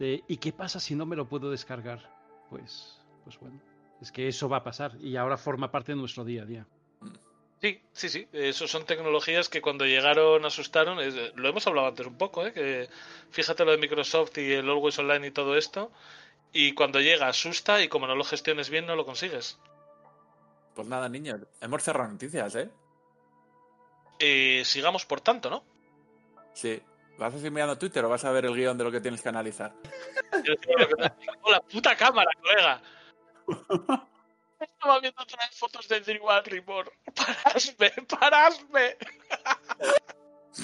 [0.00, 2.00] ¿y qué pasa si no me lo puedo descargar?
[2.48, 3.60] Pues, pues bueno.
[4.00, 6.66] Es que eso va a pasar y ahora forma parte de nuestro día a día.
[7.62, 8.28] Sí, sí, sí.
[8.32, 10.98] Eso son tecnologías que cuando llegaron asustaron.
[11.36, 12.52] Lo hemos hablado antes un poco, ¿eh?
[12.52, 12.88] Que
[13.30, 15.92] fíjate lo de Microsoft y el Always Online y todo esto.
[16.52, 19.60] Y cuando llega asusta y como no lo gestiones bien no lo consigues.
[20.74, 22.68] Pues nada, niños, hemos cerrado noticias, ¿eh?
[24.18, 25.62] Eh, sigamos por tanto, ¿no?
[26.54, 26.82] Sí.
[27.16, 29.22] ¿Vas a seguir mirando Twitter o vas a ver el guion de lo que tienes
[29.22, 29.72] que analizar?
[31.42, 32.82] ¡Oh, la puta cámara, colega!
[34.62, 36.90] Estaba viendo otras fotos de Drew Barrymore.
[37.14, 37.90] ¡Paradme!
[38.08, 38.96] ¡Paradme!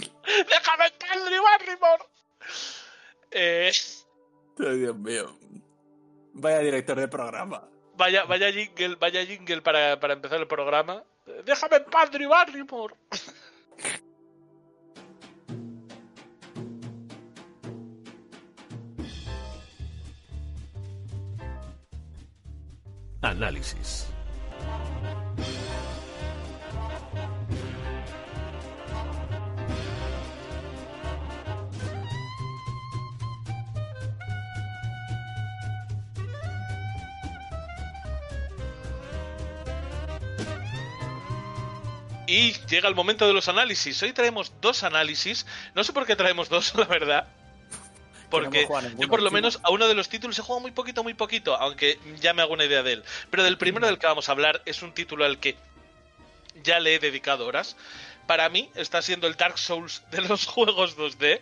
[0.49, 2.05] ¡Déjame estar, Drew Barrymore!
[3.31, 3.73] Eh,
[4.61, 5.37] Ay, Dios mío.
[6.35, 7.69] Vaya director de programa.
[7.97, 11.03] vaya, vaya jingle, vaya jingle para, para empezar el programa.
[11.45, 12.95] ¡Déjame en paz, Drew Barrymore!
[23.29, 24.07] Análisis.
[42.27, 44.03] Y llega el momento de los análisis.
[44.03, 45.47] Hoy traemos dos análisis.
[45.75, 47.27] No sé por qué traemos dos, la verdad.
[48.31, 48.67] Porque
[48.99, 51.57] yo por lo menos a uno de los títulos he jugado muy poquito, muy poquito,
[51.57, 53.05] aunque ya me hago una idea de él.
[53.31, 55.57] Pero del primero del que vamos a hablar es un título al que
[56.63, 57.77] ya le he dedicado horas.
[58.27, 61.41] Para mí está siendo el Dark Souls de los juegos 2D.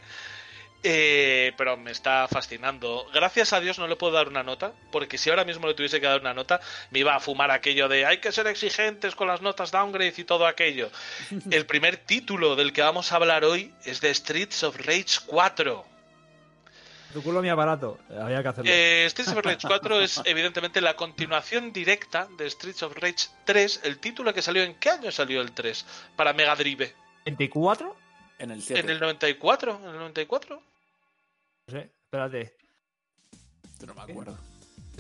[0.83, 3.07] eh, pero me está fascinando.
[3.13, 6.01] Gracias a Dios no le puedo dar una nota, porque si ahora mismo le tuviese
[6.01, 6.61] que dar una nota,
[6.91, 10.25] me iba a fumar aquello de hay que ser exigentes con las notas downgrade y
[10.25, 10.91] todo aquello.
[11.51, 15.96] El primer título del que vamos a hablar hoy es de Streets of Rage 4.
[17.17, 17.99] Tu culo mi aparato.
[18.11, 18.71] Había que hacerlo.
[18.71, 23.81] Eh, Streets of Rage 4 es evidentemente la continuación directa de Streets of Rage 3,
[23.85, 26.93] el título que salió en qué año salió el 3 para Mega Drive.
[27.25, 27.91] ¿24?
[28.39, 28.83] En el 7.
[28.83, 30.57] En el 94, en el 94.
[30.57, 32.55] No sé, espérate.
[33.87, 34.39] No me acuerdo.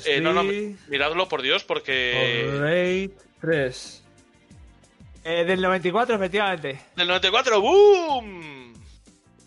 [0.06, 3.10] Eh, no, no, miradlo por Dios porque of Rage
[3.42, 4.04] 3.
[5.24, 6.80] Eh, del 94, efectivamente.
[6.96, 8.65] del 94 ¡boom!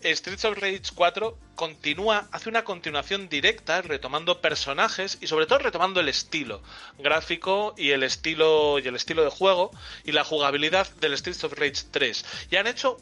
[0.02, 6.00] Streets of Rage 4 continúa, hace una continuación directa, retomando personajes y sobre todo retomando
[6.00, 6.62] el estilo
[6.98, 9.70] gráfico y el estilo y el estilo de juego
[10.04, 12.24] y la jugabilidad del Streets of Rage 3.
[12.50, 12.98] Y han hecho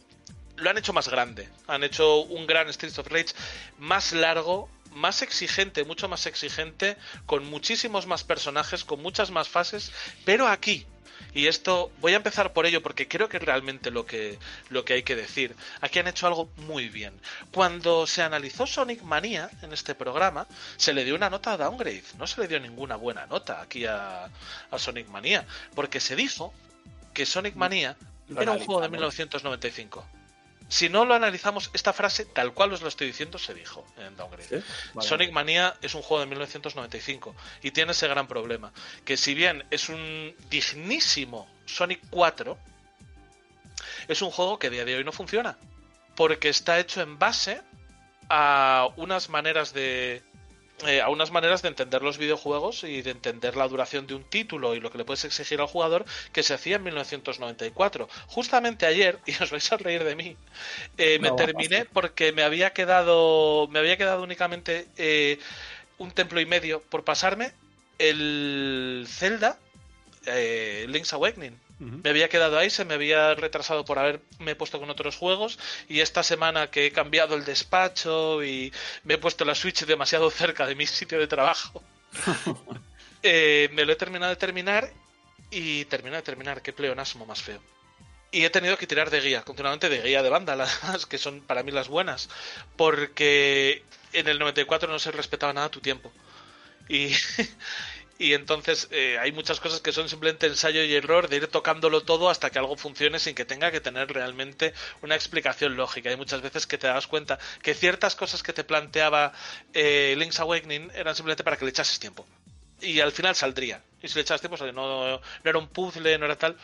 [0.56, 1.48] lo han hecho más grande.
[1.68, 3.34] Han hecho un gran Streets of Rage
[3.78, 6.96] más largo, más exigente, mucho más exigente,
[7.26, 9.92] con muchísimos más personajes, con muchas más fases,
[10.24, 10.86] pero aquí
[11.35, 14.39] y esto voy a empezar por ello porque creo que es realmente lo que,
[14.70, 15.55] lo que hay que decir.
[15.81, 17.12] Aquí han hecho algo muy bien.
[17.53, 20.47] Cuando se analizó Sonic Mania en este programa,
[20.77, 22.05] se le dio una nota downgrade.
[22.19, 24.28] No se le dio ninguna buena nota aquí a,
[24.70, 25.47] a Sonic Mania.
[25.74, 26.53] Porque se dijo
[27.15, 27.97] que Sonic Mania
[28.28, 29.19] Lo era un juego de analizamos.
[29.19, 30.18] 1995.
[30.69, 34.16] Si no lo analizamos, esta frase, tal cual os lo estoy diciendo, se dijo en
[34.16, 34.61] Downgrade.
[34.61, 34.66] ¿Sí?
[34.95, 35.09] Vale.
[35.09, 38.73] Sonic Mania es un juego de 1995 y tiene ese gran problema,
[39.05, 42.59] que si bien es un dignísimo Sonic 4,
[44.09, 45.57] es un juego que a día de hoy no funciona,
[46.15, 47.62] porque está hecho en base
[48.28, 50.23] a unas maneras de
[50.86, 54.22] eh, a unas maneras de entender los videojuegos y de entender la duración de un
[54.24, 58.09] título y lo que le puedes exigir al jugador que se hacía en 1994.
[58.28, 60.36] Justamente ayer, y os vais a reír de mí,
[60.96, 61.36] eh, me No.
[61.36, 65.38] terminé porque me había quedado me había quedado únicamente eh,
[65.98, 67.52] un templo y medio por pasarme
[67.98, 69.59] el Zelda
[70.26, 71.59] eh, Link's Awakening.
[71.78, 76.00] Me había quedado ahí, se me había retrasado por haberme puesto con otros juegos y
[76.00, 78.72] esta semana que he cambiado el despacho y
[79.05, 81.82] me he puesto la Switch demasiado cerca de mi sitio de trabajo,
[83.22, 84.90] eh, me lo he terminado de terminar
[85.50, 87.60] y terminado de terminar, qué pleonasmo más feo.
[88.30, 91.40] Y he tenido que tirar de guía, continuamente de guía de banda, las que son
[91.40, 92.28] para mí las buenas,
[92.76, 93.82] porque
[94.12, 96.12] en el 94 no se respetaba nada tu tiempo.
[96.88, 97.12] Y,
[98.19, 102.03] y entonces eh, hay muchas cosas que son simplemente ensayo y error de ir tocándolo
[102.03, 106.11] todo hasta que algo funcione sin que tenga que tener realmente una explicación lógica.
[106.11, 109.32] Hay muchas veces que te das cuenta que ciertas cosas que te planteaba
[109.73, 112.27] eh, Link's Awakening eran simplemente para que le echases tiempo.
[112.81, 113.82] Y al final saldría.
[114.03, 116.57] Y si le echas tiempo, no, no era un puzzle, no era tal.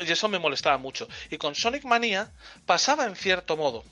[0.00, 1.08] Y eso me molestaba mucho.
[1.28, 2.30] Y con Sonic Mania
[2.66, 3.84] pasaba en cierto modo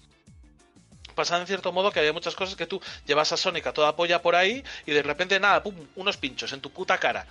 [1.18, 3.96] pasaba en cierto modo que había muchas cosas que tú llevas a Sonic a toda
[3.96, 7.26] polla por ahí y de repente nada, pum, unos pinchos en tu puta cara.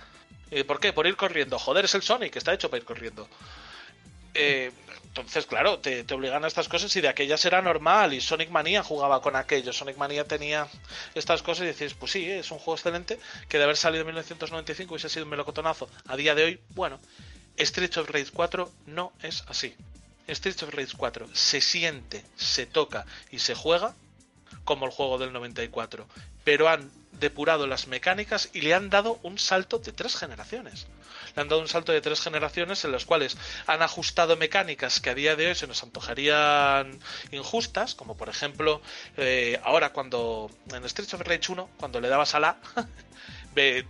[0.50, 0.92] ¿Y ¿Por qué?
[0.92, 1.58] Por ir corriendo.
[1.58, 3.26] Joder, es el Sonic, está hecho para ir corriendo.
[4.34, 4.70] Eh,
[5.06, 8.12] entonces, claro, te, te obligan a estas cosas y de aquellas era normal.
[8.12, 9.72] Y Sonic Mania jugaba con aquello.
[9.72, 10.68] Sonic Mania tenía
[11.14, 14.08] estas cosas y decís, pues sí, es un juego excelente que de haber salido en
[14.08, 15.88] 1995 hubiese sido un melocotonazo.
[16.06, 17.00] A día de hoy, bueno,
[17.56, 19.74] Street of Rage 4 no es así.
[20.28, 23.94] Street of Rage 4 se siente, se toca y se juega
[24.64, 26.06] como el juego del 94,
[26.44, 30.86] pero han depurado las mecánicas y le han dado un salto de tres generaciones.
[31.34, 33.36] Le han dado un salto de tres generaciones en las cuales
[33.66, 36.98] han ajustado mecánicas que a día de hoy se nos antojarían
[37.32, 38.80] injustas, como por ejemplo
[39.16, 42.56] eh, ahora cuando en Street of Rage 1, cuando le dabas a la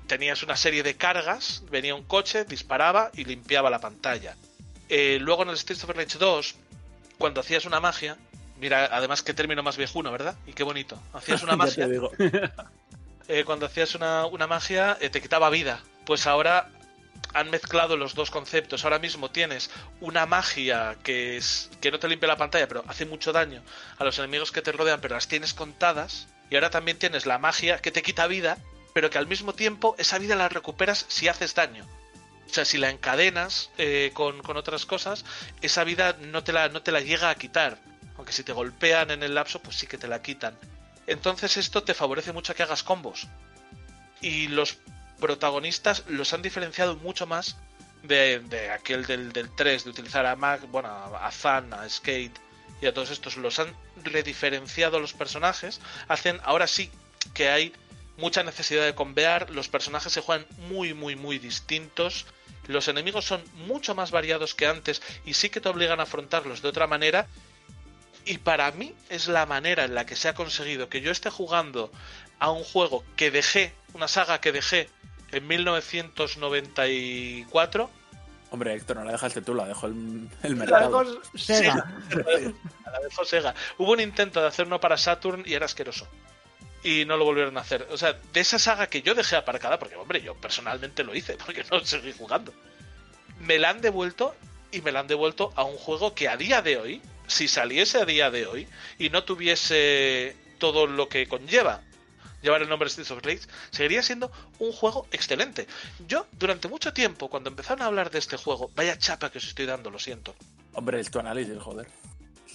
[0.06, 4.36] tenías una serie de cargas, venía un coche, disparaba y limpiaba la pantalla.
[4.88, 6.54] Eh, luego en el Street of Rage 2,
[7.18, 8.16] cuando hacías una magia,
[8.60, 10.36] mira, además qué término más viejuno, ¿verdad?
[10.46, 10.98] Y qué bonito.
[11.12, 12.10] Hacías una magia, digo.
[13.28, 15.80] eh, cuando hacías una, una magia eh, te quitaba vida.
[16.04, 16.70] Pues ahora
[17.34, 18.84] han mezclado los dos conceptos.
[18.84, 19.70] Ahora mismo tienes
[20.00, 23.62] una magia que es que no te limpia la pantalla, pero hace mucho daño
[23.98, 26.28] a los enemigos que te rodean, pero las tienes contadas.
[26.50, 28.56] Y ahora también tienes la magia que te quita vida,
[28.94, 31.86] pero que al mismo tiempo esa vida la recuperas si haces daño.
[32.48, 35.24] O sea, si la encadenas eh, con, con otras cosas,
[35.60, 37.78] esa vida no te, la, no te la llega a quitar.
[38.16, 40.58] Aunque si te golpean en el lapso, pues sí que te la quitan.
[41.06, 43.28] Entonces esto te favorece mucho a que hagas combos.
[44.20, 44.78] Y los
[45.20, 47.56] protagonistas los han diferenciado mucho más
[48.02, 52.38] de, de aquel del, del 3, de utilizar a Mac, bueno, a Zan, a Skate
[52.80, 53.36] y a todos estos.
[53.36, 55.80] Los han rediferenciado los personajes.
[56.08, 56.90] Hacen, ahora sí
[57.34, 57.72] que hay
[58.16, 59.50] mucha necesidad de convear.
[59.50, 62.26] Los personajes se juegan muy, muy, muy distintos.
[62.68, 66.62] Los enemigos son mucho más variados que antes y sí que te obligan a afrontarlos
[66.62, 67.26] de otra manera.
[68.24, 71.30] Y para mí es la manera en la que se ha conseguido que yo esté
[71.30, 71.90] jugando
[72.38, 74.88] a un juego que dejé, una saga que dejé
[75.32, 77.90] en 1994.
[78.50, 81.04] Hombre, Héctor, no la dejaste tú, la dejó el, el La mercado.
[81.04, 81.84] dejó Sega.
[82.90, 83.54] La dejó Sega.
[83.76, 86.08] Hubo un intento de hacer uno para Saturn y era asqueroso.
[86.82, 87.86] Y no lo volvieron a hacer.
[87.90, 91.36] O sea, de esa saga que yo dejé aparcada, porque hombre, yo personalmente lo hice,
[91.44, 92.52] porque no seguí jugando.
[93.40, 94.34] Me la han devuelto
[94.70, 97.98] y me la han devuelto a un juego que a día de hoy, si saliese
[97.98, 98.68] a día de hoy
[98.98, 101.82] y no tuviese todo lo que conlleva
[102.42, 103.40] llevar el nombre Streets of Rage,
[103.70, 105.66] seguiría siendo un juego excelente.
[106.06, 109.44] Yo, durante mucho tiempo, cuando empezaron a hablar de este juego, vaya chapa que os
[109.44, 110.34] estoy dando, lo siento.
[110.72, 111.88] Hombre, es tu análisis, joder.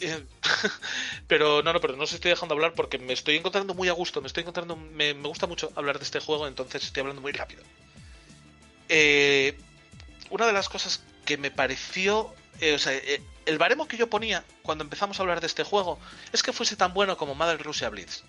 [1.27, 3.93] Pero no, no, pero no os estoy dejando hablar porque me estoy encontrando muy a
[3.93, 7.21] gusto, me estoy encontrando, me, me gusta mucho hablar de este juego, entonces estoy hablando
[7.21, 7.63] muy rápido.
[8.89, 9.57] Eh,
[10.29, 14.09] una de las cosas que me pareció, eh, o sea, eh, el baremo que yo
[14.09, 15.99] ponía cuando empezamos a hablar de este juego
[16.31, 18.23] es que fuese tan bueno como Mother Russia Blitz.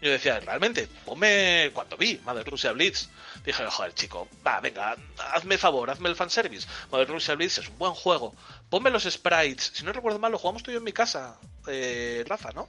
[0.00, 1.70] Yo decía, realmente, ponme.
[1.74, 3.08] Cuando vi Mother Russia Blitz,
[3.44, 4.96] dije, joder, chico, va, venga,
[5.34, 6.66] hazme favor, hazme el fanservice.
[6.90, 8.34] Mother Russia Blitz es un buen juego.
[8.70, 9.72] Ponme los sprites.
[9.74, 11.36] Si no recuerdo mal, lo jugamos tú y yo en mi casa,
[11.66, 12.66] eh, Rafa, ¿no?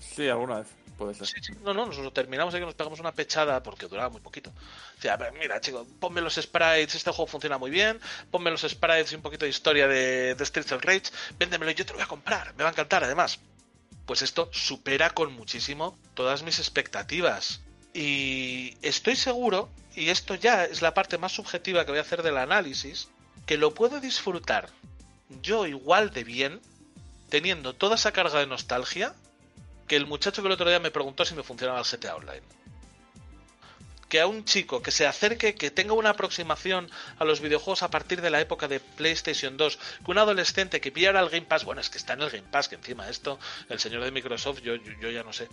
[0.00, 0.66] Sí, alguna vez,
[0.98, 1.26] puede ser.
[1.26, 1.52] Sí, sí.
[1.62, 4.52] No, no, nos lo terminamos que nos pegamos una pechada porque duraba muy poquito.
[4.96, 7.98] Decía, "Pero mira, chico, ponme los sprites, este juego funciona muy bien,
[8.30, 11.04] ponme los sprites y un poquito de historia de, de Streets of Rage,
[11.38, 13.38] véndemelo y yo te lo voy a comprar, me va a encantar además.
[14.06, 17.62] Pues esto supera con muchísimo todas mis expectativas.
[17.92, 22.22] Y estoy seguro, y esto ya es la parte más subjetiva que voy a hacer
[22.22, 23.08] del análisis,
[23.46, 24.70] que lo puedo disfrutar
[25.42, 26.60] yo igual de bien,
[27.28, 29.14] teniendo toda esa carga de nostalgia,
[29.86, 32.42] que el muchacho que el otro día me preguntó si me funcionaba el GTA Online.
[34.14, 36.88] Que a un chico que se acerque, que tenga una aproximación
[37.18, 40.92] a los videojuegos a partir de la época de PlayStation 2, que un adolescente que
[40.92, 43.40] pillara el Game Pass, bueno, es que está en el Game Pass, que encima esto,
[43.68, 45.48] el señor de Microsoft, yo, yo, ya no sé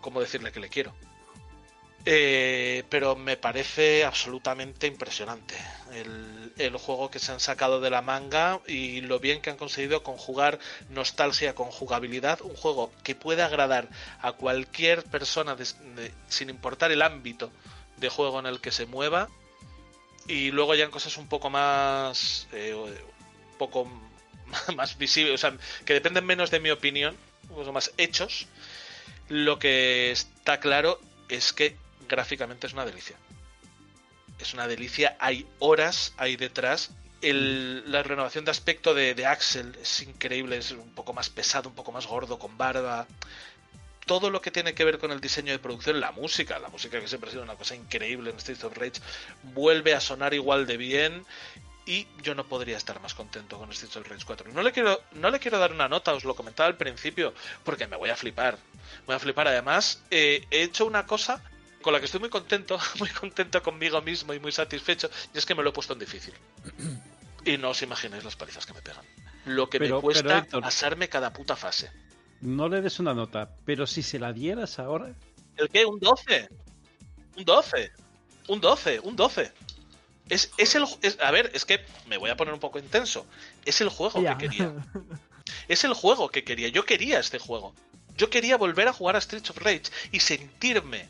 [0.00, 0.92] cómo decirle que le quiero.
[2.04, 5.54] Eh, pero me parece absolutamente impresionante
[6.56, 10.02] el, juego que se han sacado de la manga y lo bien que han conseguido
[10.02, 10.58] conjugar
[10.90, 12.40] nostalgia con jugabilidad.
[12.42, 13.88] Un juego que puede agradar
[14.20, 15.56] a cualquier persona
[16.26, 17.52] sin importar el ámbito
[18.02, 19.30] de juego en el que se mueva.
[20.28, 22.46] Y luego ya en cosas un poco más.
[22.52, 23.88] eh, un poco
[24.76, 25.56] más visibles, o sea,
[25.86, 27.16] que dependen menos de mi opinión,
[27.48, 28.46] un poco más hechos.
[29.28, 31.76] Lo que está claro es que
[32.08, 33.16] gráficamente es una delicia.
[34.38, 36.90] Es una delicia, hay horas ahí detrás.
[37.22, 41.92] La renovación de aspecto de Axel es increíble, es un poco más pesado, un poco
[41.92, 43.06] más gordo, con barba.
[44.06, 47.00] Todo lo que tiene que ver con el diseño de producción, la música, la música
[47.00, 49.00] que siempre ha sido una cosa increíble en Streets of Rage,
[49.42, 51.24] vuelve a sonar igual de bien
[51.86, 54.52] y yo no podría estar más contento con Streets of Rage 4.
[54.52, 57.32] No le quiero, no le quiero dar una nota, os lo comentaba al principio,
[57.64, 58.58] porque me voy a flipar.
[59.06, 59.46] Voy a flipar.
[59.48, 61.42] Además, eh, he hecho una cosa
[61.80, 65.46] con la que estoy muy contento, muy contento conmigo mismo y muy satisfecho, y es
[65.46, 66.34] que me lo he puesto en difícil.
[67.44, 69.04] Y no os imagináis las palizas que me pegan.
[69.46, 71.90] lo que Pero- me cuesta pero, Héctor- pasarme cada puta fase.
[72.42, 75.14] No le des una nota, pero si se la dieras ahora,
[75.56, 75.84] ¿El qué?
[75.84, 76.48] ¿Un 12?
[77.36, 77.92] ¿Un 12?
[78.48, 79.00] ¿Un 12?
[79.00, 79.52] ¿Un 12?
[80.28, 80.84] Es, es el.
[81.02, 83.26] es- a ver, es que me voy a poner un poco intenso.
[83.64, 84.74] Es el juego que quería.
[85.68, 86.68] Es el juego que quería.
[86.68, 87.74] Yo quería este juego.
[88.16, 89.82] Yo quería volver a jugar a Streets of Rage
[90.12, 91.08] y sentirme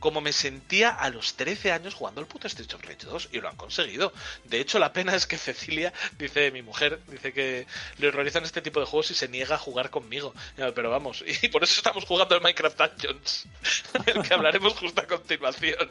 [0.00, 3.40] como me sentía a los 13 años jugando al puto Streets of Rage 2 y
[3.40, 4.12] lo han conseguido.
[4.44, 7.66] De hecho, la pena es que Cecilia, dice mi mujer, dice que
[7.98, 10.34] le horrorizan este tipo de juegos y se niega a jugar conmigo.
[10.56, 13.46] Pero vamos, y por eso estamos jugando el Minecraft Dungeons,
[14.06, 15.90] del que hablaremos justo a continuación.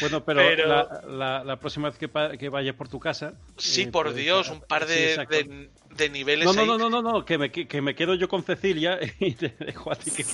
[0.00, 2.08] bueno, pero, Pero- La, la- la próxima vez que,
[2.38, 3.34] que vaya por tu casa.
[3.56, 6.66] Sí, eh, por pues, Dios, ah, un par de, de niveles No, no, ahí.
[6.66, 9.92] no, no, no, no, que me, que me quedo yo con Cecilia y te dejo
[9.92, 10.24] a ti que.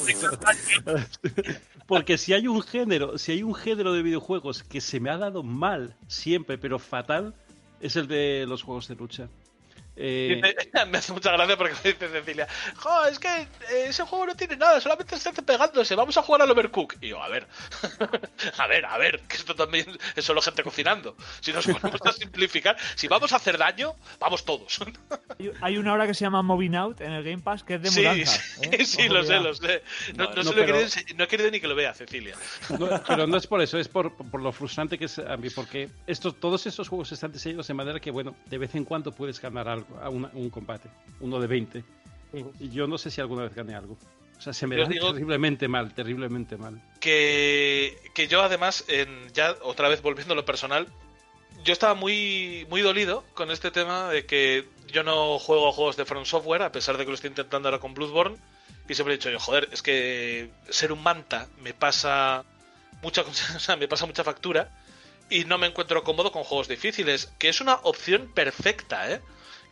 [1.87, 5.19] Porque si hay un género, si hay un género de videojuegos que se me ha
[5.19, 7.35] dado mal siempre, pero fatal,
[7.81, 9.29] es el de los juegos de lucha.
[9.97, 13.47] Eh, Dice- me hace mucha gracia porque me dice Cecilia, jo, es que eh,
[13.89, 16.95] ese juego no tiene nada, solamente se hace pegándose, vamos a jugar al Overcook.
[17.01, 17.47] Y yo, a ver,
[18.59, 21.17] a ver, a ver, que esto también es solo gente cocinando.
[21.41, 24.79] Si nos ponemos a simplificar, si vamos a hacer daño, vamos todos.
[25.61, 27.91] Hay- una hora que se llama Moving Out en el Game Pass que es de
[27.91, 28.41] mudanza.
[28.41, 28.85] sí, ¿eh?
[28.87, 29.83] sí, lo sé, lo sé.
[30.17, 31.75] No, No, no se lo he pero- querido ense- no he querido ni que lo
[31.75, 32.37] vea Cecilia.
[32.79, 35.51] No, pero no es por eso, es por, por lo frustrante que es a mí,
[35.51, 39.13] porque estos, todos estos juegos están diseñados de manera que, bueno, de vez en cuando
[39.13, 40.89] puedes ganar algo, a una- un combate,
[41.21, 41.85] uno de 20.
[42.61, 43.97] Y yo no sé si alguna vez gané algo.
[44.39, 46.81] O sea, se me da terriblemente mal, terriblemente mal.
[47.01, 50.89] que, que yo además, en, ya otra vez volviendo a lo personal,
[51.65, 55.97] yo estaba muy, muy dolido con este tema de que yo no juego a juegos
[55.97, 58.37] de From Software, a pesar de que lo estoy intentando ahora con Bloodborne,
[58.89, 62.45] y siempre he dicho yo, joder, es que ser un manta me pasa
[63.03, 63.23] mucha,
[63.57, 64.71] o sea, me pasa mucha factura
[65.31, 69.21] y no me encuentro cómodo con juegos difíciles, que es una opción perfecta, ¿eh?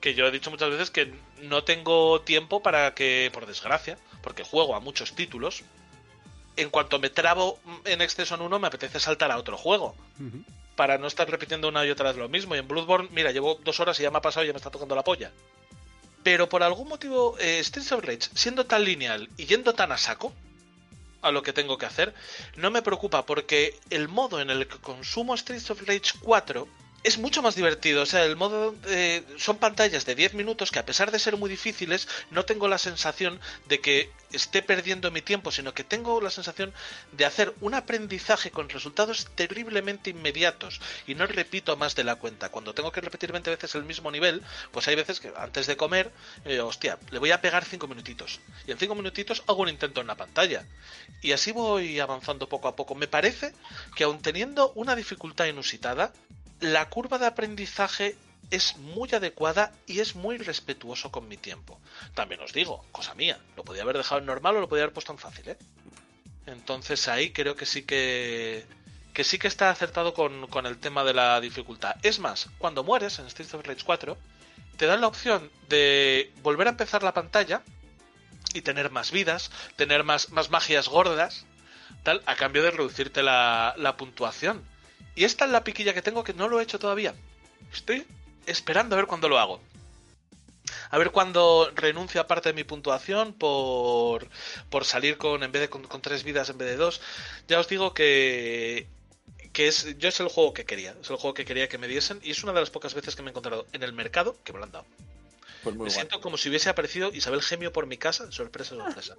[0.03, 4.43] Que yo he dicho muchas veces que no tengo tiempo para que, por desgracia, porque
[4.43, 5.62] juego a muchos títulos,
[6.57, 9.95] en cuanto me trabo en exceso en uno, me apetece saltar a otro juego.
[10.77, 12.55] Para no estar repitiendo una y otra vez lo mismo.
[12.55, 14.59] Y en Bloodborne, mira, llevo dos horas y ya me ha pasado y ya me
[14.59, 15.31] está tocando la polla.
[16.23, 19.99] Pero por algún motivo, eh, Streets of Rage, siendo tan lineal y yendo tan a
[19.99, 20.33] saco
[21.20, 22.15] a lo que tengo que hacer,
[22.57, 26.69] no me preocupa porque el modo en el que consumo Streets of Rage 4
[27.05, 28.03] es mucho más divertido.
[28.03, 31.37] O sea, el modo eh, son pantallas de 10 minutos que a pesar de ser
[31.37, 36.20] muy difíciles, no tengo la sensación de que esté perdiendo mi tiempo, sino que tengo
[36.20, 36.73] la sensación
[37.12, 42.49] de hacer un aprendizaje con resultados terriblemente inmediatos y no repito más de la cuenta.
[42.49, 45.77] Cuando tengo que repetir 20 veces el mismo nivel, pues hay veces que antes de
[45.77, 46.12] comer,
[46.45, 48.41] eh, hostia, le voy a pegar 5 minutitos.
[48.66, 50.66] Y en 5 minutitos hago un intento en la pantalla.
[51.20, 52.95] Y así voy avanzando poco a poco.
[52.95, 53.53] Me parece
[53.95, 56.12] que aun teniendo una dificultad inusitada,
[56.63, 58.17] la curva de aprendizaje
[58.51, 61.81] es muy adecuada y es muy respetuoso con mi tiempo.
[62.15, 64.95] También os digo, cosa mía, lo podía haber dejado en normal o lo podía haber
[64.95, 65.59] puesto en fácil, ¿eh?
[66.47, 68.65] Entonces ahí creo que sí que
[69.13, 71.97] que sí que está acertado con, el tema de la dificultad.
[72.03, 74.17] Es más, cuando mueres en Streets of Rage 4,
[74.79, 77.63] te dan la opción de volver a empezar la pantalla
[78.55, 81.45] y tener más vidas, tener más, más magias gordas,
[82.05, 84.65] tal, a cambio de reducirte la puntuación.
[85.15, 87.15] Y esta es la piquilla que tengo que no lo he hecho todavía.
[87.73, 88.07] Estoy
[88.47, 89.61] esperando a ver cuándo lo hago.
[90.91, 94.29] A ver cuándo renuncio a parte de mi puntuación por,
[94.71, 97.01] por salir con en vez de con, con tres vidas en vez de dos.
[97.49, 98.87] Ya os digo que
[99.53, 101.89] que es yo es el juego que quería, es el juego que quería que me
[101.89, 104.37] diesen y es una de las pocas veces que me he encontrado en el mercado
[104.45, 104.87] que me lo han dado.
[105.63, 105.91] Pues me guay.
[105.91, 109.17] siento como si hubiese aparecido Isabel Gemio por mi casa, sorpresa, sorpresa.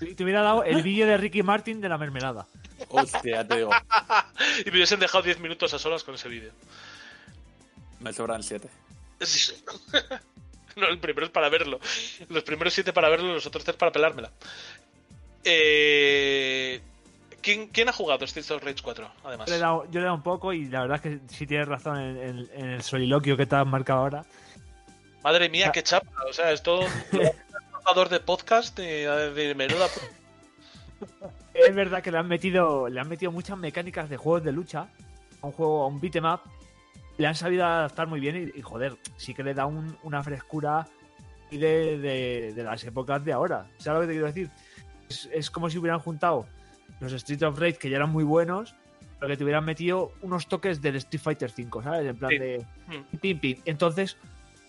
[0.00, 2.46] Y te hubiera dado el vídeo de Ricky Martin de la mermelada.
[2.88, 3.70] Hostia, te digo.
[4.66, 6.52] y me hubiesen dejado 10 minutos a solas con ese vídeo.
[8.00, 8.68] Me sobran siete.
[9.20, 9.52] Sí.
[10.76, 11.78] No, el primero es para verlo.
[12.30, 14.32] Los primeros siete para verlo, los otros tres para pelármela.
[15.44, 16.80] Eh,
[17.40, 19.08] ¿quién, ¿Quién ha jugado Streets of Rage 4?
[19.24, 19.46] Además.
[19.46, 21.20] Yo le he dado, yo le he dado un poco y la verdad es que
[21.32, 24.24] sí tienes razón en, en- en el soliloquio que te has marcado ahora.
[25.22, 26.10] Madre mía, qué chapa.
[26.28, 26.60] O sea, es
[28.10, 29.86] de podcast de, de menuda.
[31.54, 34.88] Es verdad que le han metido, le han metido muchas mecánicas de juegos de lucha
[35.40, 36.40] a un juego, a un beat'em up.
[37.18, 40.22] Le han sabido adaptar muy bien y, y, joder, sí que le da un- una
[40.24, 40.88] frescura
[41.52, 43.66] y de, de- de las épocas de ahora.
[43.78, 44.50] ¿Sabes lo que te quiero decir?
[45.08, 46.46] Es, es como si hubieran juntado
[47.00, 48.74] los Street of Rage que ya eran muy buenos,
[49.20, 52.06] pero que te hubieran metido unos toques del Street Fighter V, ¿sabes?
[52.08, 52.38] En plan Sí.
[52.38, 53.16] de Mm.
[53.18, 53.60] pim, pim.
[53.66, 54.16] Entonces,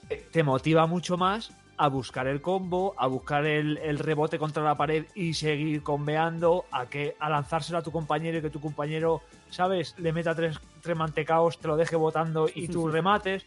[0.09, 4.63] eh, te motiva mucho más a buscar el combo, a buscar el, el rebote contra
[4.63, 8.61] la pared y seguir combeando, a que a lanzárselo a tu compañero y que tu
[8.61, 9.95] compañero, ¿sabes?
[9.97, 13.45] Le meta tres, tres mantecaos, te lo deje botando y tú remates.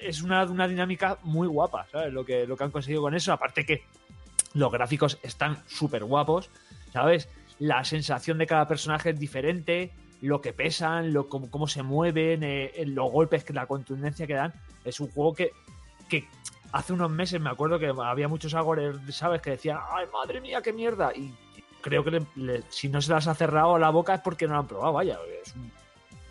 [0.00, 2.12] es una, una dinámica muy guapa, ¿sabes?
[2.12, 3.32] Lo que, lo que han conseguido con eso.
[3.32, 3.84] Aparte que
[4.52, 6.50] los gráficos están súper guapos,
[6.92, 7.28] ¿sabes?
[7.58, 12.42] La sensación de cada personaje es diferente, lo que pesan, lo, cómo, cómo se mueven,
[12.42, 14.52] eh, los golpes, la contundencia que dan.
[14.84, 15.52] Es un juego que,
[16.08, 16.26] que
[16.72, 19.40] hace unos meses me acuerdo que había muchos agores, ¿sabes?
[19.42, 21.12] Que decían, ¡ay, madre mía, qué mierda!
[21.14, 21.32] Y
[21.80, 24.54] creo que le- le- si no se las ha cerrado la boca es porque no
[24.54, 25.18] lo han probado, vaya.
[25.44, 25.70] Es un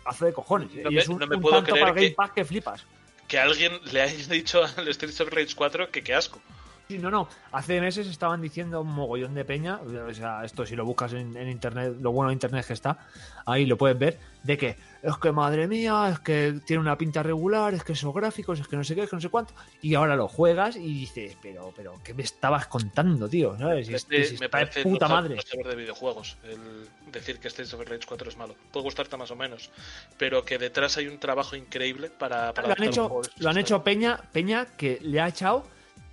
[0.04, 0.72] pazo de cojones.
[0.74, 2.30] No y me- es un, no me un puedo tanto creer para que- Game Pass
[2.32, 2.86] que flipas.
[3.26, 6.40] Que alguien le haya dicho al Streets of Rage 4 que qué asco.
[6.88, 7.28] Sí, no, no.
[7.52, 9.80] Hace meses estaban diciendo un mogollón de peña.
[9.80, 12.72] O sea, esto si lo buscas en, en internet, lo bueno de internet es que
[12.74, 12.98] está,
[13.44, 17.22] ahí lo puedes ver, de que es que madre mía, es que tiene una pinta
[17.22, 19.54] regular, es que esos gráficos, es que no sé qué, es que no sé cuánto.
[19.80, 23.56] Y ahora lo juegas y dices, pero, pero, ¿qué me estabas contando, tío?
[23.58, 23.88] ¿Sabes?
[23.88, 25.36] Este me parece puta madre.
[25.36, 26.36] de videojuegos.
[26.44, 28.54] El decir que Streets of Rage 4 es malo.
[28.72, 29.70] Puede gustarte más o menos.
[30.18, 32.52] Pero que detrás hay un trabajo increíble para.
[32.52, 35.64] para Lo han hecho, lo han hecho Peña, Peña que le ha echado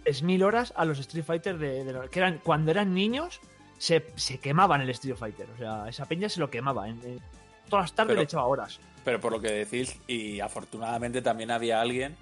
[0.06, 3.40] 3.000 horas a los Street Fighter de, de- que eran cuando eran niños
[3.78, 5.48] se, se quemaban el Street Fighter.
[5.56, 6.88] O sea, esa peña se lo quemaba.
[6.90, 7.20] En, en-
[7.70, 8.80] todas las tardes Pero- le echaba horas.
[9.04, 12.16] Pero por lo que decís, y afortunadamente también había alguien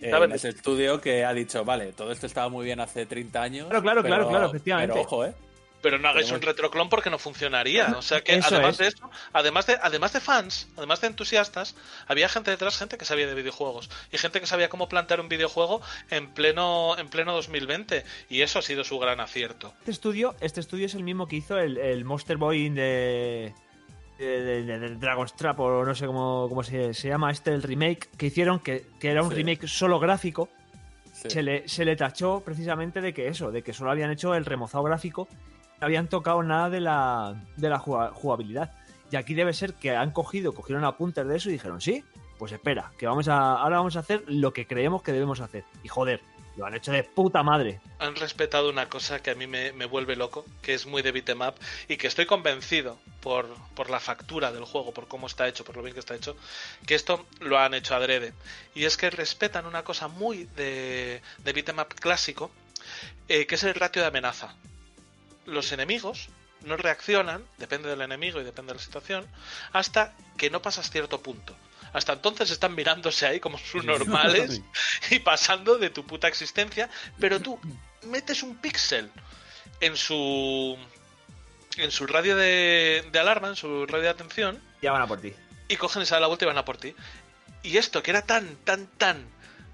[0.00, 0.30] eh, ¿Sabes?
[0.30, 3.66] en ese estudio que ha dicho, vale, todo esto estaba muy bien hace 30 años.
[3.68, 4.92] Claro, claro, pero- claro, claro, efectivamente.
[4.94, 5.34] Pero ojo, ¿eh?
[5.86, 7.94] Pero no hagáis un retroclon porque no funcionaría.
[7.96, 8.78] O sea que Eso además es.
[8.78, 11.76] de eso, además de, además de fans, además de entusiastas,
[12.08, 13.88] había gente detrás, gente que sabía de videojuegos.
[14.10, 15.80] Y gente que sabía cómo plantear un videojuego
[16.10, 18.04] en pleno, en pleno 2020.
[18.28, 19.72] Y eso ha sido su gran acierto.
[19.80, 23.54] Este estudio, este estudio es el mismo que hizo el, el Monster Boy de,
[24.18, 27.52] de, de- de- de Dragon's Trap, o no sé cómo, cómo se, se llama este,
[27.52, 29.36] el remake que hicieron, que, que era un Sí.
[29.36, 30.48] remake solo gráfico.
[31.12, 31.30] Sí.
[31.30, 34.44] se le, se le tachó precisamente de que eso, de que solo habían hecho el
[34.44, 35.26] remozado gráfico,
[35.80, 38.72] habían tocado nada de la, de la juga- jugabilidad.
[39.10, 42.04] Y aquí debe ser que han cogido, cogieron apuntes de eso y dijeron, sí,
[42.38, 45.64] pues espera, que vamos a, ahora vamos a hacer lo que creemos que debemos hacer.
[45.84, 46.20] Y joder,
[46.56, 47.80] lo han hecho de puta madre.
[47.98, 51.12] Han respetado una cosa que a mí me, me vuelve loco, que es muy de
[51.12, 51.38] beat'em
[51.86, 55.76] y que estoy convencido por, por la factura del juego, por cómo está hecho, por
[55.76, 56.36] lo bien que está hecho,
[56.86, 58.32] que esto lo han hecho adrede.
[58.74, 62.50] Y es que respetan una cosa muy de, de beat'em clásico,
[63.28, 64.56] eh, que es el ratio de amenaza.
[65.46, 66.28] Los enemigos
[66.62, 69.26] no reaccionan, depende del enemigo y depende de la situación,
[69.72, 71.56] hasta que no pasas cierto punto.
[71.92, 74.60] Hasta entonces están mirándose ahí como sus normales
[75.10, 77.58] y pasando de tu puta existencia, pero tú
[78.02, 79.10] metes un píxel
[79.80, 80.76] en su
[81.78, 85.20] en su radio de, de alarma, en su radio de atención, Ya van a por
[85.20, 85.32] ti.
[85.68, 86.94] y cogen y se dan la vuelta y van a por ti.
[87.62, 89.26] Y esto, que era tan, tan, tan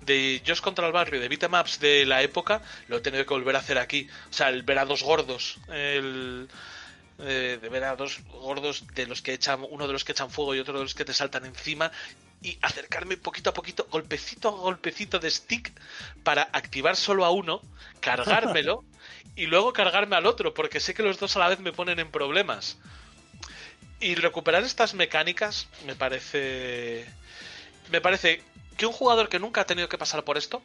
[0.05, 3.57] de Josh contra el barrio, de beatemaps de la época, lo he tenido que volver
[3.57, 4.09] a hacer aquí.
[4.31, 6.49] O sea, el ver a dos gordos, el
[7.19, 10.31] eh, de ver a dos gordos de los que echan, uno de los que echan
[10.31, 11.93] fuego y otro de los que te saltan encima,
[12.43, 15.73] y acercarme poquito a poquito, golpecito a golpecito de stick,
[16.25, 17.63] para activar solo a uno,
[18.01, 18.85] cargármelo,
[19.37, 22.01] y luego cargarme al otro, porque sé que los dos a la vez me ponen
[22.01, 22.79] en problemas.
[24.01, 27.07] Y recuperar estas mecánicas me parece.
[27.93, 28.43] Me parece
[28.83, 30.61] que un jugador que nunca ha tenido que pasar por esto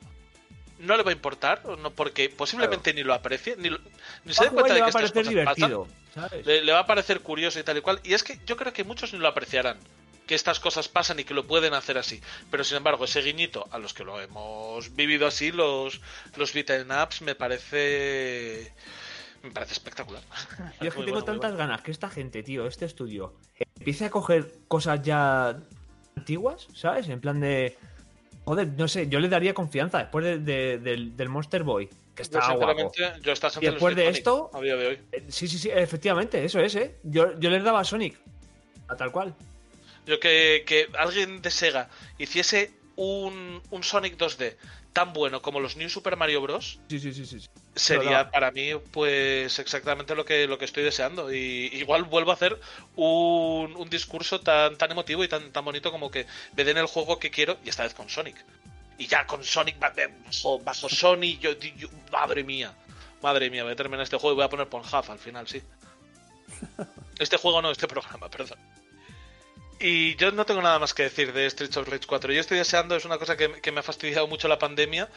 [0.80, 3.80] no le va a importar, no, porque posiblemente ni lo aprecie, ni, lo-
[4.26, 5.30] ni se dé cuenta de que estas cosas pasan.
[5.30, 5.88] divertido.
[6.15, 6.45] ¿sabes?
[6.45, 7.99] Le, le va a parecer curioso y tal y cual.
[8.03, 9.77] Y es que yo creo que muchos ni lo apreciarán.
[10.26, 12.22] Que estas cosas pasan y que lo pueden hacer así.
[12.52, 16.02] Pero sin embargo, ese guiñito a los que lo hemos vivido así, los,
[16.35, 18.73] los beaten ups, me parece.
[19.44, 20.22] Me parece espectacular.
[20.81, 21.57] Yo es que tengo bueno, tantas bueno.
[21.57, 23.34] ganas que esta gente, tío, este estudio,
[23.80, 25.57] empiece a coger cosas ya
[26.15, 27.07] antiguas, ¿sabes?
[27.10, 27.77] En plan de.
[28.48, 32.24] Joder, no sé, yo le daría confianza después de- de- del, del Monster Boy, que
[32.24, 32.91] Yo, está guapo.
[32.95, 34.99] yo Y después de Sonic esto- A día de hoy.
[35.11, 36.95] Eh, Sí, sí, sí, efectivamente, eso es, ¿eh?
[37.03, 38.18] Yo, yo les daba a Sonic,
[38.88, 39.36] a tal cual.
[40.06, 44.56] Yo que, que alguien de Sega hiciese un, un Sonic 2D
[44.93, 46.80] tan bueno como los New Super Mario Bros.
[46.89, 47.47] Sí, sí, sí, sí.
[47.76, 51.31] sería para mí pues exactamente lo que lo que estoy deseando.
[51.34, 52.59] Y igual vuelvo a hacer
[52.95, 56.88] un, un discurso tan tan emotivo y tan tan bonito como que me den el
[56.88, 58.35] juego que quiero y esta vez con Sonic.
[58.97, 59.93] Y ya con Sonic ba-
[60.26, 62.73] bajo, bajo Sony yo, yo- madre mía.
[63.22, 65.61] Madre mía voy a terminar este juego y voy a poner Pornhub al final sí.
[67.19, 68.57] Este juego no este programa perdón
[69.80, 72.34] y yo no tengo nada más que decir de Streets of Rage 4.
[72.34, 75.10] Yo estoy deseando, es una cosa que, que me ha fastidiado mucho la pandemia,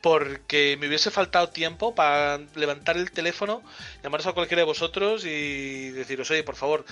[0.00, 3.62] porque me hubiese faltado tiempo para levantar el teléfono,
[4.02, 6.84] llamaros a cualquiera de vosotros y deciros, oye, por favor,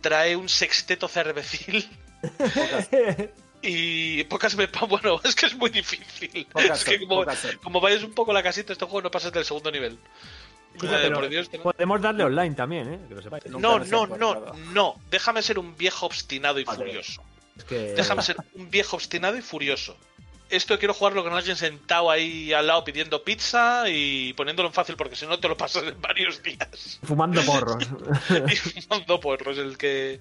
[0.00, 1.88] trae un sexteto cervecil.
[3.62, 6.46] Y pocas me bueno, es que es muy difícil.
[6.52, 9.32] Pocas es que como, pocas como vayas un poco la casita, este juego no pasas
[9.32, 9.98] del segundo nivel.
[10.76, 12.98] Escucha, Eh, pero por Dios, te- Podemos darle online también, ¿eh?
[13.08, 13.44] Que lo sepáis.
[13.46, 14.94] Nunca no, no, no, no.
[15.10, 16.78] Déjame ser un viejo obstinado y Vale.
[16.78, 17.22] furioso.
[17.56, 17.78] Es que...
[17.94, 19.96] Déjame ser un viejo obstinado y furioso.
[20.48, 24.94] esto quiero jugarlo con alguien sentado ahí al lado pidiendo pizza y poniéndolo en fácil
[24.96, 27.00] porque si no te lo pasas en varios días.
[27.02, 27.82] Fumando porros.
[28.52, 30.20] y fumando porros el que,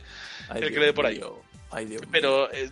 [0.49, 1.17] Ay, el que Dios le dé por ahí.
[1.17, 1.41] mío.
[1.71, 2.09] Ay, Dios mío.
[2.11, 2.71] Pero eh,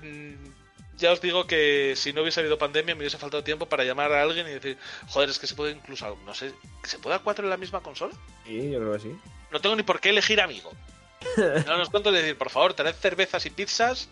[0.97, 4.11] ya os digo que si no hubiese habido pandemia me hubiese faltado tiempo para llamar
[4.11, 7.15] a alguien y decir, joder, es que se puede incluso, no sé, ¿que ¿se puede
[7.15, 8.13] a cuatro en la misma consola?
[8.45, 9.15] Sí, yo creo que sí.
[9.51, 10.71] No tengo ni por qué elegir amigo.
[11.65, 14.09] No nos cuento de decir, por favor, traed cervezas y pizzas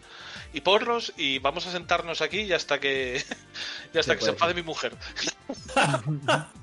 [0.54, 3.22] y porros y vamos a sentarnos aquí y hasta que
[3.94, 4.94] y hasta Sí, que se enfade mi mujer.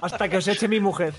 [0.00, 1.14] Hasta que os eche mi mujer.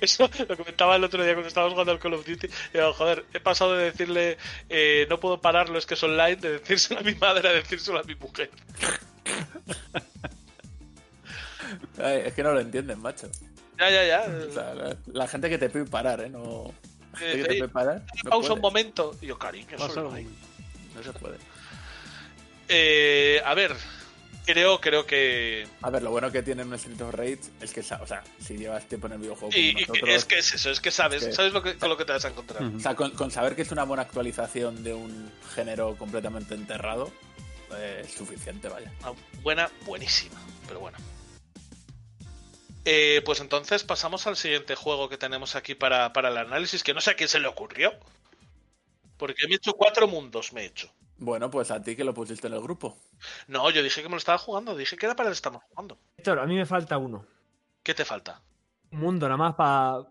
[0.00, 2.46] Eso lo comentaba el otro día cuando estábamos jugando al Call of Duty.
[2.46, 4.38] Y digo, joder, he pasado de decirle
[4.68, 7.98] eh, no puedo pararlo, es que es online, de decírselo a mi madre a decírselo
[8.00, 8.50] a mi mujer.
[12.02, 13.28] Ay, es que no lo entienden, macho.
[13.78, 14.24] Ya, ya, ya.
[14.48, 16.28] O sea, la, la gente que te pide parar, ¿eh?
[16.30, 16.72] No.
[17.12, 18.02] La gente que te Eh, pide parar.
[18.24, 18.72] no Pausa un puede.
[18.72, 19.16] momento.
[19.20, 20.36] Y yo, cariño, solo un.
[20.94, 21.36] No se puede.
[22.68, 23.74] Eh, a ver,
[24.52, 25.66] creo, creo que.
[25.82, 28.56] A ver, lo bueno que tiene un Street of Rage es que, o sea, si
[28.56, 29.50] llevas tiempo en el videojuego.
[29.54, 31.62] Y, como y nosotros, es que es eso, es que sabes, Es que- sabes lo
[31.62, 32.62] que, con lo que te vas a encontrar.
[32.62, 37.12] O sea, con, con saber que es una buena actualización de un género completamente enterrado,
[37.76, 38.90] eh, es suficiente, vaya.
[39.02, 39.12] Una
[39.42, 40.96] buena, buenísima, pero bueno.
[42.84, 46.94] Eh, pues entonces pasamos al siguiente juego que tenemos aquí para, para el análisis, que
[46.94, 47.92] no sé a quién se le ocurrió.
[49.18, 50.90] Porque me he hecho cuatro mundos, me he hecho.
[51.18, 52.96] Bueno, pues a ti que lo pusiste en el grupo.
[53.48, 55.98] No, yo dije que me lo estaba jugando, dije que era para el estamos jugando.
[56.16, 57.26] Héctor, a mí me falta uno.
[57.82, 58.40] ¿Qué te falta?
[58.92, 60.06] Un mundo nada más para.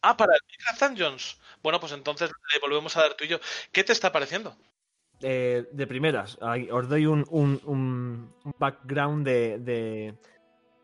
[0.00, 1.38] Ah, para el Minecraft Dungeons.
[1.62, 3.38] Bueno, pues entonces le volvemos a dar tú y yo.
[3.70, 4.56] ¿Qué te está pareciendo?
[5.24, 6.36] eh, de primeras.
[6.72, 10.18] Os doy un, un- un- un background de, de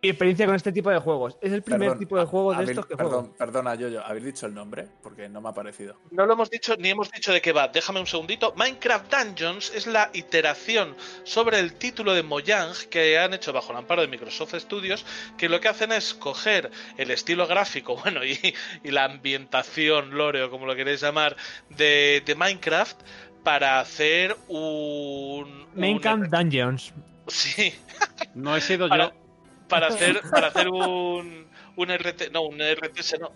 [0.09, 1.37] mi experiencia con este tipo de juegos.
[1.43, 3.37] Es el primer Perdón, tipo de juego de estos que perdón, juego.
[3.37, 4.87] Perdona, yo, ¿habéis dicho el nombre?
[5.03, 5.97] Porque no me ha parecido.
[6.11, 7.69] No lo hemos dicho ni hemos dicho de qué va.
[7.69, 8.55] Déjame un segundito.
[8.57, 13.79] Minecraft Dungeons es la iteración sobre el título de Mojang que han hecho bajo el
[13.79, 15.05] amparo de Microsoft Studios,
[15.37, 18.39] que lo que hacen es coger el estilo gráfico, bueno, y,
[18.83, 21.37] y la ambientación, lore o como lo queréis llamar,
[21.71, 22.99] de, de Minecraft
[23.45, 24.59] para hacer un...
[24.59, 26.93] un- Minecraft Dungeons.
[27.27, 27.75] Sí,
[28.35, 29.13] No he sido para, yo.
[29.69, 31.47] Para hacer para hacer un
[31.77, 33.33] un RT no un RTS no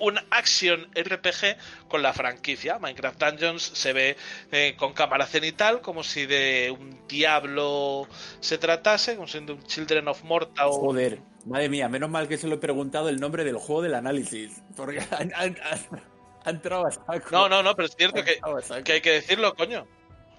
[0.00, 4.16] un action RPG con la franquicia Minecraft Dungeons se ve
[4.52, 8.06] eh, con cámara cenital como si de un diablo
[8.40, 12.28] se tratase como si de un Children of Morta o Joder, madre mía, menos mal
[12.28, 14.62] que se lo he preguntado el nombre del juego del análisis.
[14.76, 16.02] Porque han, han- han-
[16.44, 17.28] han entrado a saco.
[17.32, 18.38] no no no pero es cierto que,
[18.84, 19.84] que hay que decirlo coño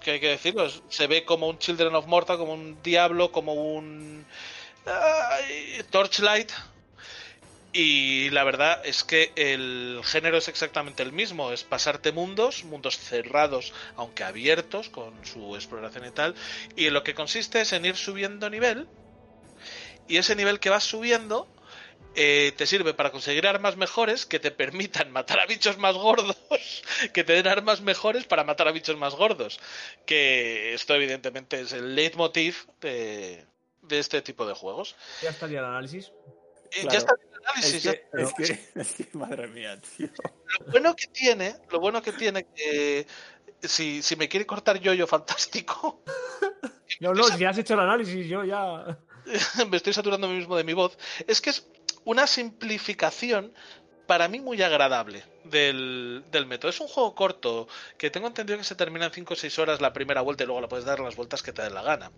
[0.00, 3.52] que hay que decirlo se ve como un Children of Morta como un diablo como
[3.52, 4.24] un
[5.90, 6.52] Torchlight.
[7.72, 12.98] Y la verdad es que el género es exactamente el mismo, es pasarte mundos, mundos
[12.98, 16.34] cerrados, aunque abiertos, con su exploración y tal,
[16.74, 18.88] y lo que consiste es en ir subiendo nivel,
[20.08, 21.46] y ese nivel que vas subiendo
[22.16, 26.36] eh, te sirve para conseguir armas mejores que te permitan matar a bichos más gordos,
[27.14, 29.60] que te den armas mejores para matar a bichos más gordos,
[30.06, 33.46] que esto evidentemente es el leitmotiv de,
[33.90, 34.96] de este tipo de juegos.
[35.22, 36.06] Ya estaría el análisis.
[36.72, 36.90] Eh, Claro.
[36.92, 40.08] Ya está el análisis, Es ya que, es, que, es que, madre mía, tío.
[40.64, 43.06] lo bueno que tiene, lo bueno que tiene que
[43.62, 46.02] si, si me quiere cortar yo, yo fantástico,
[47.00, 48.98] No, no, si has hecho el análisis, yo ya.
[49.70, 51.66] me estoy saturando a mí mismo de mi voz, es que es
[52.04, 53.52] una simplificación
[54.06, 56.70] para mí muy agradable del, del método.
[56.70, 59.80] Es un juego corto que tengo entendido que se termina en 5 o 6 horas
[59.80, 62.10] la primera vuelta y luego la puedes dar las vueltas que te den la gana.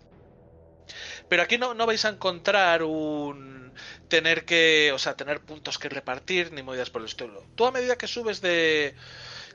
[1.29, 3.73] Pero aquí no, no vais a encontrar un
[4.07, 7.45] tener que, o sea, tener puntos que repartir ni movidas por el estilo.
[7.55, 8.95] Tú a medida que subes de,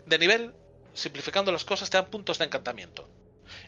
[0.06, 0.54] de nivel,
[0.94, 3.08] simplificando las cosas, te dan puntos de encantamiento.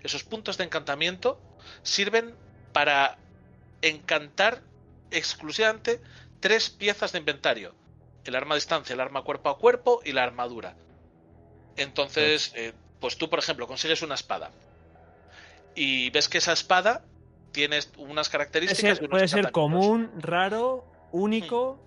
[0.02, 1.40] Esos puntos de encantamiento
[1.82, 2.34] sirven
[2.72, 3.18] para
[3.82, 4.62] encantar
[5.10, 6.00] exclusivamente
[6.40, 7.74] tres piezas de inventario.
[8.24, 10.76] El arma a distancia, el arma cuerpo a cuerpo y la armadura.
[11.76, 14.50] Entonces, eh, pues tú, por ejemplo, consigues una espada.
[15.74, 17.04] Y ves que esa espada
[17.52, 18.98] tiene unas Puede características.
[18.98, 21.86] ser, puede ser común, raro, único.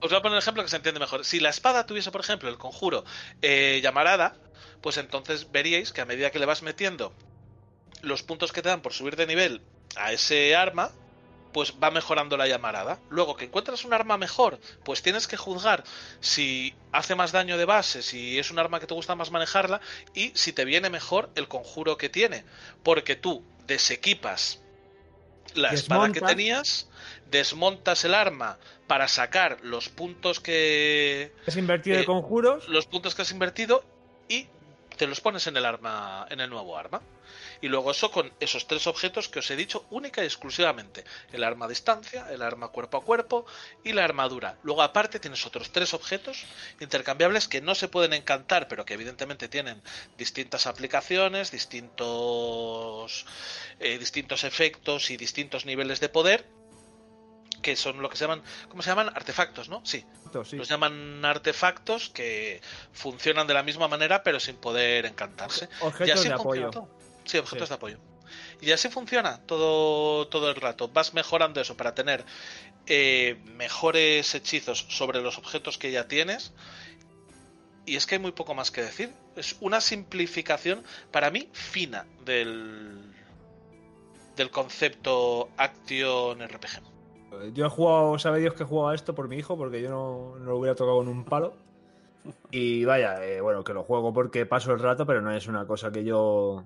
[0.00, 1.24] Os voy a poner un ejemplo que se entiende mejor.
[1.24, 3.04] Si la espada tuviese, por ejemplo, el conjuro
[3.42, 4.36] eh, llamarada,
[4.80, 7.12] pues entonces veríais que a medida que le vas metiendo
[8.02, 9.62] los puntos que te dan por subir de nivel
[9.96, 10.92] a ese arma,
[11.52, 13.00] pues va mejorando la llamarada.
[13.08, 15.84] Luego que encuentras un arma mejor, pues tienes que juzgar
[16.20, 19.80] si hace más daño de base, si es un arma que te gusta más manejarla
[20.14, 22.44] y si te viene mejor el conjuro que tiene.
[22.82, 24.62] Porque tú desequipas
[25.54, 26.88] la espada que tenías,
[27.30, 32.68] desmontas el arma para sacar los puntos que Es invertido Eh, de conjuros.
[32.68, 33.84] los puntos que has invertido
[34.28, 34.46] y
[34.96, 37.00] te los pones en el arma, en el nuevo arma.
[37.60, 41.04] Y luego eso con esos tres objetos que os he dicho única y exclusivamente.
[41.32, 43.46] El arma a distancia, el arma cuerpo a cuerpo
[43.84, 44.58] y la armadura.
[44.62, 46.44] Luego aparte tienes otros tres objetos
[46.80, 49.82] intercambiables que no se pueden encantar, pero que evidentemente tienen
[50.16, 53.26] distintas aplicaciones, distintos,
[53.80, 56.46] eh, distintos efectos y distintos niveles de poder
[57.62, 59.08] que son lo que se llaman, ¿cómo se llaman?
[59.08, 59.84] Artefactos, ¿no?
[59.84, 60.04] Sí.
[60.44, 60.56] Sí.
[60.56, 62.60] Los llaman artefactos que
[62.92, 65.68] funcionan de la misma manera pero sin poder encantarse.
[65.80, 66.70] Objetos Y así de apoyo.
[67.26, 67.70] Sí, objetos Sí.
[67.70, 67.98] de apoyo.
[68.60, 70.88] Y así funciona todo, todo el rato.
[70.88, 72.24] Vas mejorando eso para tener
[72.86, 76.52] eh, mejores hechizos sobre los objetos que ya tienes.
[77.84, 79.12] Y es que hay muy poco más que decir.
[79.36, 80.82] Es una simplificación,
[81.12, 83.12] para mí, fina del,
[84.34, 86.82] del concepto Action RPG.
[87.52, 89.90] Yo he jugado, sabe Dios que he jugado a esto por mi hijo, porque yo
[89.90, 91.54] no, no lo hubiera tocado con un palo.
[92.50, 95.64] Y vaya, eh, bueno, que lo juego porque paso el rato, pero no es una
[95.66, 96.64] cosa que yo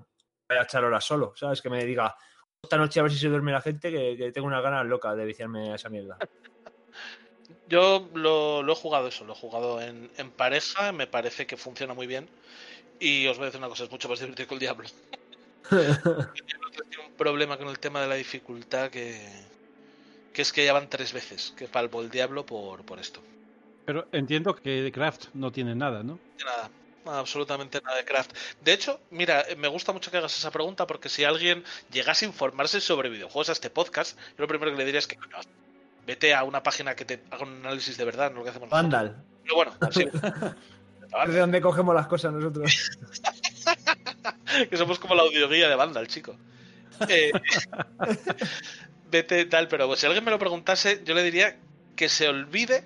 [0.51, 1.63] vaya a echar horas solo, ¿sabes?
[1.63, 2.17] Que me diga,
[2.63, 5.17] esta noche a ver si se duerme la gente, que, que tengo unas ganas locas
[5.17, 6.19] de viciarme a esa mierda.
[7.69, 11.57] Yo lo, lo he jugado eso, lo he jugado en, en pareja, me parece que
[11.57, 12.29] funciona muy bien.
[12.99, 14.89] Y os voy a decir una cosa, es mucho más divertido que el Diablo.
[15.71, 19.21] tiene un problema con el tema de la dificultad que,
[20.33, 23.23] que es que ya van tres veces que palpo el Diablo por, por esto.
[23.85, 26.19] Pero entiendo que de Craft no tiene nada, ¿no?
[26.45, 26.71] Nada,
[27.07, 28.33] absolutamente nada de craft.
[28.63, 32.29] De hecho, mira, me gusta mucho que hagas esa pregunta porque si alguien llegase a
[32.29, 35.19] informarse sobre videojuegos a este podcast, yo lo primero que le diría es que
[36.07, 38.71] vete a una página que te haga un análisis de verdad, no lo que hacemos
[38.71, 38.93] nosotros.
[38.93, 39.25] Vandal.
[39.43, 40.05] Pero bueno, así.
[41.27, 42.91] ¿De dónde cogemos las cosas nosotros?
[44.71, 46.37] que somos como la audioguía de Vandal, chico.
[47.09, 47.33] Eh,
[49.11, 51.57] vete tal, pero si alguien me lo preguntase, yo le diría
[51.97, 52.85] que se olvide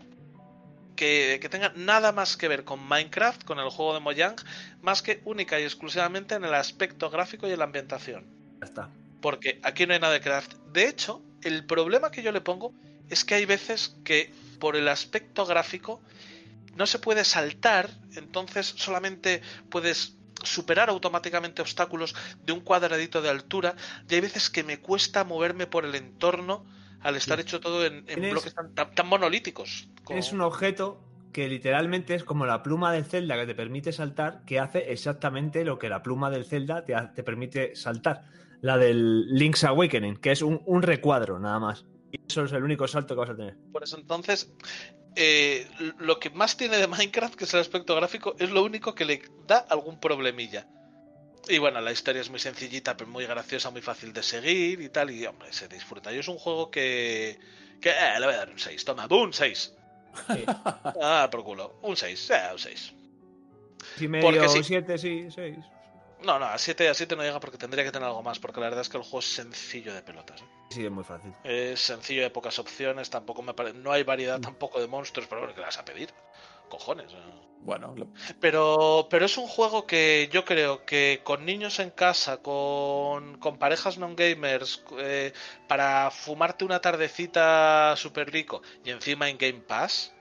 [1.05, 4.37] que, que tenga nada más que ver con Minecraft, con el juego de Mojang,
[4.81, 8.25] más que única y exclusivamente en el aspecto gráfico y en la ambientación.
[8.61, 8.91] Ya está.
[9.21, 10.55] Porque aquí no hay nada de craft.
[10.73, 12.73] De hecho, el problema que yo le pongo
[13.11, 16.01] es que hay veces que por el aspecto gráfico
[16.77, 22.15] no se puede saltar, entonces solamente puedes superar automáticamente obstáculos
[22.45, 23.77] de un cuadradito de altura
[24.09, 26.65] y hay veces que me cuesta moverme por el entorno
[27.05, 29.89] al estar hecho todo en, bloques tan, tan- tan monolíticos.
[30.03, 31.01] como- Es un objeto
[31.33, 35.65] que literalmente es como la pluma del Zelda que te permite saltar, que hace exactamente
[35.65, 38.25] lo que la pluma del Zelda te, te permite saltar.
[38.61, 41.85] La del Link's Awakening, que es un, un recuadro nada más.
[42.13, 43.57] Y eso es el único salto que vas a tener.
[43.73, 44.53] Por eso entonces,
[45.17, 45.67] eh,
[45.99, 49.05] lo que más tiene de Minecraft, que es el aspecto gráfico, es lo único que
[49.05, 50.67] le da algún problemilla.
[51.49, 54.89] Y bueno, la historia es muy sencillita, pero muy graciosa, muy fácil de seguir y
[54.89, 56.13] tal, y hombre, se disfruta.
[56.13, 57.39] Y es un juego que...
[57.81, 59.33] que eh, le voy a dar un 6, toma, ¡boom!
[59.33, 59.73] 6.
[60.29, 60.45] Sí.
[61.03, 62.95] Ah, por culo, un 6, eh, un 6.
[63.97, 64.65] Si medio, Porque sí.
[64.65, 65.59] siete, sí, seis.
[66.23, 68.61] No, no, a 7 a 7 no llega porque tendría que tener algo más, porque
[68.61, 70.41] la verdad es que el juego es sencillo de pelotas.
[70.41, 70.45] ¿eh?
[70.71, 71.33] Sí, es muy fácil.
[71.45, 73.77] Es sencillo de pocas opciones, tampoco me parece...
[73.79, 76.09] No hay variedad tampoco de monstruos, pero bueno, ¿qué le vas a pedir?
[76.79, 77.13] Cojones.
[77.61, 78.09] Bueno, lo-
[78.41, 83.57] Pero, pero es un juego que yo creo que con niños en casa, con, con
[83.59, 85.33] parejas non-gamers, eh,
[85.67, 90.13] para fumarte una tardecita super rico y encima en Game Pass,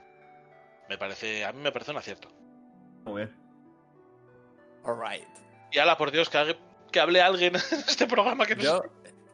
[0.88, 2.28] me parece, a mí me parece un acierto.
[3.04, 3.36] Muy bien.
[4.84, 5.28] alright.
[5.70, 8.82] Y ala, por Dios, que, hable alguien en este programa que no Yo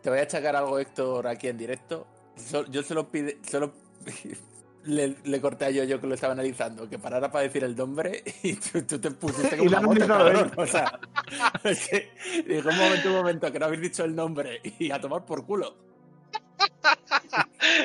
[0.03, 2.07] te voy a achacar algo, Héctor, aquí en directo.
[2.37, 3.73] So- yo solo pide, solo
[4.85, 7.77] le, le corté a yo, yo que lo estaba analizando, que parara para decir el
[7.77, 10.51] nombre y tú, tú te pusiste como Y una la moto, misma cabrón.
[10.51, 10.59] vez.
[10.59, 11.01] O sea,
[11.65, 12.11] es que
[12.47, 15.44] digo, un momento, un momento, que no habéis dicho el nombre y a tomar por
[15.47, 15.77] culo.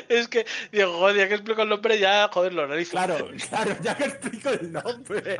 [0.08, 2.90] Es que, digo, joder, ya que explico el nombre, ya, joder, lo analizo.
[2.92, 5.36] Claro, claro, ya que explico el nombre.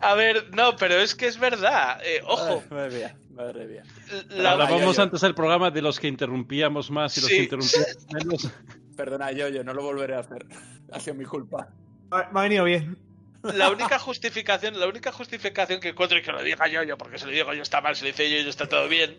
[0.00, 2.00] A ver, no, pero es que es verdad.
[2.04, 3.82] eh, ojo, Ay, madre mía, madre mía.
[4.30, 7.36] la, Hablábamos yo- antes del programa de los que interrumpíamos más y los Sí.
[7.36, 8.50] que interrumpíamos menos.
[8.96, 10.46] Perdona, yo, yo no lo volveré a hacer.
[10.92, 11.70] Ha sido mi culpa.
[12.10, 12.96] Me ha venido bien.
[13.42, 17.18] la única justificación, la única justificación que encuentro y que lo diga yo, yo, porque
[17.18, 19.18] si lo digo yo está mal, si lo dice yo, yo está todo bien.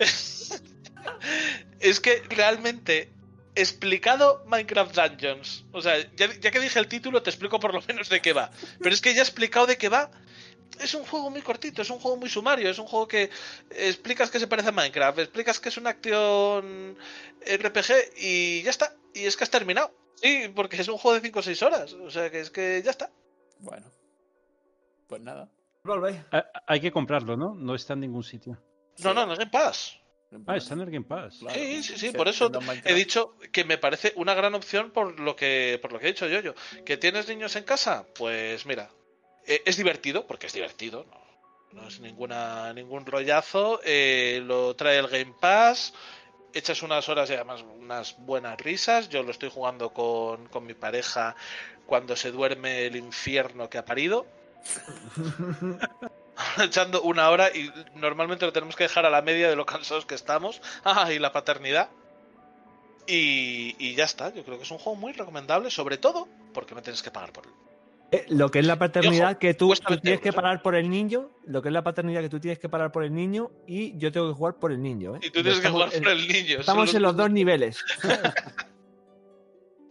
[1.80, 3.12] es que realmente
[3.54, 7.82] explicado Minecraft Dungeons, o sea, ya, ya que dije el título, te explico por lo
[7.82, 8.50] menos de qué va.
[8.80, 10.10] Pero es que ya he explicado de qué va.
[10.80, 13.30] Es un juego muy cortito, es un juego muy sumario, es un juego que
[13.70, 16.98] explicas que se parece a Minecraft, explicas que es una acción
[17.40, 18.94] RPG y ya está.
[19.14, 19.94] Y es que has terminado.
[20.16, 21.92] Sí, porque es un juego de 5 o 6 horas.
[21.94, 23.10] O sea, que es que ya está.
[23.60, 23.90] Bueno,
[25.08, 25.50] pues nada.
[26.32, 27.54] Ah, Hay que comprarlo, ¿no?
[27.54, 28.58] No está en ningún sitio.
[28.98, 29.98] No, no, no es Game Pass.
[30.46, 31.38] Ah, está en el Game Pass.
[31.38, 31.58] Claro.
[31.58, 32.50] Sí, sí, sí, Sí, por eso
[32.84, 36.12] he dicho que me parece una gran opción por lo que por lo que he
[36.12, 36.54] dicho yo yo.
[36.84, 38.06] ¿Que tienes niños en casa?
[38.16, 38.90] Pues mira,
[39.46, 41.06] eh, es divertido, porque es divertido,
[41.72, 41.86] ¿no?
[41.88, 43.80] es ninguna ningún rollazo.
[43.84, 45.94] eh, lo trae el Game Pass.
[46.54, 49.08] Echas unas horas y además unas buenas risas.
[49.10, 51.36] Yo lo estoy jugando con, con mi pareja
[51.86, 54.26] cuando se duerme el infierno que ha parido.
[56.62, 60.06] Echando una hora y normalmente lo tenemos que dejar a la media de lo cansados
[60.06, 60.60] que estamos.
[60.84, 61.90] Ah, y la paternidad.
[63.06, 64.32] Y, y ya está.
[64.32, 67.32] Yo creo que es un juego muy recomendable, sobre todo porque no tienes que pagar
[67.32, 67.52] por él.
[68.12, 70.62] Eh, lo que es la paternidad ojo, que tú, cuesta tú 20 tienes que parar
[70.62, 73.12] por el niño, lo que es la paternidad que tú tienes que parar por el
[73.12, 75.16] niño y yo tengo que jugar por el niño.
[75.16, 75.20] ¿eh?
[75.22, 76.60] Y tú tienes que jugar por el niño.
[76.60, 77.84] Estamos en los dos niveles.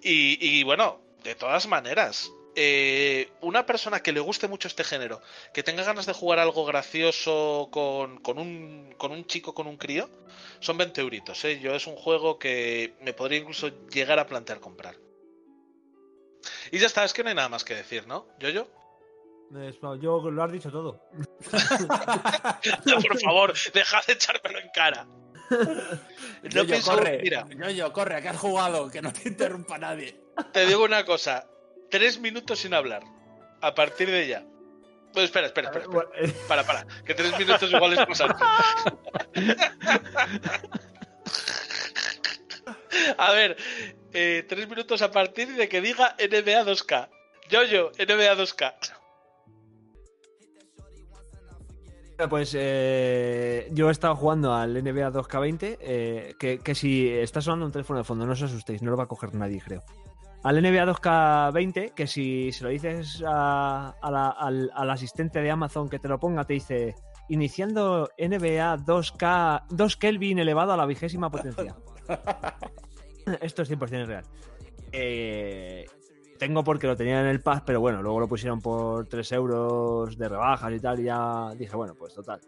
[0.07, 5.19] Y, y bueno, de todas maneras, eh, una persona que le guste mucho este género,
[5.51, 9.77] que tenga ganas de jugar algo gracioso con, con un, con un chico, con un
[9.77, 10.09] crío,
[10.59, 11.43] son 20 euritos.
[11.45, 11.59] ¿eh?
[11.59, 14.95] Yo es un juego que me podría incluso llegar a plantear comprar.
[16.71, 18.27] Y ya está, es que no hay nada más que decir, ¿no?
[18.39, 18.67] ¿Yo, yo?
[20.01, 21.01] Yo lo has dicho todo.
[23.07, 25.07] Por favor, dejad de echármelo en cara.
[26.53, 27.19] No pienso- corre.
[27.21, 30.19] mira, Yoyo, corre, que has jugado, que no te interrumpa nadie.
[30.51, 31.47] te digo una cosa.
[31.89, 33.03] Tres minutos sin hablar.
[33.61, 34.39] A partir de ya.
[35.13, 35.85] Bueno, espera, espera, espera.
[35.85, 36.07] espera.
[36.17, 38.35] Eh, Para, para, que tres minutos igual es pasar.
[43.17, 43.57] A ver,
[44.15, 47.09] eh, tres minutos a partir de que diga NBA 2K.
[47.49, 48.73] Yo, yo, NBA 2K.
[52.29, 57.65] Pues eh, yo he estado jugando al NBA 2K20, eh, que, que si está sonando
[57.65, 59.83] un teléfono de fondo, no os asustéis, no lo va a coger nadie, creo.
[60.43, 65.51] Al NBA 2K20, que si se lo dices a- a la- al, al asistente de
[65.51, 66.95] Amazon que te lo ponga, te dice
[67.27, 71.75] iniciando NBA 2K, 2 Kelvin elevado a la vigésima potencia.
[73.41, 74.23] Esto es 100% real.
[74.91, 75.85] Eh,
[76.37, 80.17] tengo porque lo tenía en el pass, pero bueno, luego lo pusieron por 3 euros
[80.17, 82.41] de rebajas y tal, y ya dije, bueno, pues total,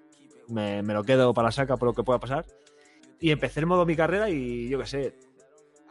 [0.49, 2.45] me, me lo quedo para la saca por lo que pueda pasar.
[3.19, 5.15] Y empecé el modo mi carrera y yo qué sé,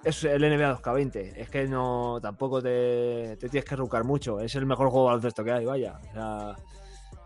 [0.05, 4.65] es el NBA 2K20, es que no, tampoco te, tienes que rucar mucho, es el
[4.65, 5.99] mejor juego de que hay, vaya.
[6.11, 6.57] O sea,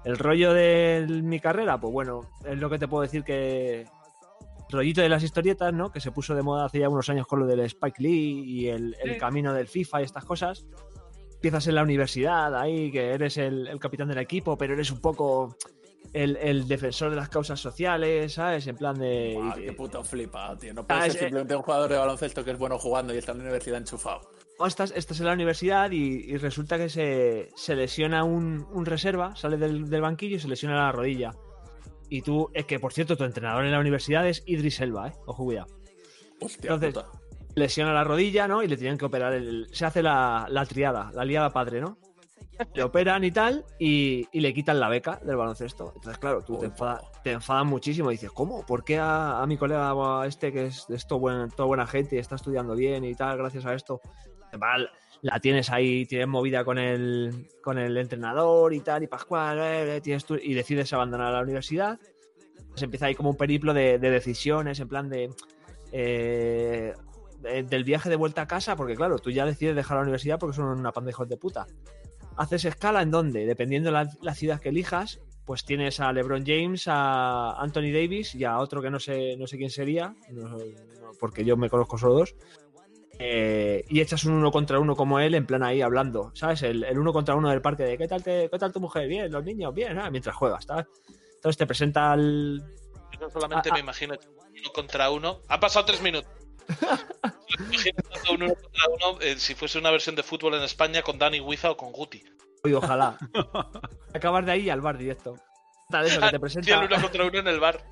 [0.05, 3.87] el rollo de mi carrera, pues bueno, es lo que te puedo decir que
[4.71, 5.91] rollito de las historietas, ¿no?
[5.93, 8.69] Que se puso de moda hace ya unos años con lo del Spike Lee y
[8.69, 10.67] el, el camino del FIFA y estas cosas.
[11.35, 15.01] Empiezas en la universidad, ahí, que eres el, el capitán del equipo, pero eres un
[15.01, 15.57] poco
[16.13, 18.67] el, el defensor de las causas sociales, ¿sabes?
[18.67, 19.39] En plan de.
[19.57, 20.75] Y- qué puto flipa, tío.
[20.75, 23.19] No Ah, puedes es- ser simplemente un jugador de baloncesto que es bueno jugando y
[23.19, 24.21] está en la universidad enchufado.
[24.59, 25.97] No, estás, estás en la universidad y,
[26.31, 30.49] y resulta que se, se lesiona un, un reserva, sale del, del banquillo y se
[30.49, 31.33] lesiona la rodilla.
[32.11, 35.13] Y tú, es que por cierto, tu entrenador en la universidad es Idris Elba, ¿eh?
[35.27, 35.69] Ojo, cuidado.
[36.41, 37.19] Hostia, Entonces, puta.
[37.55, 38.63] lesiona la rodilla, ¿no?
[38.63, 39.33] Y le tienen que operar.
[39.33, 41.97] El, se hace la, la triada, la liada padre, ¿no?
[42.75, 45.93] Le operan y tal, y, y le quitan la beca del baloncesto.
[45.97, 48.67] Entonces, claro, tú te enfadas, te enfadas muchísimo y dices, ¿cómo?
[48.67, 51.87] ¿Por qué a, a mi colega a este que es, es todo buen- toda buena
[51.87, 54.03] gente y está estudiando bien y tal, gracias a esto?
[54.63, 54.77] Va,
[55.23, 59.97] la tienes ahí, tienes movida con el, con el entrenador y tal, y Pascual, eh,
[60.05, 61.99] eh, y decides abandonar la universidad.
[62.75, 66.95] Se empieza ahí como un periplo de, de decisiones, en plan eh,
[67.41, 70.39] de- del viaje de vuelta a casa, porque claro, tú ya decides dejar la universidad
[70.39, 71.67] porque son una panda de puta.
[72.37, 76.85] Haces escala en donde, dependiendo la, la ciudad que elijas, pues tienes a LeBron James,
[76.87, 80.15] a Anthony Davis y a otro que no sé, no sé quién sería,
[81.19, 82.35] porque yo me conozco solo dos.
[83.23, 86.63] Eh, y echas un uno contra uno como él, en plan ahí hablando, ¿sabes?
[86.63, 89.07] El, el uno contra uno del parque de ¿qué tal, te- ¿qué tal tu mujer?
[89.09, 90.87] Bien, los niños, bien, ah, mientras juegas, ¿sabes?
[91.35, 92.63] Entonces te presenta al,
[93.21, 95.41] Yo solamente Ah, me imagino uno contra uno.
[95.49, 96.31] Han pasado tres minutos.
[98.33, 101.73] Uno contra uno eh, si fuese una versión de fútbol en España con Dani Huiza
[101.73, 102.23] o con Guti.
[102.63, 103.19] Uy, ojalá.
[104.15, 105.37] Acabar de ahí al bar directo.
[105.89, 107.85] De eso, que te Sí, el presenta, uno contra uno en el bar.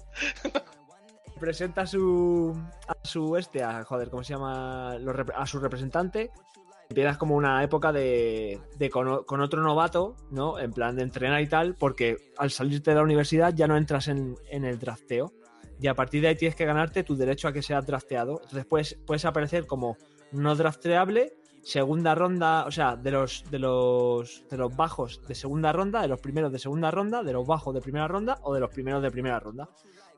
[1.38, 2.54] Presenta a su.
[2.86, 4.92] a su este, a, joder, ¿cómo se llama?
[5.34, 6.30] A su representante.
[6.90, 10.58] Empiezas como una época de, de con otro novato, ¿no?
[10.58, 14.08] En plan de entrenar y tal, porque al salirte de la universidad ya no entras
[14.08, 15.32] en, en el drafteo.
[15.80, 18.40] Y a partir de ahí tienes que ganarte tu derecho a que seas drafteado.
[18.42, 19.96] Entonces puedes, puedes aparecer como
[20.32, 25.72] no drafteable, segunda ronda, o sea, de los, de los de los bajos de segunda
[25.72, 28.60] ronda, de los primeros de segunda ronda, de los bajos de primera ronda o de
[28.60, 29.68] los primeros de primera ronda.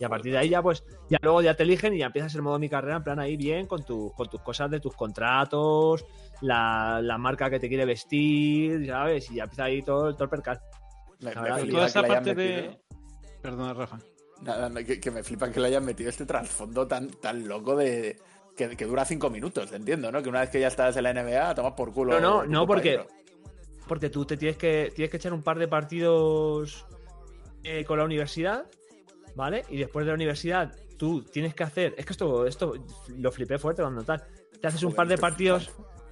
[0.00, 2.34] Y a partir de ahí ya pues, ya luego ya te eligen y ya empiezas
[2.34, 4.96] el modo mi carrera en plan ahí bien con, tu, con tus cosas de tus
[4.96, 6.04] contratos,
[6.40, 9.30] la, la marca que te quiere vestir, ¿sabes?
[9.30, 10.58] Y ya empieza ahí todo, todo el percal.
[11.20, 12.80] Me, Toda que esa le hayan parte metido- de.
[13.42, 13.98] Perdona, Rafa.
[14.42, 17.76] Nada, no, que, que me flipa que le hayan metido este trasfondo tan, tan loco
[17.76, 18.16] de.
[18.56, 20.22] Que, que dura cinco minutos, entiendo, ¿no?
[20.22, 22.18] Que una vez que ya estás en la NBA, tomas por culo.
[22.18, 23.04] No, no, no, porque-
[23.86, 26.86] Porque tú te tienes que, tienes que echar un par de partidos
[27.64, 28.64] eh, con la universidad,
[29.34, 29.64] ¿vale?
[29.68, 31.94] Y después de la universidad tú tienes que hacer.
[31.96, 32.74] Es que esto, esto
[33.16, 34.22] lo flipé fuerte cuando tal.
[34.60, 35.70] Te haces un par de partidos.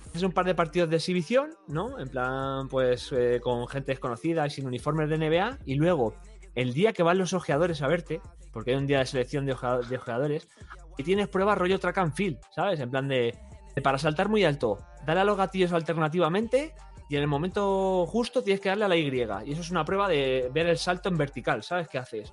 [0.08, 1.98] Haces un par de partidos de exhibición, ¿no?
[1.98, 5.58] En plan, pues eh, con gente desconocida y sin uniformes de NBA.
[5.66, 6.14] Y luego,
[6.54, 8.22] el día que van los ojeadores a verte,
[8.52, 10.48] porque hay un día de selección de, ojea- de ojeadores,
[10.96, 12.80] y tienes prueba rollo track and field, ¿sabes?
[12.80, 13.36] En plan de,
[13.76, 16.74] de para saltar muy alto, dale a los gatillos alternativamente
[17.10, 19.08] y en el momento justo tienes que darle a la Y.
[19.46, 22.32] Y eso es una prueba de ver el salto en vertical, ¿sabes qué haces?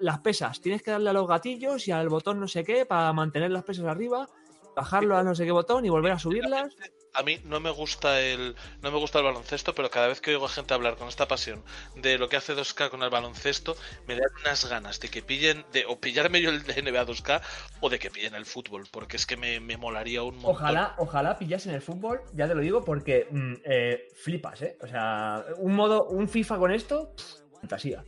[0.00, 3.12] Las pesas, tienes que darle a los gatillos y al botón no sé qué para
[3.12, 4.28] mantener las pesas arriba,
[4.76, 6.76] bajarlo a no sé qué botón y volver a subirlas.
[7.14, 10.32] A mí no me gusta el no me gusta el baloncesto, pero cada vez que
[10.32, 11.64] oigo a gente hablar con esta pasión
[11.94, 13.74] de lo que hace 2K con el baloncesto,
[14.06, 17.40] me dan unas ganas de que pillen de o pillarme yo el NBA 2K
[17.80, 20.50] o de que pillen el fútbol, porque es que me, me molaría un montón.
[20.50, 24.76] Ojalá, ojalá pillas en el fútbol, ya te lo digo, porque mm, eh, flipas, ¿eh?
[24.82, 28.04] O sea, un modo, un FIFA con esto, pff, fantasía.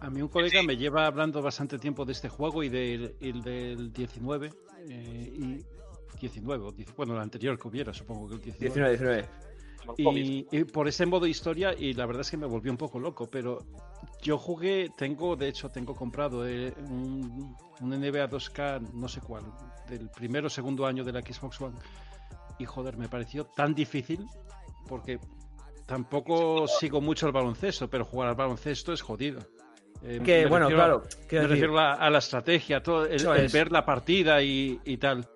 [0.00, 3.40] A mí un colega me lleva hablando bastante tiempo de este juego y del, y
[3.40, 4.52] del 19.
[4.88, 5.64] eh, y
[6.20, 8.88] 19, o 10 bueno, el anterior que hubiera, supongo que el 19.
[8.90, 9.28] 19, 19.
[9.96, 12.98] Y, y por ese modo historia, y la verdad es que me volvió un poco
[12.98, 13.64] loco, pero
[14.22, 19.44] yo jugué, tengo, de hecho, tengo comprado eh, un, un NBA 2K, no sé cuál,
[19.88, 21.76] del primero o segundo año de la Xbox One,
[22.58, 24.26] y joder, me pareció tan difícil,
[24.88, 25.18] porque
[25.86, 29.40] tampoco sigo mucho el baloncesto, pero jugar al baloncesto es jodido.
[30.02, 33.04] Eh, Que, me bueno, refiero a- claro, me decir- refiero a, a la estrategia, todo,
[33.06, 33.52] el, Eso el es.
[33.52, 35.26] ver la partida y, y tal.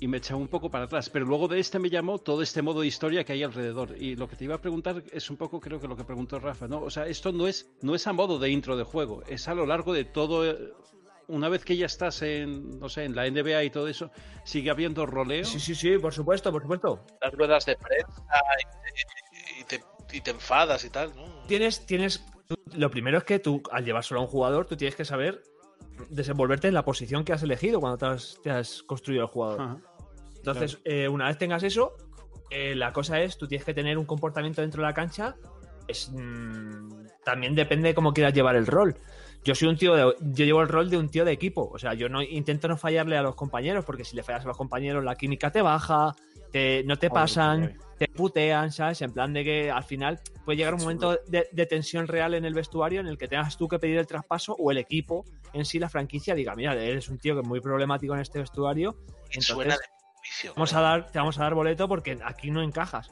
[0.00, 1.08] Y me echaba un poco para atrás.
[1.10, 3.94] Pero luego de este me llamó todo este modo de historia que hay alrededor.
[3.96, 6.40] Y lo que te iba a preguntar es un poco, creo que lo que preguntó
[6.40, 6.80] Rafa, ¿no?
[6.82, 9.54] O sea, esto no es, no es a modo de intro de juego, es a
[9.54, 10.44] lo largo de todo.
[10.50, 10.58] eh,
[11.28, 14.10] Una vez que ya estás en, no sé, en la NBA y todo eso,
[14.44, 15.44] sigue habiendo roleo.
[15.44, 17.06] Sí, sí, sí, por supuesto, por supuesto.
[17.20, 18.22] Las ruedas de prensa
[19.58, 19.80] y, y te,
[20.12, 21.24] y te enfadas y tal, ¿no?
[21.46, 22.24] Tienes, tienes.
[22.74, 25.42] Lo primero es que tú, al llevar solo a un jugador, tú tienes que saber
[26.08, 29.60] desenvolverte en la posición que has elegido cuando te has, te has construido el jugador.
[29.60, 29.78] Ajá.
[30.36, 31.96] Entonces, eh, una vez tengas eso,
[32.50, 35.36] eh, la cosa es, tú tienes que tener un comportamiento dentro de la cancha.
[35.86, 38.96] Es, mm, también depende de cómo quieras llevar el rol.
[39.44, 41.68] Yo soy un tío de, yo llevo el rol de un tío de equipo.
[41.72, 44.48] O sea, yo no intento no fallarle a los compañeros, porque si le fallas a
[44.48, 46.14] los compañeros, la química te baja,
[46.52, 49.02] te- no te pasan, te putean, ¿sabes?
[49.02, 52.44] En plan de que al final puede llegar un momento de, de tensión real en
[52.44, 55.64] el vestuario en el que tengas tú que pedir el traspaso o el equipo en
[55.64, 58.96] sí, la franquicia, diga, mira, eres un tío que es muy problemático en este vestuario.
[59.08, 59.82] Y Entonces, suena de
[60.22, 60.52] vicio.
[60.54, 63.10] vamos a dar, te vamos a dar boleto porque aquí no encajas.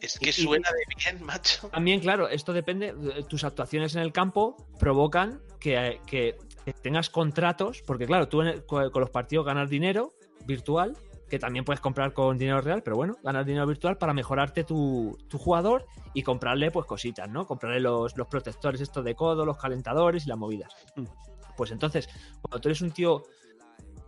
[0.00, 1.68] Es que y- suena de bien, macho.
[1.68, 7.10] También, claro, esto depende, eh, tus actuaciones en el campo provocan que, que- que tengas
[7.10, 10.14] contratos, porque claro, tú el- con los partidos ganas dinero
[10.46, 10.96] virtual,
[11.28, 15.16] que también puedes comprar con dinero real, pero bueno, ganas dinero virtual para mejorarte tu,
[15.28, 17.46] tu jugador y comprarle pues cositas, ¿no?
[17.46, 20.72] Comprarle los, los protectores estos de codo, los calentadores y las movidas.
[20.94, 21.04] Mm.
[21.56, 22.08] Pues entonces,
[22.42, 23.24] cuando tú eres un tío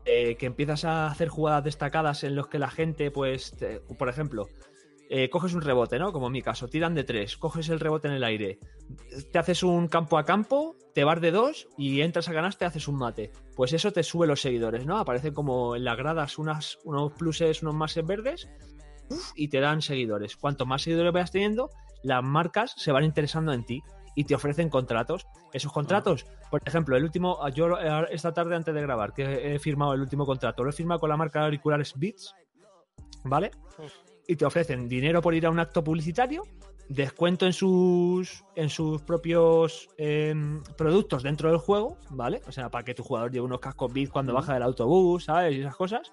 [0.05, 4.09] eh, que empiezas a hacer jugadas destacadas en los que la gente, pues, te- por
[4.09, 4.49] ejemplo,
[5.11, 6.13] eh, coges un rebote, ¿no?
[6.13, 8.59] Como en mi caso, tiran de tres, coges el rebote en el aire,
[9.33, 12.65] te haces un campo a campo, te vas de dos y entras a ganar, te
[12.65, 13.33] haces un mate.
[13.57, 14.99] Pues eso te sube los seguidores, ¿no?
[14.99, 18.49] Aparecen como en las gradas unas, unos pluses, unos máses verdes
[19.35, 20.37] y te dan seguidores.
[20.37, 21.71] Cuanto más seguidores vayas teniendo,
[22.03, 23.83] las marcas se van interesando en ti
[24.15, 25.27] y te ofrecen contratos.
[25.53, 27.79] Esos contratos, por ejemplo, el último, yo
[28.11, 31.09] esta tarde antes de grabar, que he firmado el último contrato, lo he firmado con
[31.09, 32.35] la marca de auriculares Beats,
[33.25, 33.53] ¿vale?
[34.29, 36.45] Y te ofrecen dinero por ir a un acto publicitario,
[36.89, 42.43] descuento en sus en sus propios em, productos dentro del juego, ¿vale?
[42.47, 45.57] O sea, para que tu jugador lleve unos cascos Beats cuando baja del autobús, ¿sabes?
[45.57, 46.13] Y esas cosas.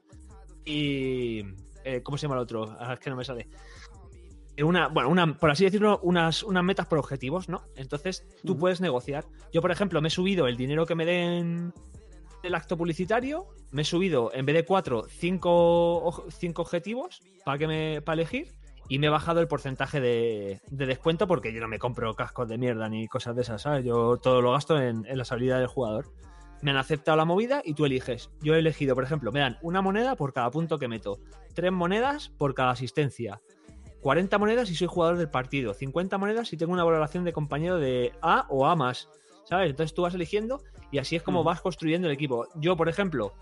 [0.63, 1.43] Y
[1.83, 2.75] eh, ¿cómo se llama el otro?
[2.79, 3.47] Ah, es que no me sale.
[4.55, 7.63] Eh, Una, bueno, una, por así decirlo, unas, unas metas por objetivos, ¿no?
[7.75, 9.25] Entonces tú puedes negociar.
[9.53, 11.73] Yo, por ejemplo, me he subido el dinero que me den
[12.45, 17.67] del acto publicitario, me he subido en vez de cuatro, cinco, cinco objetivos para que
[17.67, 18.53] me para elegir
[18.87, 22.47] y me he bajado el porcentaje de, de descuento porque yo no me compro cascos
[22.47, 23.83] de mierda ni cosas de esas, ¿sabes?
[23.83, 26.11] Yo todo lo gasto en, en las habilidades del jugador.
[26.61, 28.29] Me han aceptado la movida y tú eliges.
[28.41, 31.19] Yo he elegido, por ejemplo, me dan una moneda por cada punto que meto,
[31.53, 33.41] tres monedas por cada asistencia,
[34.01, 37.79] 40 monedas si soy jugador del partido, 50 monedas si tengo una valoración de compañero
[37.79, 39.09] de A o A más,
[39.45, 39.69] ¿sabes?
[39.69, 40.61] Entonces tú vas eligiendo
[40.91, 42.47] y así es como vas construyendo el equipo.
[42.55, 43.33] Yo, por ejemplo,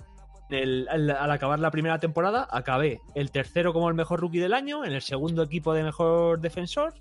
[0.49, 4.85] el- al, acabar la primera temporada, acabé el tercero como el mejor rookie del año,
[4.85, 6.93] en el segundo equipo de mejor defensor.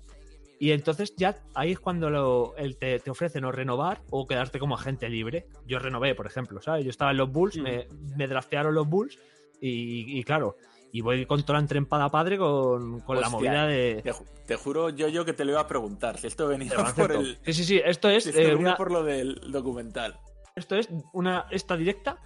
[0.59, 4.59] Y entonces ya ahí es cuando lo, el te, te ofrecen o renovar o quedarte
[4.59, 5.45] como agente libre.
[5.67, 6.85] Yo renové, por ejemplo, ¿sabes?
[6.85, 9.19] Yo estaba en los Bulls, me, me draftearon los Bulls
[9.59, 10.55] y, y claro,
[10.95, 14.01] y voy con toda la entrempada padre con, con la movida de.
[14.03, 16.19] Te, ju- te juro, yo, yo que te lo iba a preguntar.
[16.19, 17.39] Si esto venía por el.
[17.45, 17.81] Sí, sí, sí.
[17.83, 20.19] Esto es, si esto eh, venía una, por lo del documental.
[20.55, 22.19] esto es una esta directa,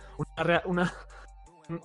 [0.66, 0.94] una-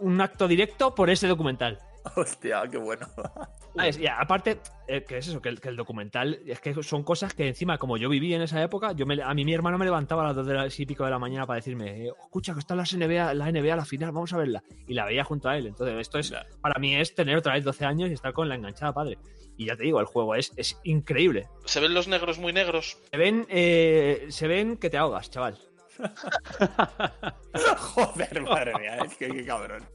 [0.00, 1.78] un acto directo por ese documental.
[2.16, 3.07] Hostia, qué bueno.
[3.77, 3.99] ¿Sabes?
[3.99, 7.33] Y aparte, eh, que es eso, que el, que el documental es que son cosas
[7.35, 9.85] que encima, como yo viví en esa época, yo me, a mí mi hermano me
[9.85, 12.53] levantaba a las 2 de las y pico de la mañana para decirme, eh, escucha
[12.53, 14.62] que está la NBA, la NBA la final, vamos a verla.
[14.87, 15.66] Y la veía junto a él.
[15.66, 18.57] Entonces, esto es, para mí es tener otra vez 12 años y estar con la
[18.57, 19.19] enganchada padre.
[19.57, 21.49] Y ya te digo, el juego es, es increíble.
[21.65, 22.99] ¿Se ven los negros muy negros?
[23.11, 25.59] Se ven, eh, se ven que te ahogas, chaval.
[27.79, 29.87] Joder, madre mía, es que qué cabrón.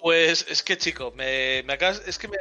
[0.00, 2.02] Pues es que, chico, me, me acabas.
[2.06, 2.36] Es que me-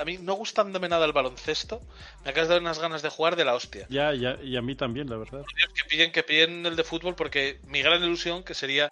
[0.00, 1.80] a mí, no gustándome nada el baloncesto,
[2.22, 3.86] me acabas de dar unas ganas de jugar de la hostia.
[3.88, 5.42] Ya, ya, y a mí también, la verdad.
[5.56, 8.90] Dios, que pillen, que pillen el de fútbol, porque mi gran ilusión que sería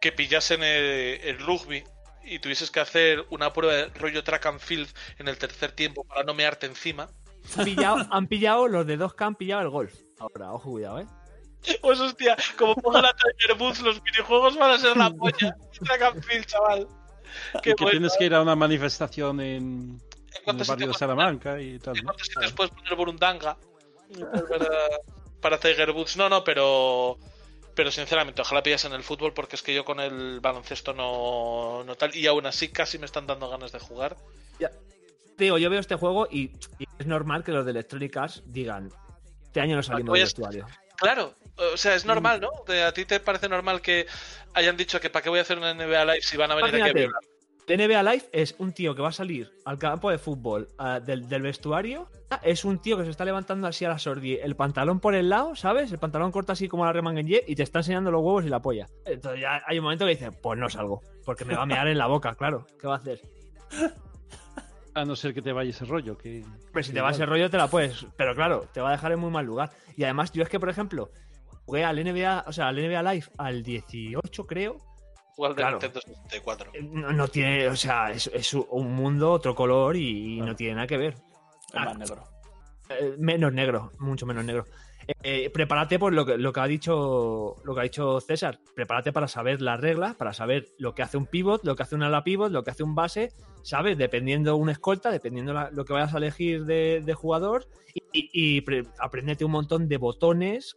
[0.00, 1.84] que pillasen el, el rugby
[2.24, 6.04] y tuvieses que hacer una prueba de rollo track and field en el tercer tiempo
[6.04, 7.10] para no mearte encima.
[7.58, 9.94] Han pillado, han pillado los de 2K, han pillado el golf.
[10.18, 11.06] Ahora, ojo, cuidado, ¿eh?
[11.82, 15.54] Pues hostia, como ponga la Tiger Woods, los videojuegos van a ser la polla.
[15.84, 16.88] Track and field, chaval.
[17.62, 17.90] Qué que bueno.
[17.90, 20.00] tienes que ir a una manifestación en,
[20.44, 21.96] ¿En en el barrio de Salamanca y tal.
[21.98, 22.12] ¿En ¿no?
[22.18, 23.56] sitios puedes poner Burundanga?
[24.48, 24.68] Para,
[25.40, 26.16] para Tiger Woods.
[26.16, 27.18] No, no, pero.
[27.74, 31.84] Pero sinceramente, ojalá pillas en el fútbol porque es que yo con el baloncesto no,
[31.84, 32.14] no tal.
[32.16, 34.16] Y aún así casi me están dando ganas de jugar.
[34.58, 36.50] Te digo, yo veo este juego y,
[36.80, 38.90] y es normal que los de Electronic Arts digan,
[39.44, 40.66] este año no salimos del vestuario.
[40.98, 41.34] Claro,
[41.72, 42.50] o sea, es normal, ¿no?
[42.86, 44.06] ¿A ti te parece normal que
[44.54, 46.68] hayan dicho que para qué voy a hacer una NBA Live si van a venir
[46.68, 47.22] aquí a Imagínate, violar?
[47.68, 51.00] el NBA Live es un tío que va a salir al campo de fútbol ah,
[51.00, 52.08] del, del vestuario.
[52.42, 55.28] Es un tío que se está levantando así a la sordi, el pantalón por el
[55.28, 55.92] lado, ¿sabes?
[55.92, 58.60] El pantalón corta así como la remanguenye y te está enseñando los huevos y la
[58.60, 58.86] polla.
[59.04, 61.88] Entonces ya hay un momento que dice, pues no salgo, porque me va a mear
[61.88, 62.66] en la boca, claro.
[62.80, 63.20] ¿Qué va a hacer?
[64.94, 66.16] A no ser que te vaya ese rollo.
[66.18, 68.06] Que, Pero si que te va ese rollo, te la puedes.
[68.16, 69.70] Pero claro, te va a dejar en muy mal lugar.
[69.96, 71.10] Y además, yo es que, por ejemplo,
[71.66, 74.78] jugué al NBA, o sea, al NBA Live al 18, creo.
[75.36, 75.72] Jugar de Claro.
[75.78, 76.70] Nintendo 64.
[76.74, 80.56] Eh, No, no tiene, o sea, es, es un mundo, otro color y, y no
[80.56, 81.14] tiene nada que ver.
[81.68, 82.24] Es más negro.
[82.88, 84.64] Eh, menos negro, mucho menos negro.
[85.22, 88.60] Eh, prepárate por lo que, lo que ha dicho lo que ha dicho César.
[88.74, 91.94] Prepárate para saber las reglas, para saber lo que hace un pivot, lo que hace
[91.94, 93.32] un ala pivot, lo que hace un base,
[93.62, 93.96] ¿sabes?
[93.96, 97.66] Dependiendo un escolta, dependiendo la- lo que vayas a elegir de, jugador.
[97.94, 100.76] Y, y- y pre- apréndete un montón de botones,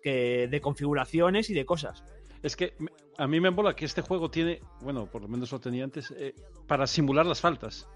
[0.50, 2.04] de configuraciones y de cosas.
[2.42, 2.74] Es que
[3.18, 6.12] a mí me mola que este juego tiene, bueno, por lo menos lo tenía antes,
[6.18, 6.34] eh,
[6.68, 7.88] para simular las faltas.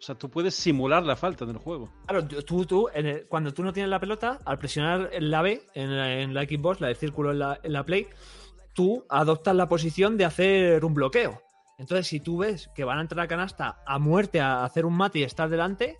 [0.00, 1.90] O sea, tú puedes simular la falta en el juego.
[2.06, 5.62] Claro, tú, tú en el- cuando tú no tienes la pelota, al presionar la B
[5.74, 8.06] en la, en la Xbox, la del círculo en la, en la Play,
[8.72, 11.42] tú adoptas la posición de hacer un bloqueo.
[11.78, 14.94] Entonces, si tú ves que van a entrar a canasta a muerte a hacer un
[14.96, 15.98] mate y estás delante,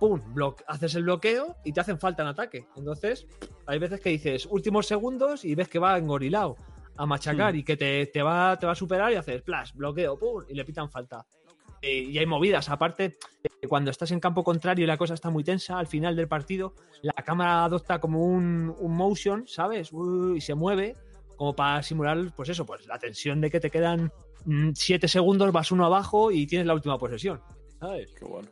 [0.00, 0.20] ¡pum!
[0.66, 2.66] haces el bloqueo y te hacen falta en ataque.
[2.76, 3.26] Entonces,
[3.66, 6.56] hay veces que dices últimos segundos y ves que va engorilado
[6.96, 7.56] a machacar Hmm.
[7.58, 10.44] y que te, te va, te va a superar y haces splash, bloqueo, ¡pum!
[10.48, 11.26] y le pitan falta.
[11.86, 12.70] Eh, y hay movidas.
[12.70, 16.16] Aparte, eh, cuando estás en campo contrario y la cosa está muy tensa, al final
[16.16, 19.92] del partido, la cámara adopta como un, un motion, ¿sabes?
[19.92, 20.96] Uy, y se mueve,
[21.36, 24.10] como para simular, pues eso, pues la tensión de que te quedan
[24.74, 27.40] 7 segundos, vas uno abajo y tienes la última posesión.
[27.80, 28.10] ¿Sabes?
[28.18, 28.48] Qué bueno.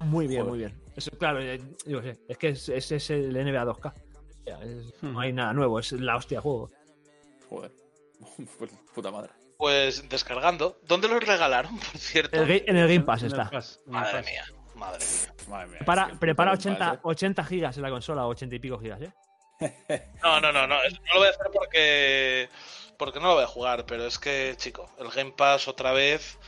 [0.00, 0.50] Muy bien, Joder.
[0.50, 0.80] muy bien.
[0.96, 3.92] Eso, claro, eh, yo sé, es que es, es- es el NBA 2K.
[4.46, 6.70] Ya, es- no hay nada nuevo, es la hostia de juego.
[7.50, 7.72] Joder.
[8.58, 9.32] Pues, Puta madre.
[9.64, 10.78] Pues descargando.
[10.82, 12.36] ¿Dónde los regalaron, por cierto?
[12.42, 13.48] El en el Game Pass está.
[13.48, 14.26] Pass, Madre Pass.
[14.30, 15.34] mía, madre mía.
[15.48, 17.00] Madre mía, Prepara, es que prepara puta 80, madre.
[17.02, 19.12] 80 gigas en la consola, 80 y pico gigas, ¿eh?
[20.22, 20.74] No, no, no, no.
[20.76, 22.50] No lo voy a hacer porque.
[22.98, 26.38] Porque no lo voy a jugar, pero es que, chico, el Game Pass otra vez.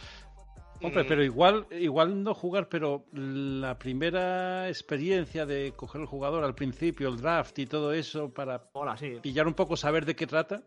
[0.83, 6.45] Hombre, mm, pero igual, igual no jugar, pero la primera experiencia de coger el jugador
[6.45, 9.21] al principio, el draft y todo eso, para Hola, sí.
[9.23, 10.61] pillar un poco, saber de qué trata.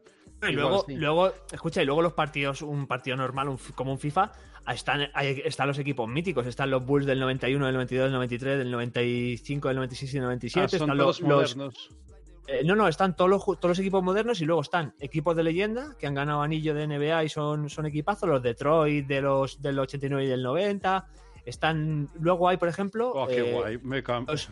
[0.47, 0.95] Y luego, sí.
[0.95, 4.31] luego, escucha, y luego los partidos, un partido normal, un como un FIFA,
[4.73, 8.57] están, hay- están los equipos míticos, están los Bulls del 91, del 92, del 93,
[8.59, 10.65] del 95, del 96 y del 97.
[10.65, 11.89] Ah, son están todos los, los- modernos.
[12.47, 15.43] eh, no, no, están todos los, todos los equipos modernos y luego están equipos de
[15.43, 19.61] leyenda que han ganado anillo de NBA y son, son equipazos, los Detroit de los,
[19.61, 21.05] del 89 y del 90.
[21.45, 23.77] Están, luego hay, por ejemplo, Oh, qué eh, guay.
[23.79, 24.49] Me los,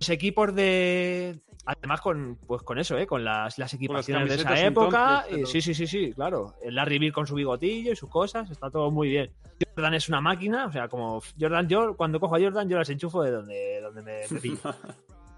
[0.00, 1.38] los equipos de.
[1.66, 3.06] Además, con, pues con eso, ¿eh?
[3.06, 5.24] con las, las equipaciones de esa época.
[5.28, 6.54] entonces, y- pero- sí, sí, sí, sí, claro.
[6.62, 9.30] El Larry Bird con su bigotillo y sus cosas, está todo muy bien.
[9.74, 12.88] Jordan es una máquina, o sea, como Jordan, yo cuando cojo a Jordan, yo las
[12.88, 14.58] enchufo de donde, donde me, me pillo.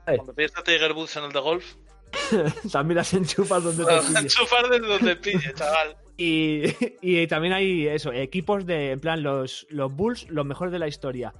[0.04, 1.64] Cuando pillas a Tiger Woods en el de golf,
[2.72, 4.16] También las enchufas donde te pilles.
[4.22, 5.96] enchufar desde donde pille, chaval.
[6.16, 6.64] Y,
[7.00, 10.86] y también hay eso, equipos de, en plan, los, los Bulls, los mejores de la
[10.86, 11.32] historia.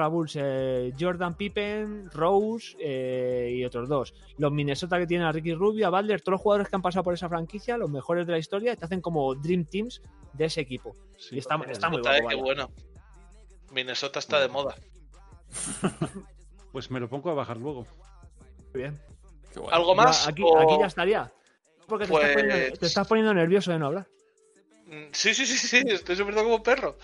[0.00, 4.14] Los Bulls, eh, Jordan Pippen, Rose eh, y otros dos.
[4.38, 7.02] Los Minnesota que tienen a Ricky Rubio, a Butler, todos los jugadores que han pasado
[7.04, 10.00] por esa franquicia, los mejores de la historia, te hacen como Dream Teams
[10.32, 10.94] de ese equipo.
[11.30, 12.70] y está, está muy eh, qué bueno.
[13.70, 14.74] Minnesota está de moda.
[16.72, 17.86] Pues me lo pongo a bajar luego.
[18.72, 18.98] Muy bien.
[19.54, 19.68] Guay.
[19.72, 20.24] ¿Algo más?
[20.24, 21.30] Ya, aquí, o- aquí ya estaría.
[21.86, 24.08] Porque te, estás Pues- poniendo, te estás poniendo nervioso de no hablar.
[24.86, 26.96] Mm, Sí, sí, sí, sí, estoy sufriendo como perro.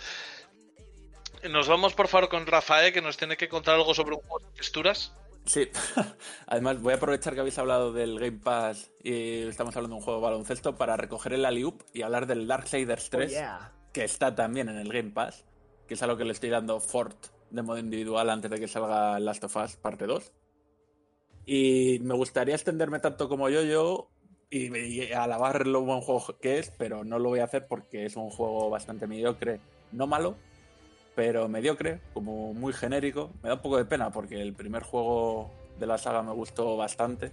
[1.51, 4.47] Nos vamos por favor con Rafael, que nos tiene que contar algo sobre un juego
[4.47, 5.13] de texturas.
[5.45, 5.69] Sí,
[6.47, 10.05] además voy a aprovechar que habéis hablado del Game Pass y estamos hablando de un
[10.05, 13.73] juego de baloncesto para recoger el Aliup y hablar del Darksiders 3, Oh, yeah.
[13.93, 15.45] que está también en el Game Pass,
[15.87, 18.69] que es a lo que le estoy dando Fort de modo individual antes de que
[18.69, 20.33] salga Last of Us parte 2.
[21.47, 24.11] Y me gustaría extenderme tanto como yo, yo,
[24.51, 28.05] y, y alabar lo buen juego que es, pero no lo voy a hacer porque
[28.05, 29.61] es un juego bastante mediocre,
[29.93, 30.37] no malo,
[31.19, 33.33] pero mediocre, como muy genérico.
[33.43, 36.77] Me da un poco de pena porque el primer juego de la saga me gustó
[36.77, 37.33] bastante.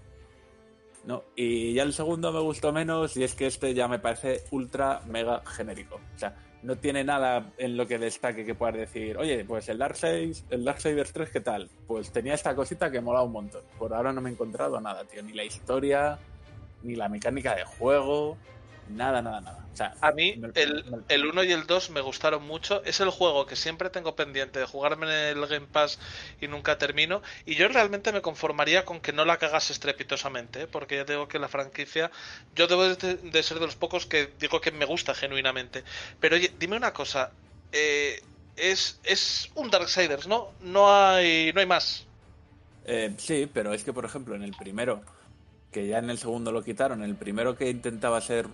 [1.05, 1.21] ¿no?
[1.35, 5.01] Y ya el segundo me gustó menos y es que este ya me parece ultra
[5.05, 5.97] mega genérico.
[6.15, 9.77] O sea, no tiene nada en lo que destaque que puedas decir, oye, pues el
[9.77, 11.69] Darksiders, el Darksiders 3, ¿qué tal?
[11.85, 13.61] Pues tenía esta cosita que mola un montón.
[13.77, 15.21] Por ahora no me he encontrado nada, tío.
[15.21, 16.17] Ni la historia,
[16.81, 18.35] ni la mecánica de juego,
[18.87, 19.69] nada, nada, nada.
[19.73, 22.83] O sea, A mí me- el, me- el 1 y el 2 me gustaron mucho.
[22.85, 25.99] Es el juego que siempre tengo pendiente de jugarme en el Game Pass
[26.39, 27.21] y nunca termino.
[27.45, 30.67] Y yo realmente me conformaría con que no la cagas estrepitosamente, ¿eh?
[30.67, 32.11] porque ya digo que la franquicia,
[32.53, 35.83] yo debo de, de ser de los pocos que digo que me gusta genuinamente.
[36.19, 37.31] Pero oye, dime una cosa,
[37.71, 38.21] eh,
[38.55, 40.55] es, es un Darksiders, ¿no?
[40.59, 42.07] No hay, no hay más.
[42.83, 45.03] Eh, sí, pero es que, por ejemplo, en el primero,
[45.71, 48.47] que ya en el segundo lo quitaron, el primero que intentaba ser.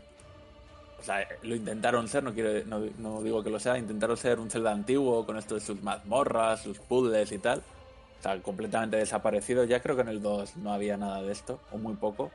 [1.01, 4.71] O sea, lo intentaron ser, no, no digo que lo sea, intentaron ser un Zelda
[4.71, 7.63] antiguo con esto de sus mazmorras, sus puzzles y tal.
[8.19, 9.63] O sea, completamente desaparecido.
[9.63, 12.29] Ya creo que en el 2 no había nada de esto, o muy poco.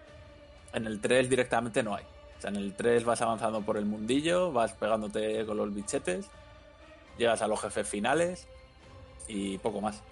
[0.72, 2.02] En el 3 directamente no hay.
[2.02, 6.26] O sea, en el 3 vas avanzando por el mundillo, vas pegándote con los bichetes,
[7.18, 8.48] llegas a los jefes finales
[9.28, 10.02] y poco más.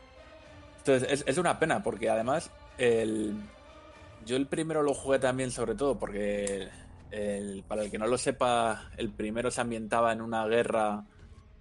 [0.79, 3.35] Entonces, es, es una pena porque además el,
[4.25, 6.69] yo el primero lo jugué también sobre todo porque
[7.15, 11.05] el- para el que no lo sepa, el primero se ambientaba en una guerra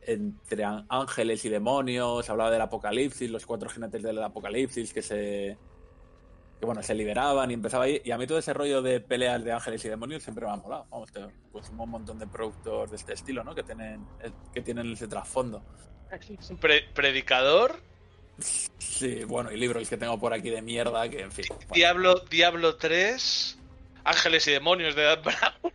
[0.01, 5.57] entre ángeles y demonios, hablaba del apocalipsis, los cuatro jinetes del apocalipsis que se
[6.59, 8.01] que bueno, se liberaban y empezaba ahí.
[8.05, 10.55] Y a mí todo ese rollo de peleas de ángeles y demonios siempre me ha
[10.55, 10.85] molado.
[10.89, 13.53] Vamos, te- pues un montón de productos de este estilo, ¿no?
[13.53, 14.05] Que tienen,
[14.53, 15.61] que tienen ese trasfondo.
[16.61, 17.81] Pre- predicador,
[18.37, 21.45] Sí, bueno, y libros que tengo por aquí de mierda que, en fin.
[21.49, 21.73] bueno.
[21.73, 23.59] Diablo, Diablo 3,
[24.03, 25.53] Ángeles y Demonios de Dan Brown.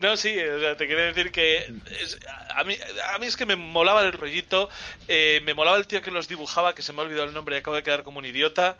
[0.00, 1.58] No, sí, o sea, te quiero decir que
[2.00, 2.18] es-
[2.54, 2.76] a, mí,
[3.14, 4.68] a mí es que me molaba el rollito,
[5.06, 7.54] eh, me molaba el tío que los dibujaba, que se me ha olvidado el nombre
[7.54, 8.76] y acabo de quedar como un idiota.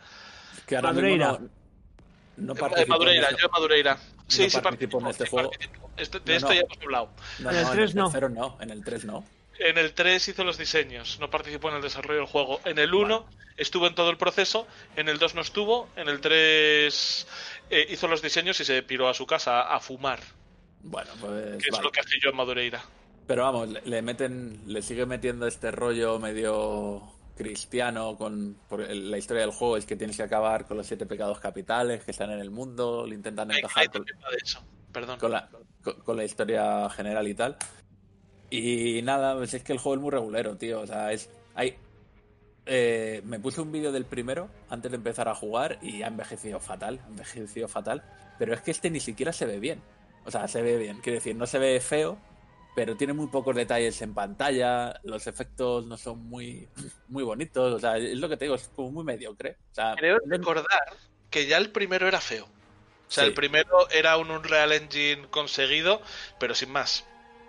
[0.67, 1.31] Que ahora Madureira.
[1.31, 1.47] mismo
[2.37, 3.97] no, no Eh, Madureira, en este- yo Madureira.
[4.27, 5.51] Sí, no sí, participo en este sí, juego.
[5.95, 6.53] Este- de No, esto no.
[6.55, 7.09] ya hemos hablado.
[7.39, 8.05] No, En el no, tres en no.
[8.05, 9.25] el tercero no, en el 3 no.
[9.59, 12.59] En el 3 hizo los diseños, no participó en el desarrollo del juego.
[12.65, 13.25] En el 1
[13.57, 17.27] estuvo en todo el proceso, en el 2 no estuvo, en el 3
[17.69, 20.19] eh, hizo los diseños y se piró a su casa a fumar,
[20.81, 21.63] Bueno, pues.
[21.63, 22.83] que es lo que hace yo en Madureira.
[23.27, 29.17] Pero vamos, le, le meten, le sigue metiendo este rollo medio cristiano con por la
[29.17, 32.31] historia del juego es que tienes que acabar con los siete pecados capitales que están
[32.31, 34.05] en el mundo, le intentan encajar con,
[35.17, 35.49] con la,
[35.83, 37.57] con, con la historia general y tal.
[38.57, 40.81] Y nada, pues es que el juego es muy regulero, tío.
[40.81, 41.29] O sea, es.
[41.55, 41.75] Hay,
[42.65, 46.59] eh, me puse un vídeo del primero antes de empezar a jugar y ha envejecido
[46.59, 48.03] fatal, ha envejecido fatal.
[48.39, 49.81] Pero es que este ni siquiera se ve bien.
[50.25, 52.17] O sea, se ve bien, quiero decir, no se ve feo,
[52.75, 56.67] pero tiene muy pocos detalles en pantalla, los efectos no son muy,
[57.09, 59.57] muy bonitos, o sea, es lo que te digo, es como muy mediocre.
[59.71, 60.65] O sea, Creo recordar
[61.29, 62.45] que ya el primero era feo.
[62.45, 63.29] O sea, Sí.
[63.29, 66.01] el primero era un Unreal Engine conseguido,
[66.39, 67.05] pero sin más.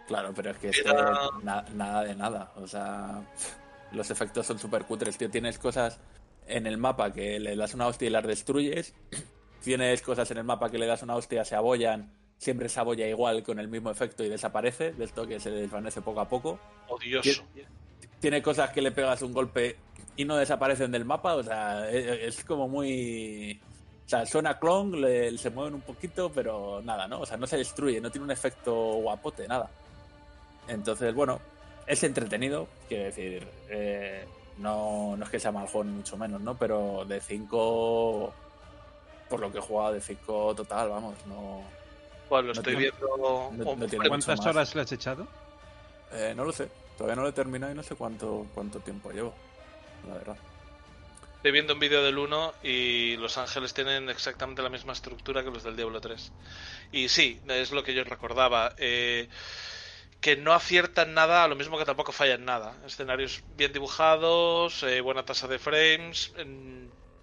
[0.06, 2.52] Claro, pero es que este, Era- na- nada de nada.
[2.56, 3.22] O sea,
[3.92, 5.30] los efectos son súper cutres, tío.
[5.30, 5.98] Tienes cosas
[6.46, 8.94] en el mapa que le das una hostia y las destruyes.
[9.62, 12.12] Tienes cosas en el mapa que le das una hostia, se abollan.
[12.38, 14.92] Siempre se abolla igual con el mismo efecto y desaparece.
[14.92, 16.58] De esto que se desvanece poco a poco.
[16.88, 17.42] Odioso.
[18.20, 19.76] Tiene cosas que le pegas un golpe
[20.16, 21.34] y no desaparecen del mapa.
[21.34, 23.58] O sea, es, es como muy.
[24.04, 27.20] O sea, suena clon, le- se mueven un poquito, pero nada, ¿no?
[27.22, 29.68] O sea, no se destruye, no tiene un efecto guapote, nada.
[30.68, 31.40] Entonces, bueno,
[31.86, 34.24] es entretenido, quiero decir, eh,
[34.58, 36.56] no, no es que sea mal juego, ni mucho menos, ¿no?
[36.56, 38.32] Pero de 5,
[39.28, 41.62] por lo que he jugado de Fico total, vamos, no,
[42.28, 43.50] Pues lo No estoy tiene- viendo.
[43.56, 45.28] no- ¿Cuántas horas le has echado?
[46.12, 49.12] Eh, no lo sé, todavía no lo he terminado y no sé cuánto, cuánto tiempo
[49.12, 49.32] llevo,
[50.08, 50.36] la verdad.
[51.36, 55.50] Estoy viendo un vídeo del 1 y Los Ángeles tienen exactamente la misma estructura que
[55.52, 56.32] los del Diablo 3.
[56.90, 58.74] Y sí, es lo que yo recordaba.
[58.78, 59.28] eh,
[60.20, 62.74] que no aciertan nada, a lo mismo que tampoco fallan nada.
[62.86, 66.32] Escenarios bien dibujados, eh, buena tasa de frames,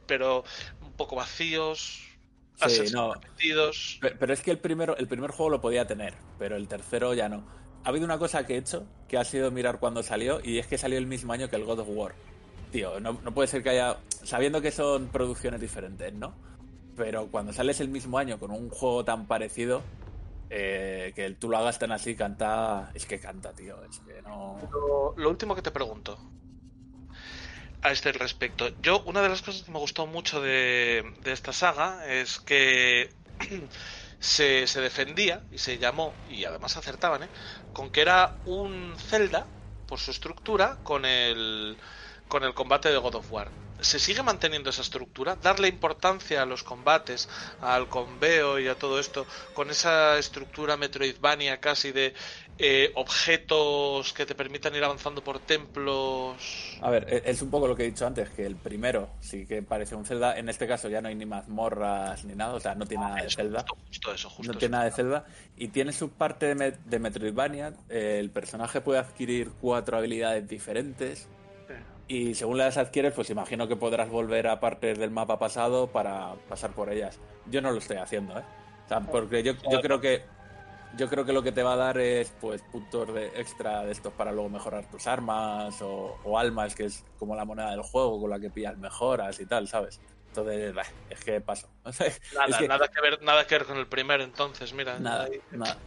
[0.05, 0.43] pero
[0.81, 2.01] un poco vacíos.
[2.67, 3.13] Sí, no.
[3.15, 3.99] repetidos.
[3.99, 7.27] Pero, es que el primero, el primer juego lo podía tener, pero el tercero ya
[7.27, 7.43] no.
[7.83, 10.67] Ha habido una cosa que he hecho, que ha sido mirar cuándo salió, y es
[10.67, 12.13] que salió el mismo año que el God of War.
[12.71, 13.97] Tío, no, no puede ser que haya...
[14.23, 16.33] Sabiendo que son producciones diferentes, ¿no?
[16.95, 19.81] Pero cuando sales el mismo año con un juego tan parecido,
[20.55, 22.91] eh, que tú lo hagas tan así, canta...
[22.93, 23.84] Es que canta, tío.
[23.85, 24.59] Es que no...
[25.17, 26.19] Lo, último que te pregunto
[27.81, 28.69] a este respecto.
[28.80, 33.09] Yo, una de las cosas que me gustó mucho de, de esta saga es que
[34.19, 37.30] se, se defendía y se llamó, y además acertaban, ¿eh?
[37.73, 39.47] con que era un Zelda,
[39.88, 41.77] por su estructura, con el,
[42.27, 43.62] con el combate de God of War.
[43.84, 45.35] ¿Se sigue manteniendo esa estructura?
[45.35, 47.27] ¿Darle importancia a los combates,
[47.61, 52.14] al conveo y a todo esto, con esa estructura Metroidvania casi de
[52.57, 56.77] eh, objetos que te permitan ir avanzando por templos?
[56.81, 59.45] A ver, e- es un poco lo que he dicho antes, que el primero sí
[59.45, 60.38] que parece un Zelda.
[60.38, 63.18] En este caso ya no hay ni mazmorras ni nada, o sea, no tiene nada
[63.22, 63.60] de Eso, Zelda.
[63.60, 65.26] Justo, justo eso, justo no tiene nada de Zelda.
[65.57, 67.73] Y tiene su parte de, Met- de Metroidvania.
[67.89, 71.27] el personaje puede adquirir cuatro habilidades diferentes.
[72.07, 76.34] Y según las adquieres, pues imagino que podrás volver a partes del mapa pasado para
[76.49, 77.19] pasar por ellas.
[77.47, 78.43] Yo no lo estoy haciendo, ¿eh?
[78.85, 80.25] O sea, porque yo, yo creo que
[80.95, 83.91] yo creo que lo que te va a dar es pues puntos de extra de
[83.93, 87.81] estos para luego mejorar tus armas o, o almas, que es como la moneda del
[87.81, 89.99] juego con la que pillas mejoras y tal, ¿sabes?
[90.27, 91.67] Entonces, bah, es que paso.
[91.85, 92.05] Nada,
[92.47, 94.99] es que- nada que ver, nada que ver con el primero entonces, mira.
[94.99, 95.77] Nada, nada.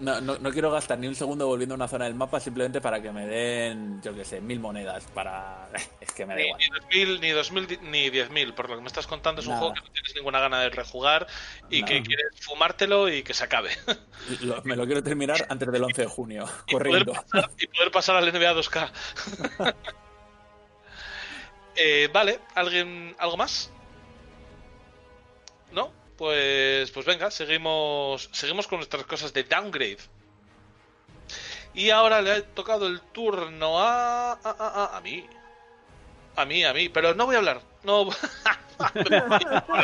[0.00, 2.80] No, no, no quiero gastar ni un segundo volviendo a una zona del mapa simplemente
[2.80, 5.68] para que me den, yo qué sé, mil monedas para...
[6.00, 6.60] Es que me da Ni, igual.
[6.60, 6.68] ni
[7.06, 9.80] 2000, ni 2000, ni 10.000, por lo que me estás contando es un juego que
[9.80, 11.28] no tienes ninguna gana de rejugar
[11.70, 11.92] y Nada.
[11.92, 13.70] que quieres fumártelo y que se acabe.
[14.40, 17.12] Lo- me lo quiero terminar antes del 11 de junio, Y poder, corriendo.
[17.12, 19.74] pasar, y poder pasar al NBA 2K.
[21.76, 23.70] Eh, vale, ¿alguien algo más?
[25.72, 25.92] ¿No?
[26.16, 29.98] Pues, pues venga, seguimos, seguimos con nuestras cosas de downgrade.
[31.74, 35.28] Y ahora le ha tocado el turno a, a, a, a- mí.
[36.36, 37.60] A mí, a mí, pero no voy a hablar.
[37.84, 38.04] No,
[38.78, 39.80] no voy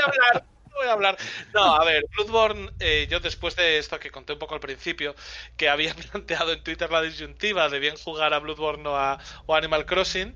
[0.00, 0.44] a hablar.
[0.70, 1.16] No voy a hablar.
[1.54, 5.14] No, a ver, Bloodborne, eh, yo después de esto que conté un poco al principio,
[5.56, 9.54] que había planteado en Twitter la disyuntiva de bien jugar a Bloodborne o a, o
[9.54, 10.34] Animal Crossing,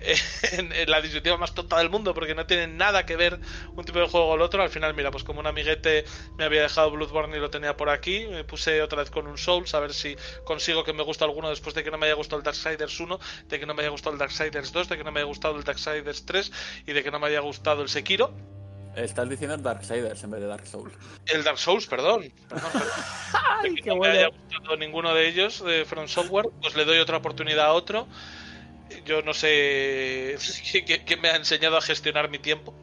[0.52, 3.38] en, en la disyuntiva más tonta del mundo, porque no tienen nada que ver
[3.74, 4.62] un tipo de juego o el otro.
[4.62, 6.04] Al final, mira, pues como un amiguete
[6.36, 9.38] me había dejado Bloodborne y lo tenía por aquí, me puse otra vez con un
[9.38, 12.14] Souls a ver si consigo que me guste alguno después de que no me haya
[12.14, 13.18] gustado el Darksiders 1,
[13.48, 15.56] de que no me haya gustado el Darksiders 2, de que no me haya gustado
[15.56, 16.52] el Darksiders 3
[16.86, 18.32] y de que no me haya gustado el Sekiro.
[18.96, 20.94] Estás diciendo Darksiders en vez de Dark Souls.
[21.26, 22.32] El Dark Souls, perdón.
[22.48, 23.74] perdón, perdón.
[23.74, 26.98] De que no me haya gustado ninguno de ellos de From Software, pues le doy
[26.98, 28.06] otra oportunidad a otro.
[29.02, 30.36] Yo no sé
[31.06, 32.74] quién me ha enseñado a gestionar mi tiempo.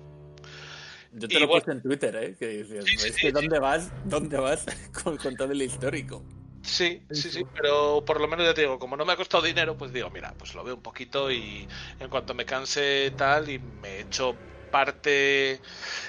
[1.12, 1.64] Yo te Y lo bueno.
[1.64, 2.36] puse en Twitter, ¿eh?
[2.38, 3.32] Que dices, Sí, sí, es sí, que sí.
[3.32, 3.94] ¿dónde vas?
[4.04, 4.66] ¿Dónde vas
[5.04, 6.28] con, con todo el histórico?
[6.64, 9.44] Sí, sí, sí, pero por lo menos ya te digo, como no me ha costado
[9.44, 11.68] dinero, pues digo, mira, pues lo veo un poquito y
[12.00, 15.62] en cuanto me canse tal y me echo parte...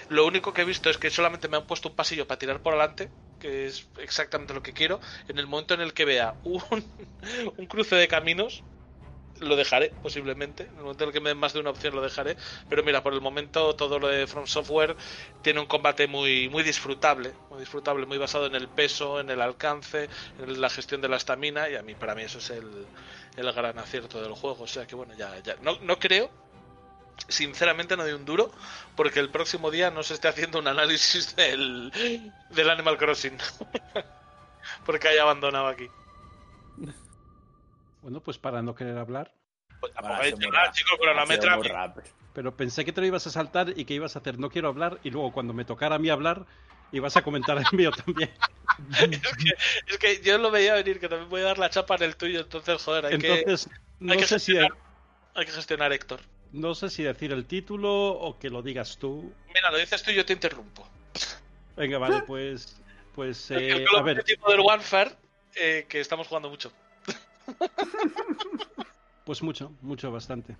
[0.09, 2.61] Lo único que he visto es que solamente me han puesto un pasillo para tirar
[2.63, 5.01] por adelante, que es exactamente lo que quiero.
[5.27, 6.63] En el momento en el que vea un,
[7.57, 8.67] un cruce de caminos,
[9.43, 10.65] lo dejaré, posiblemente.
[10.65, 12.37] En el momento en el que me den más de una opción, lo dejaré.
[12.69, 14.97] Pero mira, por el momento todo lo de From Software
[15.43, 19.41] tiene un combate muy, muy disfrutable, muy disfrutable, muy basado en el peso, en el
[19.41, 20.09] alcance,
[20.39, 21.69] en la gestión de la estamina.
[21.69, 22.87] Y a mí, para mí, eso es el,
[23.37, 24.65] el gran acierto del juego.
[24.65, 25.57] O sea que bueno, ya, ya.
[25.63, 26.31] No, no creo.
[27.29, 28.51] Sinceramente no doy un duro
[28.97, 31.93] porque el próximo día no se esté haciendo un análisis del,
[32.51, 33.39] del Animal Crossing.
[34.85, 35.89] porque haya abandonado aquí.
[38.03, 39.33] Bueno, pues para no querer hablar.
[39.81, 41.95] Pues tampoco ha he sido hecho muy nada, rap- chico, ha sido cronometra.
[42.35, 44.69] Pero pensé que te lo ibas a saltar y que ibas a hacer no quiero
[44.69, 46.47] hablar y luego cuando me tocara a mí hablar
[46.91, 48.31] ibas a comentar el mío también.
[49.01, 49.55] es, que,
[49.87, 52.17] es que yo lo veía venir, que también voy a dar la chapa en el
[52.17, 54.79] tuyo, entonces, joder, hay, Entonces, que, no hay que sé si gestionar,
[55.35, 56.21] hay que gestionar, Héctor.
[56.53, 59.33] no sé si decir el título o que lo digas tú.
[59.55, 60.87] Mira, lo dices tú y yo te interrumpo.
[61.77, 62.81] Venga, vale, pues
[63.15, 65.11] pues el eh, Call a ver, Modern Warfare,
[65.57, 66.73] eh, que estamos jugando mucho.
[69.25, 70.57] pues mucho, mucho bastante.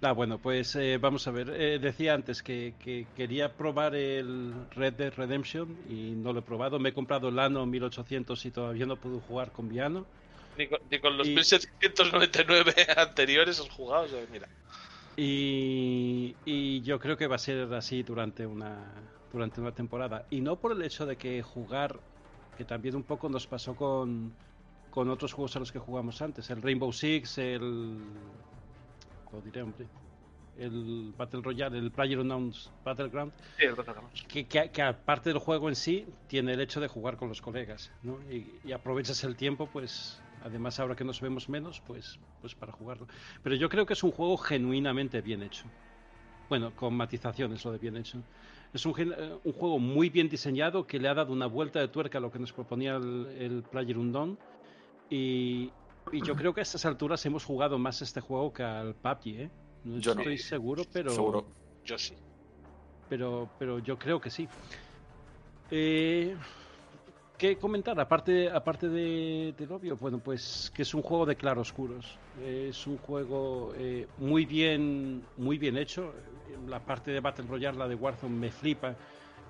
[0.00, 1.50] Ah, bueno, pues eh, vamos a ver.
[1.50, 6.42] Eh, decía antes que, que quería probar el Red Dead Redemption y no lo he
[6.42, 6.78] probado.
[6.78, 10.06] Me he comprado el Ano 1800 y todavía no puedo jugar con Viano.
[10.56, 14.48] Ni con, ni con los Y- 1799 anteriores has jugado, o sea, mira.
[15.16, 18.78] Y, y yo creo que va a ser así durante una,
[19.32, 20.26] durante una temporada.
[20.30, 21.98] Y no por el hecho de que jugar,
[22.56, 24.32] que también un poco nos pasó con,
[24.98, 27.98] con otros juegos a los que jugamos antes, el Rainbow Six, el...
[29.32, 29.86] Lo diré, hombre.
[30.58, 34.10] El Battle Royale, el PlayerUnknown's Battleground, Sí, el Battleground.
[34.26, 37.40] que, que, que aparte del juego en sí, tiene el hecho de jugar con los
[37.40, 38.18] colegas, ¿no?
[38.28, 42.72] Y, y aprovechas el tiempo, pues, además ahora que nos vemos menos, pues, pues para
[42.72, 43.06] jugarlo.
[43.44, 45.66] Pero yo creo que es un juego genuinamente bien hecho.
[46.48, 48.20] Bueno, con matizaciones lo de bien hecho.
[48.74, 51.86] Es un, eh, un juego muy bien diseñado que le ha dado una vuelta de
[51.86, 54.36] tuerca a lo que nos proponía el, el PlayerUnknown
[55.10, 55.70] y,
[56.12, 59.26] y yo creo que a estas alturas hemos jugado más este juego que al PUBG,
[59.28, 59.50] ¿eh?
[59.84, 60.20] No Yo no.
[60.20, 61.46] estoy seguro, pero Seguro.
[61.84, 62.14] Yo sí.
[63.08, 64.48] pero, pero yo creo que sí.
[65.70, 66.36] Eh,
[67.36, 67.98] ¿Qué comentar?
[68.00, 72.18] Aparte, aparte de, del obvio, bueno, pues que es un juego de claroscuros.
[72.44, 76.12] Es un juego eh, muy bien, muy bien hecho.
[76.66, 78.96] La parte de Battle Royale, la de Warzone, me flipa.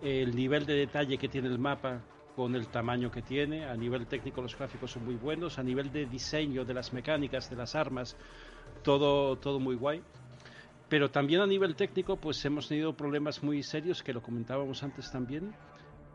[0.03, 2.03] El nivel de detalle que tiene el mapa
[2.39, 3.65] con el tamaño que tiene.
[3.65, 5.59] A nivel técnico los gráficos son muy buenos.
[5.59, 8.17] A nivel de diseño de las mecánicas, de las armas,
[8.85, 10.01] todo, todo muy guay.
[10.89, 15.11] Pero también a nivel técnico, pues hemos tenido problemas muy serios, que lo comentábamos antes
[15.11, 15.53] también,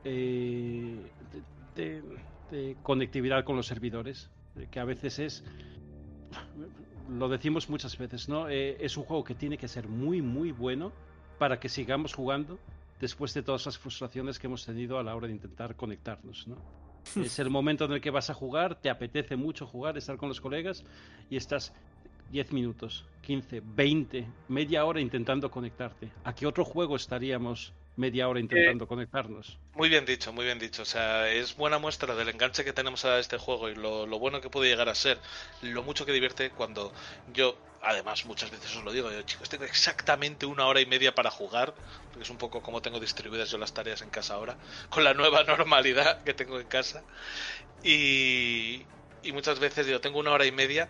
[0.05, 1.11] eh,
[1.75, 2.03] de, de-
[2.49, 5.43] de conectividad con los servidores, eh, que a veces es,
[7.09, 8.47] lo decimos muchas veces, ¿no?
[8.47, 10.93] Eh, es un juego que tiene que ser muy, muy bueno
[11.37, 12.59] para que sigamos jugando
[12.99, 16.57] después de todas las frustraciones que hemos tenido a la hora de intentar conectarnos, ¿no?
[17.21, 20.29] es el momento en el que vas a jugar, te apetece mucho jugar, estar con
[20.29, 20.83] los colegas
[21.29, 21.73] y estás
[22.31, 26.11] 10 minutos, 15, 20, media hora intentando conectarte.
[26.23, 29.59] ¿A qué otro juego estaríamos media hora intentando conectarnos?
[29.73, 30.83] Muy bien dicho, muy bien dicho.
[30.83, 34.19] O sea, es buena muestra del enganche que tenemos a este juego y lo, lo
[34.19, 35.19] bueno que puede llegar a ser,
[35.61, 36.93] lo mucho que divierte cuando
[37.25, 41.15] yo, además, muchas veces os lo digo, yo, chicos, tengo exactamente una hora y media
[41.15, 41.73] para jugar,
[42.11, 44.59] porque es un poco como tengo distribuidas yo las tareas en casa ahora,
[44.89, 47.05] con la nueva normalidad que tengo en casa.
[47.83, 48.87] Y,
[49.23, 50.89] y muchas veces yo tengo una hora y media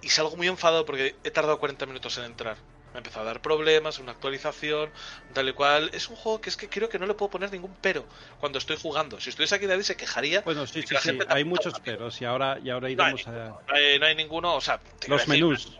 [0.00, 2.58] y salgo muy enfadado porque he tardado 40 minutos en entrar.
[2.96, 4.90] Me ha empezado a dar problemas, una actualización,
[5.34, 5.90] tal y cual.
[5.92, 8.06] Es un juego que es que creo que no le puedo poner ningún pero
[8.40, 9.20] cuando estoy jugando.
[9.20, 10.40] Si estuviese aquí David se quejaría.
[10.40, 13.10] Bueno, sí, que sí, la sí, hay muchos peros y ahora, y ahora No hay,
[13.10, 15.78] iremos a no hay- no hay ninguno, o sea, los menús.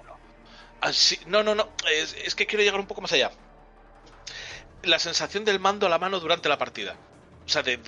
[0.83, 0.91] Ah,
[1.25, 1.71] no, no, no.
[1.91, 3.31] Es, es que quiero llegar un poco más allá.
[4.83, 6.97] La sensación del mando a la mano durante la partida.
[7.47, 7.79] O sea, de-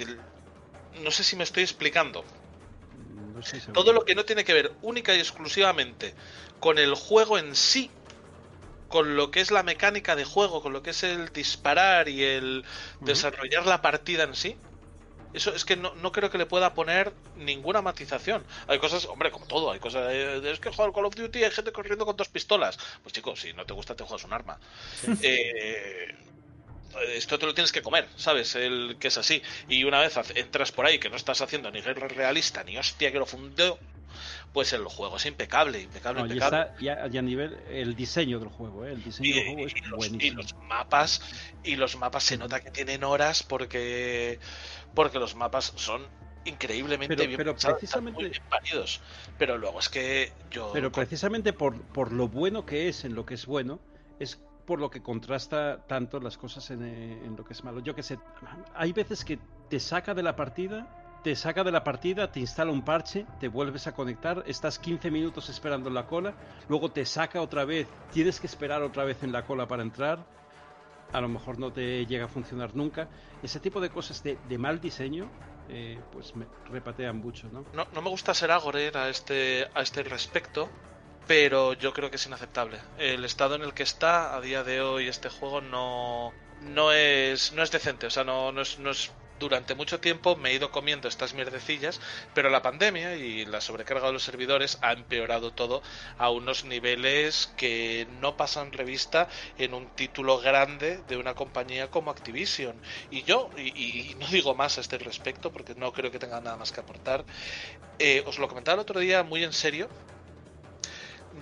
[1.03, 2.25] no sé si me estoy explicando.
[3.15, 3.43] No.
[3.75, 6.15] Todo lo que no tiene que ver única y exclusivamente
[6.61, 7.91] con el juego en sí,
[8.89, 12.25] con lo que es la mecánica de juego, con lo que es el disparar y
[12.25, 12.65] el
[13.01, 14.57] desarrollar la partida en sí.
[15.35, 18.45] Eso es que no, no creo que le pueda poner ninguna matización.
[18.67, 20.11] Hay cosas, hombre, como todo, hay cosas.
[20.13, 22.79] es que jugar Call of Duty hay gente corriendo con dos pistolas.
[23.03, 24.59] Pues chicos, si no te gusta, te juegas un arma.
[25.23, 26.17] Eh,
[27.15, 28.55] esto te lo tienes que comer, ¿sabes?
[28.55, 29.43] El que es así.
[29.69, 33.13] Y una vez entras por ahí que no estás haciendo ni guerra realista ni hostia
[33.13, 33.79] que lo fundeo,
[34.53, 36.71] pues el juego es impecable, impecable, No, y impecable.
[36.81, 38.93] ya a nivel el diseño del juego, ¿eh?
[38.93, 40.43] el diseño del juego es y los, y buenísimo.
[40.43, 41.21] los mapas
[41.65, 44.39] y los mapas se nota que tienen horas porque
[44.95, 46.03] porque los mapas son
[46.45, 49.01] increíblemente Pero- bien pero pensados, están precisamente- muy bien paridos.
[49.39, 53.27] pero luego es que yo Pero precisamente por, por lo bueno que es en lo
[53.27, 53.81] que es bueno,
[54.19, 57.81] es por lo que contrasta tanto las cosas en, eh, en lo que es malo.
[57.81, 58.19] Yo que sé,
[58.75, 59.39] hay veces que
[59.71, 63.49] te saca de la partida, te saca de la partida, te instala un parche, te
[63.49, 66.35] vuelves a conectar, estás 15 minutos esperando en la cola,
[66.69, 70.25] luego te saca otra vez, tienes que esperar otra vez en la cola para entrar,
[71.13, 73.09] a lo mejor no te llega a funcionar nunca.
[73.43, 75.29] Ese tipo de cosas de, de mal diseño,
[75.69, 77.65] eh, pues me repatean mucho, ¿no?
[77.73, 80.69] no, no me gusta ser agorero a este a este respecto
[81.27, 84.81] pero yo creo que es inaceptable el estado en el que está a día de
[84.81, 86.33] hoy este juego no
[86.63, 88.79] no es no es decente o sea no, no es
[89.39, 92.01] durante mucho tiempo me he ido comiendo estas mierdecillas,
[92.35, 95.83] pero la pandemia y la sobrecarga de los servidores ha empeorado todo
[96.19, 102.11] a unos niveles que no pasan revista en un título grande de una compañía como
[102.11, 102.81] Activision.
[103.11, 106.57] Y yo, y, no digo más a este respecto porque no creo que tenga nada
[106.57, 107.25] más que aportar,
[107.99, 109.89] eh, os lo comentaba el otro día muy en serio.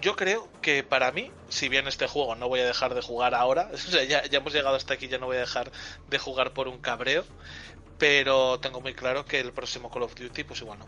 [0.03, 3.35] Yo creo que para mí, si bien este juego no voy a dejar de jugar
[3.35, 5.71] ahora, o sea, ya hemos llegado hasta aquí, ya no voy a dejar
[6.09, 7.25] de jugar por un cabreo,
[7.99, 10.87] pero tengo muy claro que el próximo Call of Duty, pues igual no.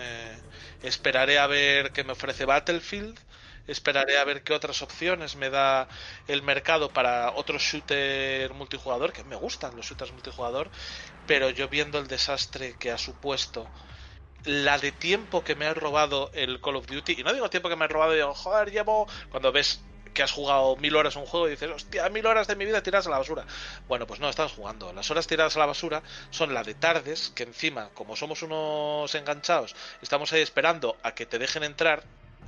[0.00, 0.38] Eh,
[0.82, 3.18] esperaré a ver qué me ofrece Battlefield,
[3.66, 5.88] esperaré a ver qué otras opciones me da
[6.28, 10.70] el mercado para otro shooter multijugador, que me gustan los shooters multijugador,
[11.26, 13.68] pero yo viendo el desastre que ha supuesto
[14.44, 17.68] la de tiempo que me ha robado el Call of Duty, y no digo tiempo
[17.68, 21.20] que me ha robado, digo, joder, llevo, cuando ves que has jugado mil horas a
[21.20, 23.44] un juego y dices, hostia, mil horas de mi vida tiradas a la basura.
[23.88, 24.92] Bueno, pues no, estás jugando.
[24.92, 29.14] Las horas tiradas a la basura son la de tardes, que encima, como somos unos
[29.14, 32.04] enganchados, estamos ahí esperando a que te dejen entrar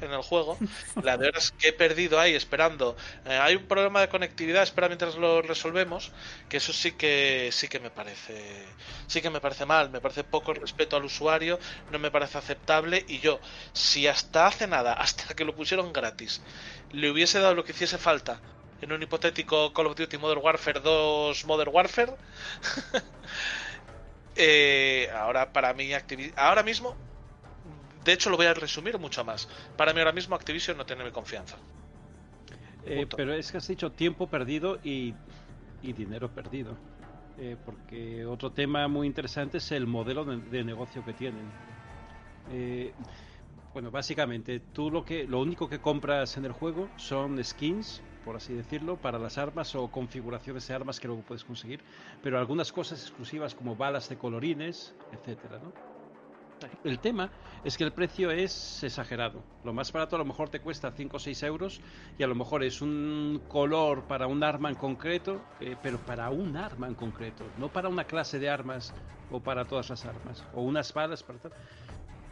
[0.06, 0.58] en el juego,
[1.02, 2.96] la de horas que he perdido ahí esperando.
[3.24, 6.12] eh, hay un problema de conectividad, espera mientras lo resolvemos,
[6.48, 8.66] que eso sí que sí que me parece
[9.06, 11.58] sí que me parece mal, me parece poco respeto al usuario,
[11.90, 13.40] no me parece aceptable y yo
[13.72, 16.42] si hasta hace nada, hasta que lo pusieron gratis,
[16.92, 18.40] le hubiese dado lo que hiciese falta
[18.80, 22.14] en un hipotético Call of Duty Modern Warfare 2 Modern Warfare
[24.36, 25.90] eh, ahora para mí
[26.36, 26.96] ahora mismo
[28.04, 31.04] de hecho lo voy a resumir mucho más para mí ahora mismo Activision no tiene
[31.04, 31.56] mi confianza
[32.84, 35.14] Eh, pero es que has dicho tiempo perdido y,
[35.82, 36.76] y dinero perdido.
[37.38, 41.44] Eh, porque otro tema muy interesante es el modelo de, de negocio que tienen.
[42.50, 42.92] Eh,
[43.72, 48.36] bueno, básicamente, tú lo que lo único que compras en el juego son skins, por
[48.36, 51.80] así decirlo, para las armas o configuraciones de armas que luego puedes conseguir,
[52.20, 55.72] pero algunas cosas exclusivas como balas de colorines, etcétera, ¿no?
[56.84, 57.30] El tema
[57.64, 59.42] es que el precio es exagerado.
[59.64, 61.80] Lo más barato a lo mejor te cuesta 5 o 6 euros
[62.18, 66.30] y a lo mejor es un color para un arma en concreto, eh, pero para
[66.30, 68.92] un arma en concreto, no para una clase de armas
[69.30, 71.52] o para todas las armas, o unas balas para tal.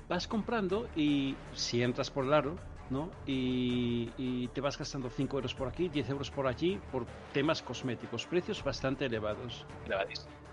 [0.08, 2.56] Vas comprando y si entras por el aro,
[2.90, 3.10] ¿no?
[3.26, 7.62] Y, y te vas gastando 5 euros por aquí, 10 euros por allí, por temas
[7.62, 9.64] cosméticos, precios bastante elevados.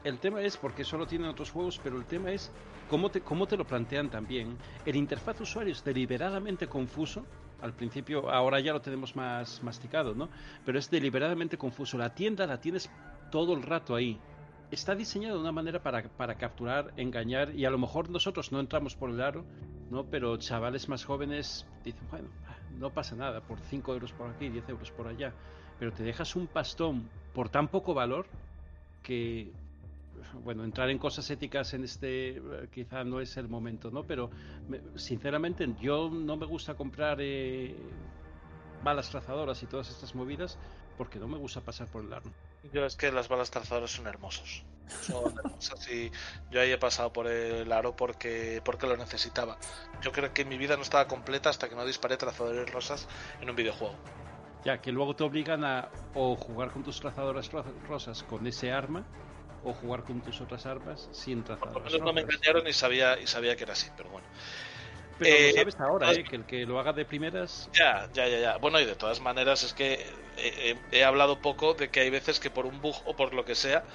[0.08, 2.50] El tema es, porque eso lo tienen otros juegos, pero el tema es
[2.90, 4.58] cómo te, cómo te lo plantean también.
[4.86, 7.26] El interfaz usuario es deliberadamente confuso.
[7.62, 10.30] Al principio, ahora ya lo tenemos más masticado, ¿no?
[10.66, 11.98] Pero es deliberadamente confuso.
[11.98, 12.90] La tienda la tienes
[13.32, 14.18] todo el rato ahí.
[14.72, 18.62] Está diseñada de una manera para, para capturar, engañar, y a lo mejor nosotros no
[18.62, 19.44] entramos por el aro,
[19.92, 20.06] ¿no?
[20.06, 22.30] Pero chavales más jóvenes dicen, bueno,
[22.80, 25.34] no pasa nada, por 5 euros por aquí, 10 euros por allá.
[25.78, 28.26] Pero te dejas un pastón por tan poco valor
[29.04, 29.52] que
[30.34, 32.42] bueno, entrar en cosas éticas en este eh,
[32.72, 34.04] quizá no es el momento, ¿no?
[34.04, 34.30] Pero
[34.68, 37.76] me- sinceramente yo no me gusta comprar eh,
[38.84, 40.58] balas trazadoras y todas estas movidas
[40.98, 42.32] porque no me gusta pasar por el arma.
[42.74, 44.64] Yo es que las balas trazadoras son hermosos.
[45.02, 46.10] Son hermosas y
[46.50, 49.58] yo ahí he pasado por el aro porque, porque lo necesitaba.
[50.02, 53.08] Yo creo que mi vida no estaba completa hasta que no disparé trazadores rosas
[53.42, 53.96] en un videojuego.
[54.64, 58.72] Ya que luego te obligan a o jugar con tus trazadoras ro- rosas con ese
[58.72, 59.04] arma
[59.62, 63.20] o jugar con tus otras armas sin Por lo menos no me engañaron y sabía,
[63.20, 64.30] y sabía que era así, pero bueno.
[65.18, 66.20] Pero Eh, lo sabes ahora, ¿eh?
[66.26, 68.58] que el que lo haga de primeras Ya, ya, ya, ya.
[68.58, 69.94] Bueno, y de todas maneras es que
[70.38, 73.34] he, he- he hablado poco de que hay veces que por un bug o por
[73.34, 73.86] lo que sea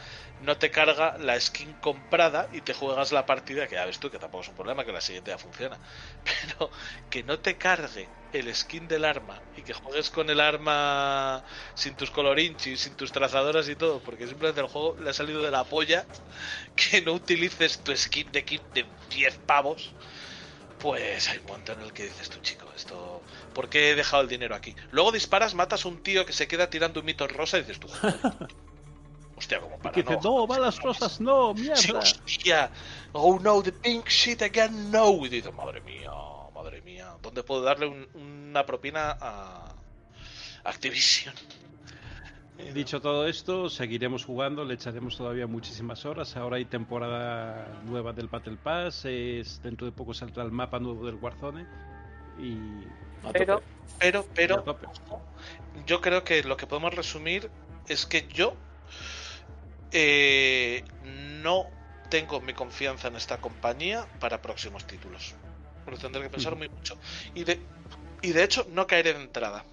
[0.43, 4.10] no te carga la skin comprada y te juegas la partida, que ya ves tú
[4.10, 5.78] que tampoco es un problema, que la siguiente ya funciona.
[6.24, 6.70] Pero
[7.10, 11.44] que no te cargue el skin del arma y que juegues con el arma
[11.74, 15.43] sin tus colorinchis, sin tus trazadoras y todo, porque simplemente el juego le ha salido
[15.43, 16.06] de la polla
[16.77, 19.94] que no utilices tu skin de kit de 10 pavos
[20.82, 23.23] pues hay un momento en el que dices tú, chico, esto.
[23.52, 24.74] ¿Por qué he dejado el dinero aquí?
[24.90, 27.78] Luego disparas, matas a un tío que se queda tirando un mito rosa y dices
[27.78, 27.89] tú.
[29.43, 30.39] Hostia, como para que dice, no.
[30.39, 31.77] no, balas rosas, no, mierda.
[31.77, 32.70] Sí, hostia.
[33.10, 35.27] Oh no, the pink shit again, no.
[35.27, 36.12] Y dices, madre mía,
[36.55, 37.16] madre mía.
[37.20, 39.74] ¿Dónde puedo darle un- una propina a
[40.62, 41.35] Activision?
[42.74, 46.36] Dicho todo esto, seguiremos jugando, le echaremos todavía muchísimas horas.
[46.36, 51.05] Ahora hay temporada nueva del Battle Pass, es, dentro de poco saldrá el mapa nuevo
[51.05, 51.66] del Warzone.
[52.39, 52.56] Y.
[53.32, 53.60] Pero,
[53.98, 54.64] pero, pero,
[55.85, 57.51] yo creo que lo que podemos resumir
[57.89, 58.55] es que yo
[59.93, 61.66] eh, no
[62.09, 65.35] tengo mi confianza en esta compañía para próximos títulos.
[65.86, 66.97] Lo tendré que pensar muy mucho.
[67.35, 67.60] Y de,
[68.23, 69.64] y de hecho, no caeré de entrada.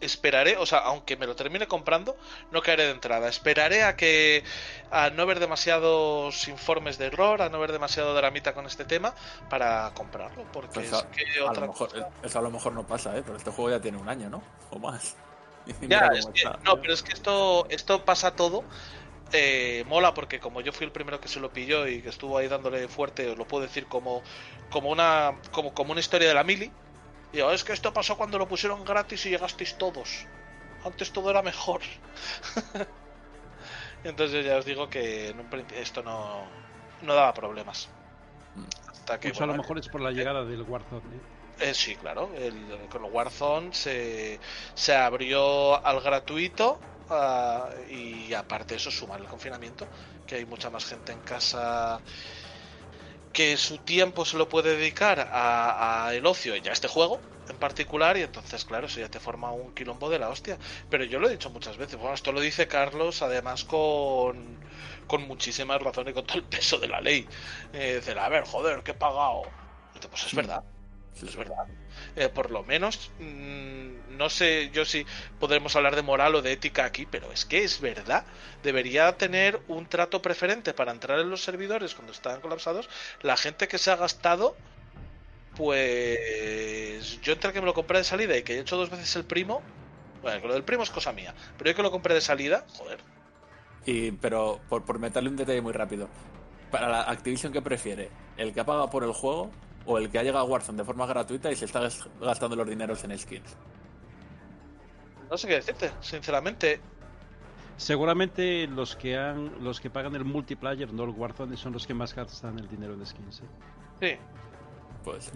[0.00, 2.16] Esperaré, o sea, aunque me lo termine comprando,
[2.52, 3.28] no caeré de entrada.
[3.28, 4.44] Esperaré a que
[4.92, 9.12] a no ver demasiados informes de error, a no ver demasiado dramita con este tema
[9.50, 12.72] para comprarlo, porque Pues es que a otra lo mejor, cosa- eso a lo mejor
[12.74, 13.22] no pasa, ¿eh?
[13.24, 14.40] Pero este juego ya tiene un año, ¿no?
[14.70, 15.16] O más.
[15.82, 18.62] Ya, es que- no, pero es que esto, esto pasa todo.
[19.32, 22.38] Eh, mola porque como yo fui el primero que se lo pilló y que estuvo
[22.38, 24.22] ahí dándole fuerte, os lo puedo decir como,
[24.70, 26.70] como una como, como una historia de la mili.
[27.32, 30.26] Y digo, es que esto pasó cuando lo pusieron gratis y llegasteis todos.
[30.84, 31.80] Antes todo era mejor.
[34.04, 36.46] Entonces ya os digo que en un prin- esto no,
[37.02, 37.88] no daba problemas.
[38.88, 41.00] Hasta que Mucho a lo mejor es por la llegada del Warzone.
[41.00, 41.68] ¿eh?
[41.70, 42.30] Eh, sí, claro.
[42.36, 42.54] El,
[42.90, 44.38] con el Warzone se,
[44.74, 46.80] se abrió al gratuito
[47.10, 49.86] ah, y aparte eso sumar el confinamiento,
[50.26, 52.00] que hay mucha más gente en casa
[53.32, 57.20] que su tiempo se lo puede dedicar a, a el ocio y a este juego
[57.48, 60.58] en particular y entonces claro eso ya te forma un quilombo de la hostia.
[60.90, 64.58] Pero yo lo he dicho muchas veces bueno esto lo dice Carlos además con
[65.06, 67.26] con muchísimas razones y con todo el peso de la ley.
[67.72, 69.42] Eh, de a ver joder que he pagado
[70.10, 70.62] pues es verdad
[71.14, 71.66] es verdad
[72.18, 75.06] eh, por lo menos mm, no sé yo si
[75.38, 78.24] podremos hablar de moral o de ética aquí pero es que es verdad
[78.62, 82.88] debería tener un trato preferente para entrar en los servidores cuando están colapsados
[83.22, 84.56] la gente que se ha gastado
[85.58, 89.14] pues yo entre que me lo compré de salida y que he hecho dos veces
[89.16, 89.60] el primo,
[90.22, 92.64] bueno, que lo del primo es cosa mía, pero yo que lo compré de salida,
[92.76, 93.00] joder.
[93.84, 96.08] Y, pero por, por meterle un detalle muy rápido,
[96.70, 98.08] para la Activision, ¿qué prefiere?
[98.36, 99.50] ¿El que ha pagado por el juego
[99.90, 102.54] o el que ha llegado a Warzone de forma gratuita y se está gas- gastando
[102.56, 103.56] los dineros en skins?
[105.30, 106.80] No sé qué decirte, sinceramente.
[107.76, 111.94] Seguramente los que han, los que pagan el multiplayer, no el Warzone, son los que
[111.94, 113.42] más gastan el dinero en skins.
[114.00, 114.18] ¿eh?
[114.18, 114.18] Sí,
[115.04, 115.30] Pues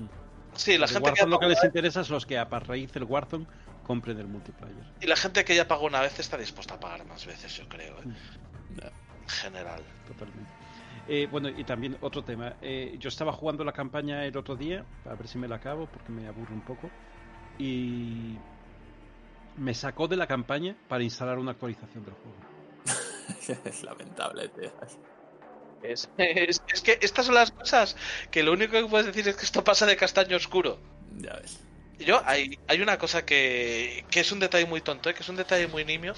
[0.55, 2.45] sí la El gente que Warzone ya lo que les interesa es los que a
[2.45, 3.47] raíz del Warzone
[3.87, 4.85] compren el multiplayer.
[5.01, 7.69] y la gente que ya pagó una vez está dispuesta a pagar más veces, yo
[7.69, 8.07] creo, ¿eh?
[8.07, 8.81] Mm.
[9.23, 9.83] en general.
[10.07, 10.51] Totalmente.
[11.05, 12.57] Eh, bueno, y también otro tema.
[12.61, 15.91] Eh, yo estaba jugando la campaña el otro día, a ver si me la acabo,
[15.91, 16.95] porque me aburro un poco.
[17.59, 18.45] Y
[19.55, 22.47] me sacó de la campaña para instalar una actualización del juego.
[23.65, 24.73] es lamentable, tío.
[25.81, 27.97] Es, es- es que estas son las cosas
[28.31, 30.81] que lo único que puedes decir es que esto pasa de castaño oscuro.
[31.11, 31.67] Ya ves.
[31.99, 35.15] Yo, hay, hay una cosa que, que es un detalle muy tonto, ¿eh?
[35.15, 36.15] que es un detalle muy nimio,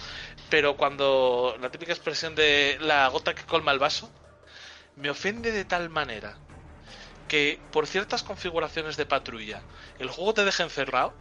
[0.48, 4.10] pero cuando la típica expresión de la gota que colma el vaso,
[4.96, 6.38] me ofende de tal manera
[7.28, 9.62] que por ciertas configuraciones de patrulla
[9.98, 11.14] el juego te deja encerrado,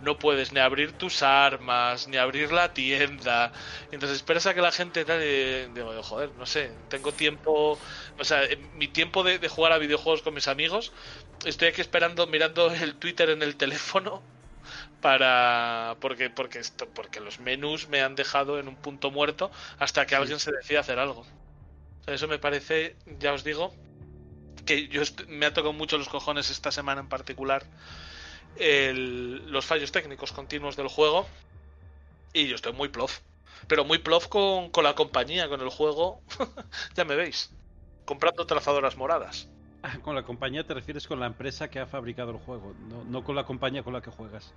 [0.00, 3.52] no puedes ni abrir tus armas, ni abrir la tienda,
[3.90, 7.78] entonces esperas a que la gente tal y digo, joder, no sé, tengo tiempo,
[8.18, 8.42] o sea,
[8.74, 10.92] mi tiempo de, de jugar a videojuegos con mis amigos,
[11.44, 14.22] estoy aquí esperando, mirando el Twitter en el teléfono
[15.00, 20.06] para porque porque esto porque los menús me han dejado en un punto muerto hasta
[20.06, 21.26] que alguien se decida hacer algo.
[22.06, 23.72] Eso me parece, ya os digo,
[24.66, 27.66] que yo me ha tocado mucho los cojones esta semana en particular
[28.58, 31.26] los fallos técnicos continuos del juego
[32.32, 33.20] y yo estoy muy plof.
[33.68, 36.20] Pero muy plof con, con la compañía, con el juego.
[36.94, 37.50] ya me veis.
[38.04, 39.48] Comprando trazadoras moradas.
[39.82, 43.04] Ah, con la compañía te refieres con la empresa que ha fabricado el juego, no,
[43.04, 44.52] no con la compañía con la que juegas.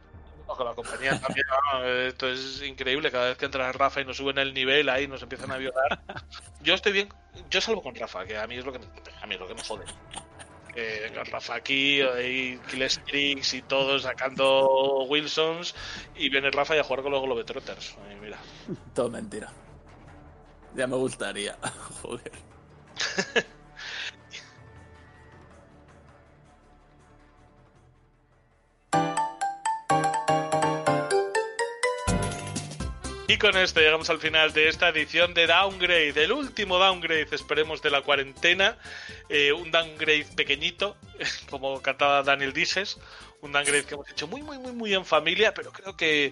[0.47, 1.45] No, con la compañía también.
[1.73, 1.85] ¿no?
[1.85, 3.11] Esto es increíble.
[3.11, 6.01] Cada vez que entra Rafa y nos suben el nivel ahí, nos empiezan a violar.
[6.61, 7.09] Yo estoy bien.
[7.49, 8.85] Yo salvo con Rafa, que a mí es lo que me,
[9.22, 9.85] a mí es lo que me jode.
[10.75, 15.75] Eh, con Rafa aquí, hay Killstreaks y todos sacando Wilsons.
[16.15, 17.97] Y viene Rafa y a jugar con los Globetrotters.
[18.07, 18.38] Ay, mira.
[18.93, 19.51] Todo mentira.
[20.75, 21.57] Ya me gustaría.
[22.01, 22.31] Joder.
[33.33, 37.81] Y con esto llegamos al final de esta edición de Downgrade, el último downgrade, esperemos,
[37.81, 38.77] de la cuarentena.
[39.27, 40.95] Eh, un downgrade pequeñito,
[41.49, 42.99] como cantaba Daniel Dijes.
[43.41, 46.31] Un downgrade que hemos hecho muy, muy, muy, muy en familia, pero creo que.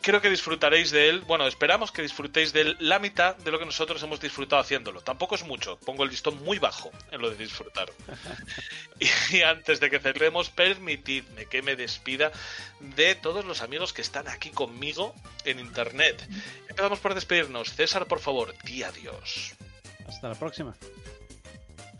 [0.00, 1.20] Creo que disfrutaréis de él.
[1.22, 5.00] Bueno, esperamos que disfrutéis de él la mitad de lo que nosotros hemos disfrutado haciéndolo.
[5.00, 7.90] Tampoco es mucho, pongo el listón muy bajo en lo de disfrutar.
[9.30, 12.32] Y antes de que cerremos, permitidme que me despida
[12.80, 16.26] de todos los amigos que están aquí conmigo en internet.
[16.68, 17.72] Empezamos por despedirnos.
[17.72, 19.54] César, por favor, di adiós.
[20.06, 20.74] Hasta la próxima.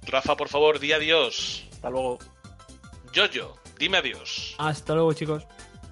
[0.02, 1.67] Rafa, por favor, di adiós.
[1.73, 2.18] Hasta luego.
[3.12, 4.55] Yoyo, dime adiós.
[4.59, 5.44] Hasta luego, chicos.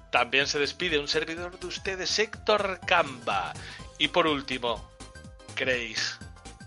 [0.09, 3.53] También se despide un servidor de ustedes, Héctor Camba.
[3.97, 4.89] Y por último,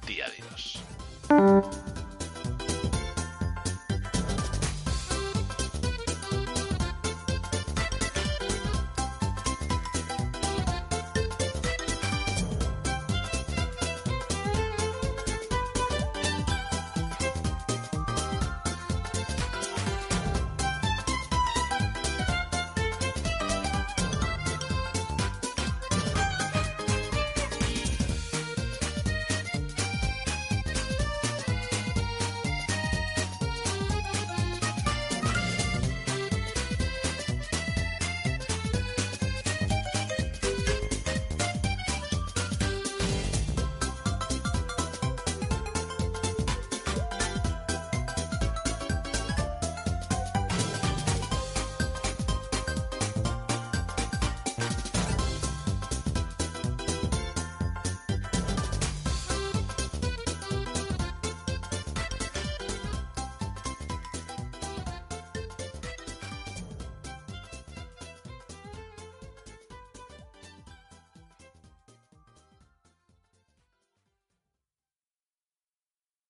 [0.07, 0.81] di adiós.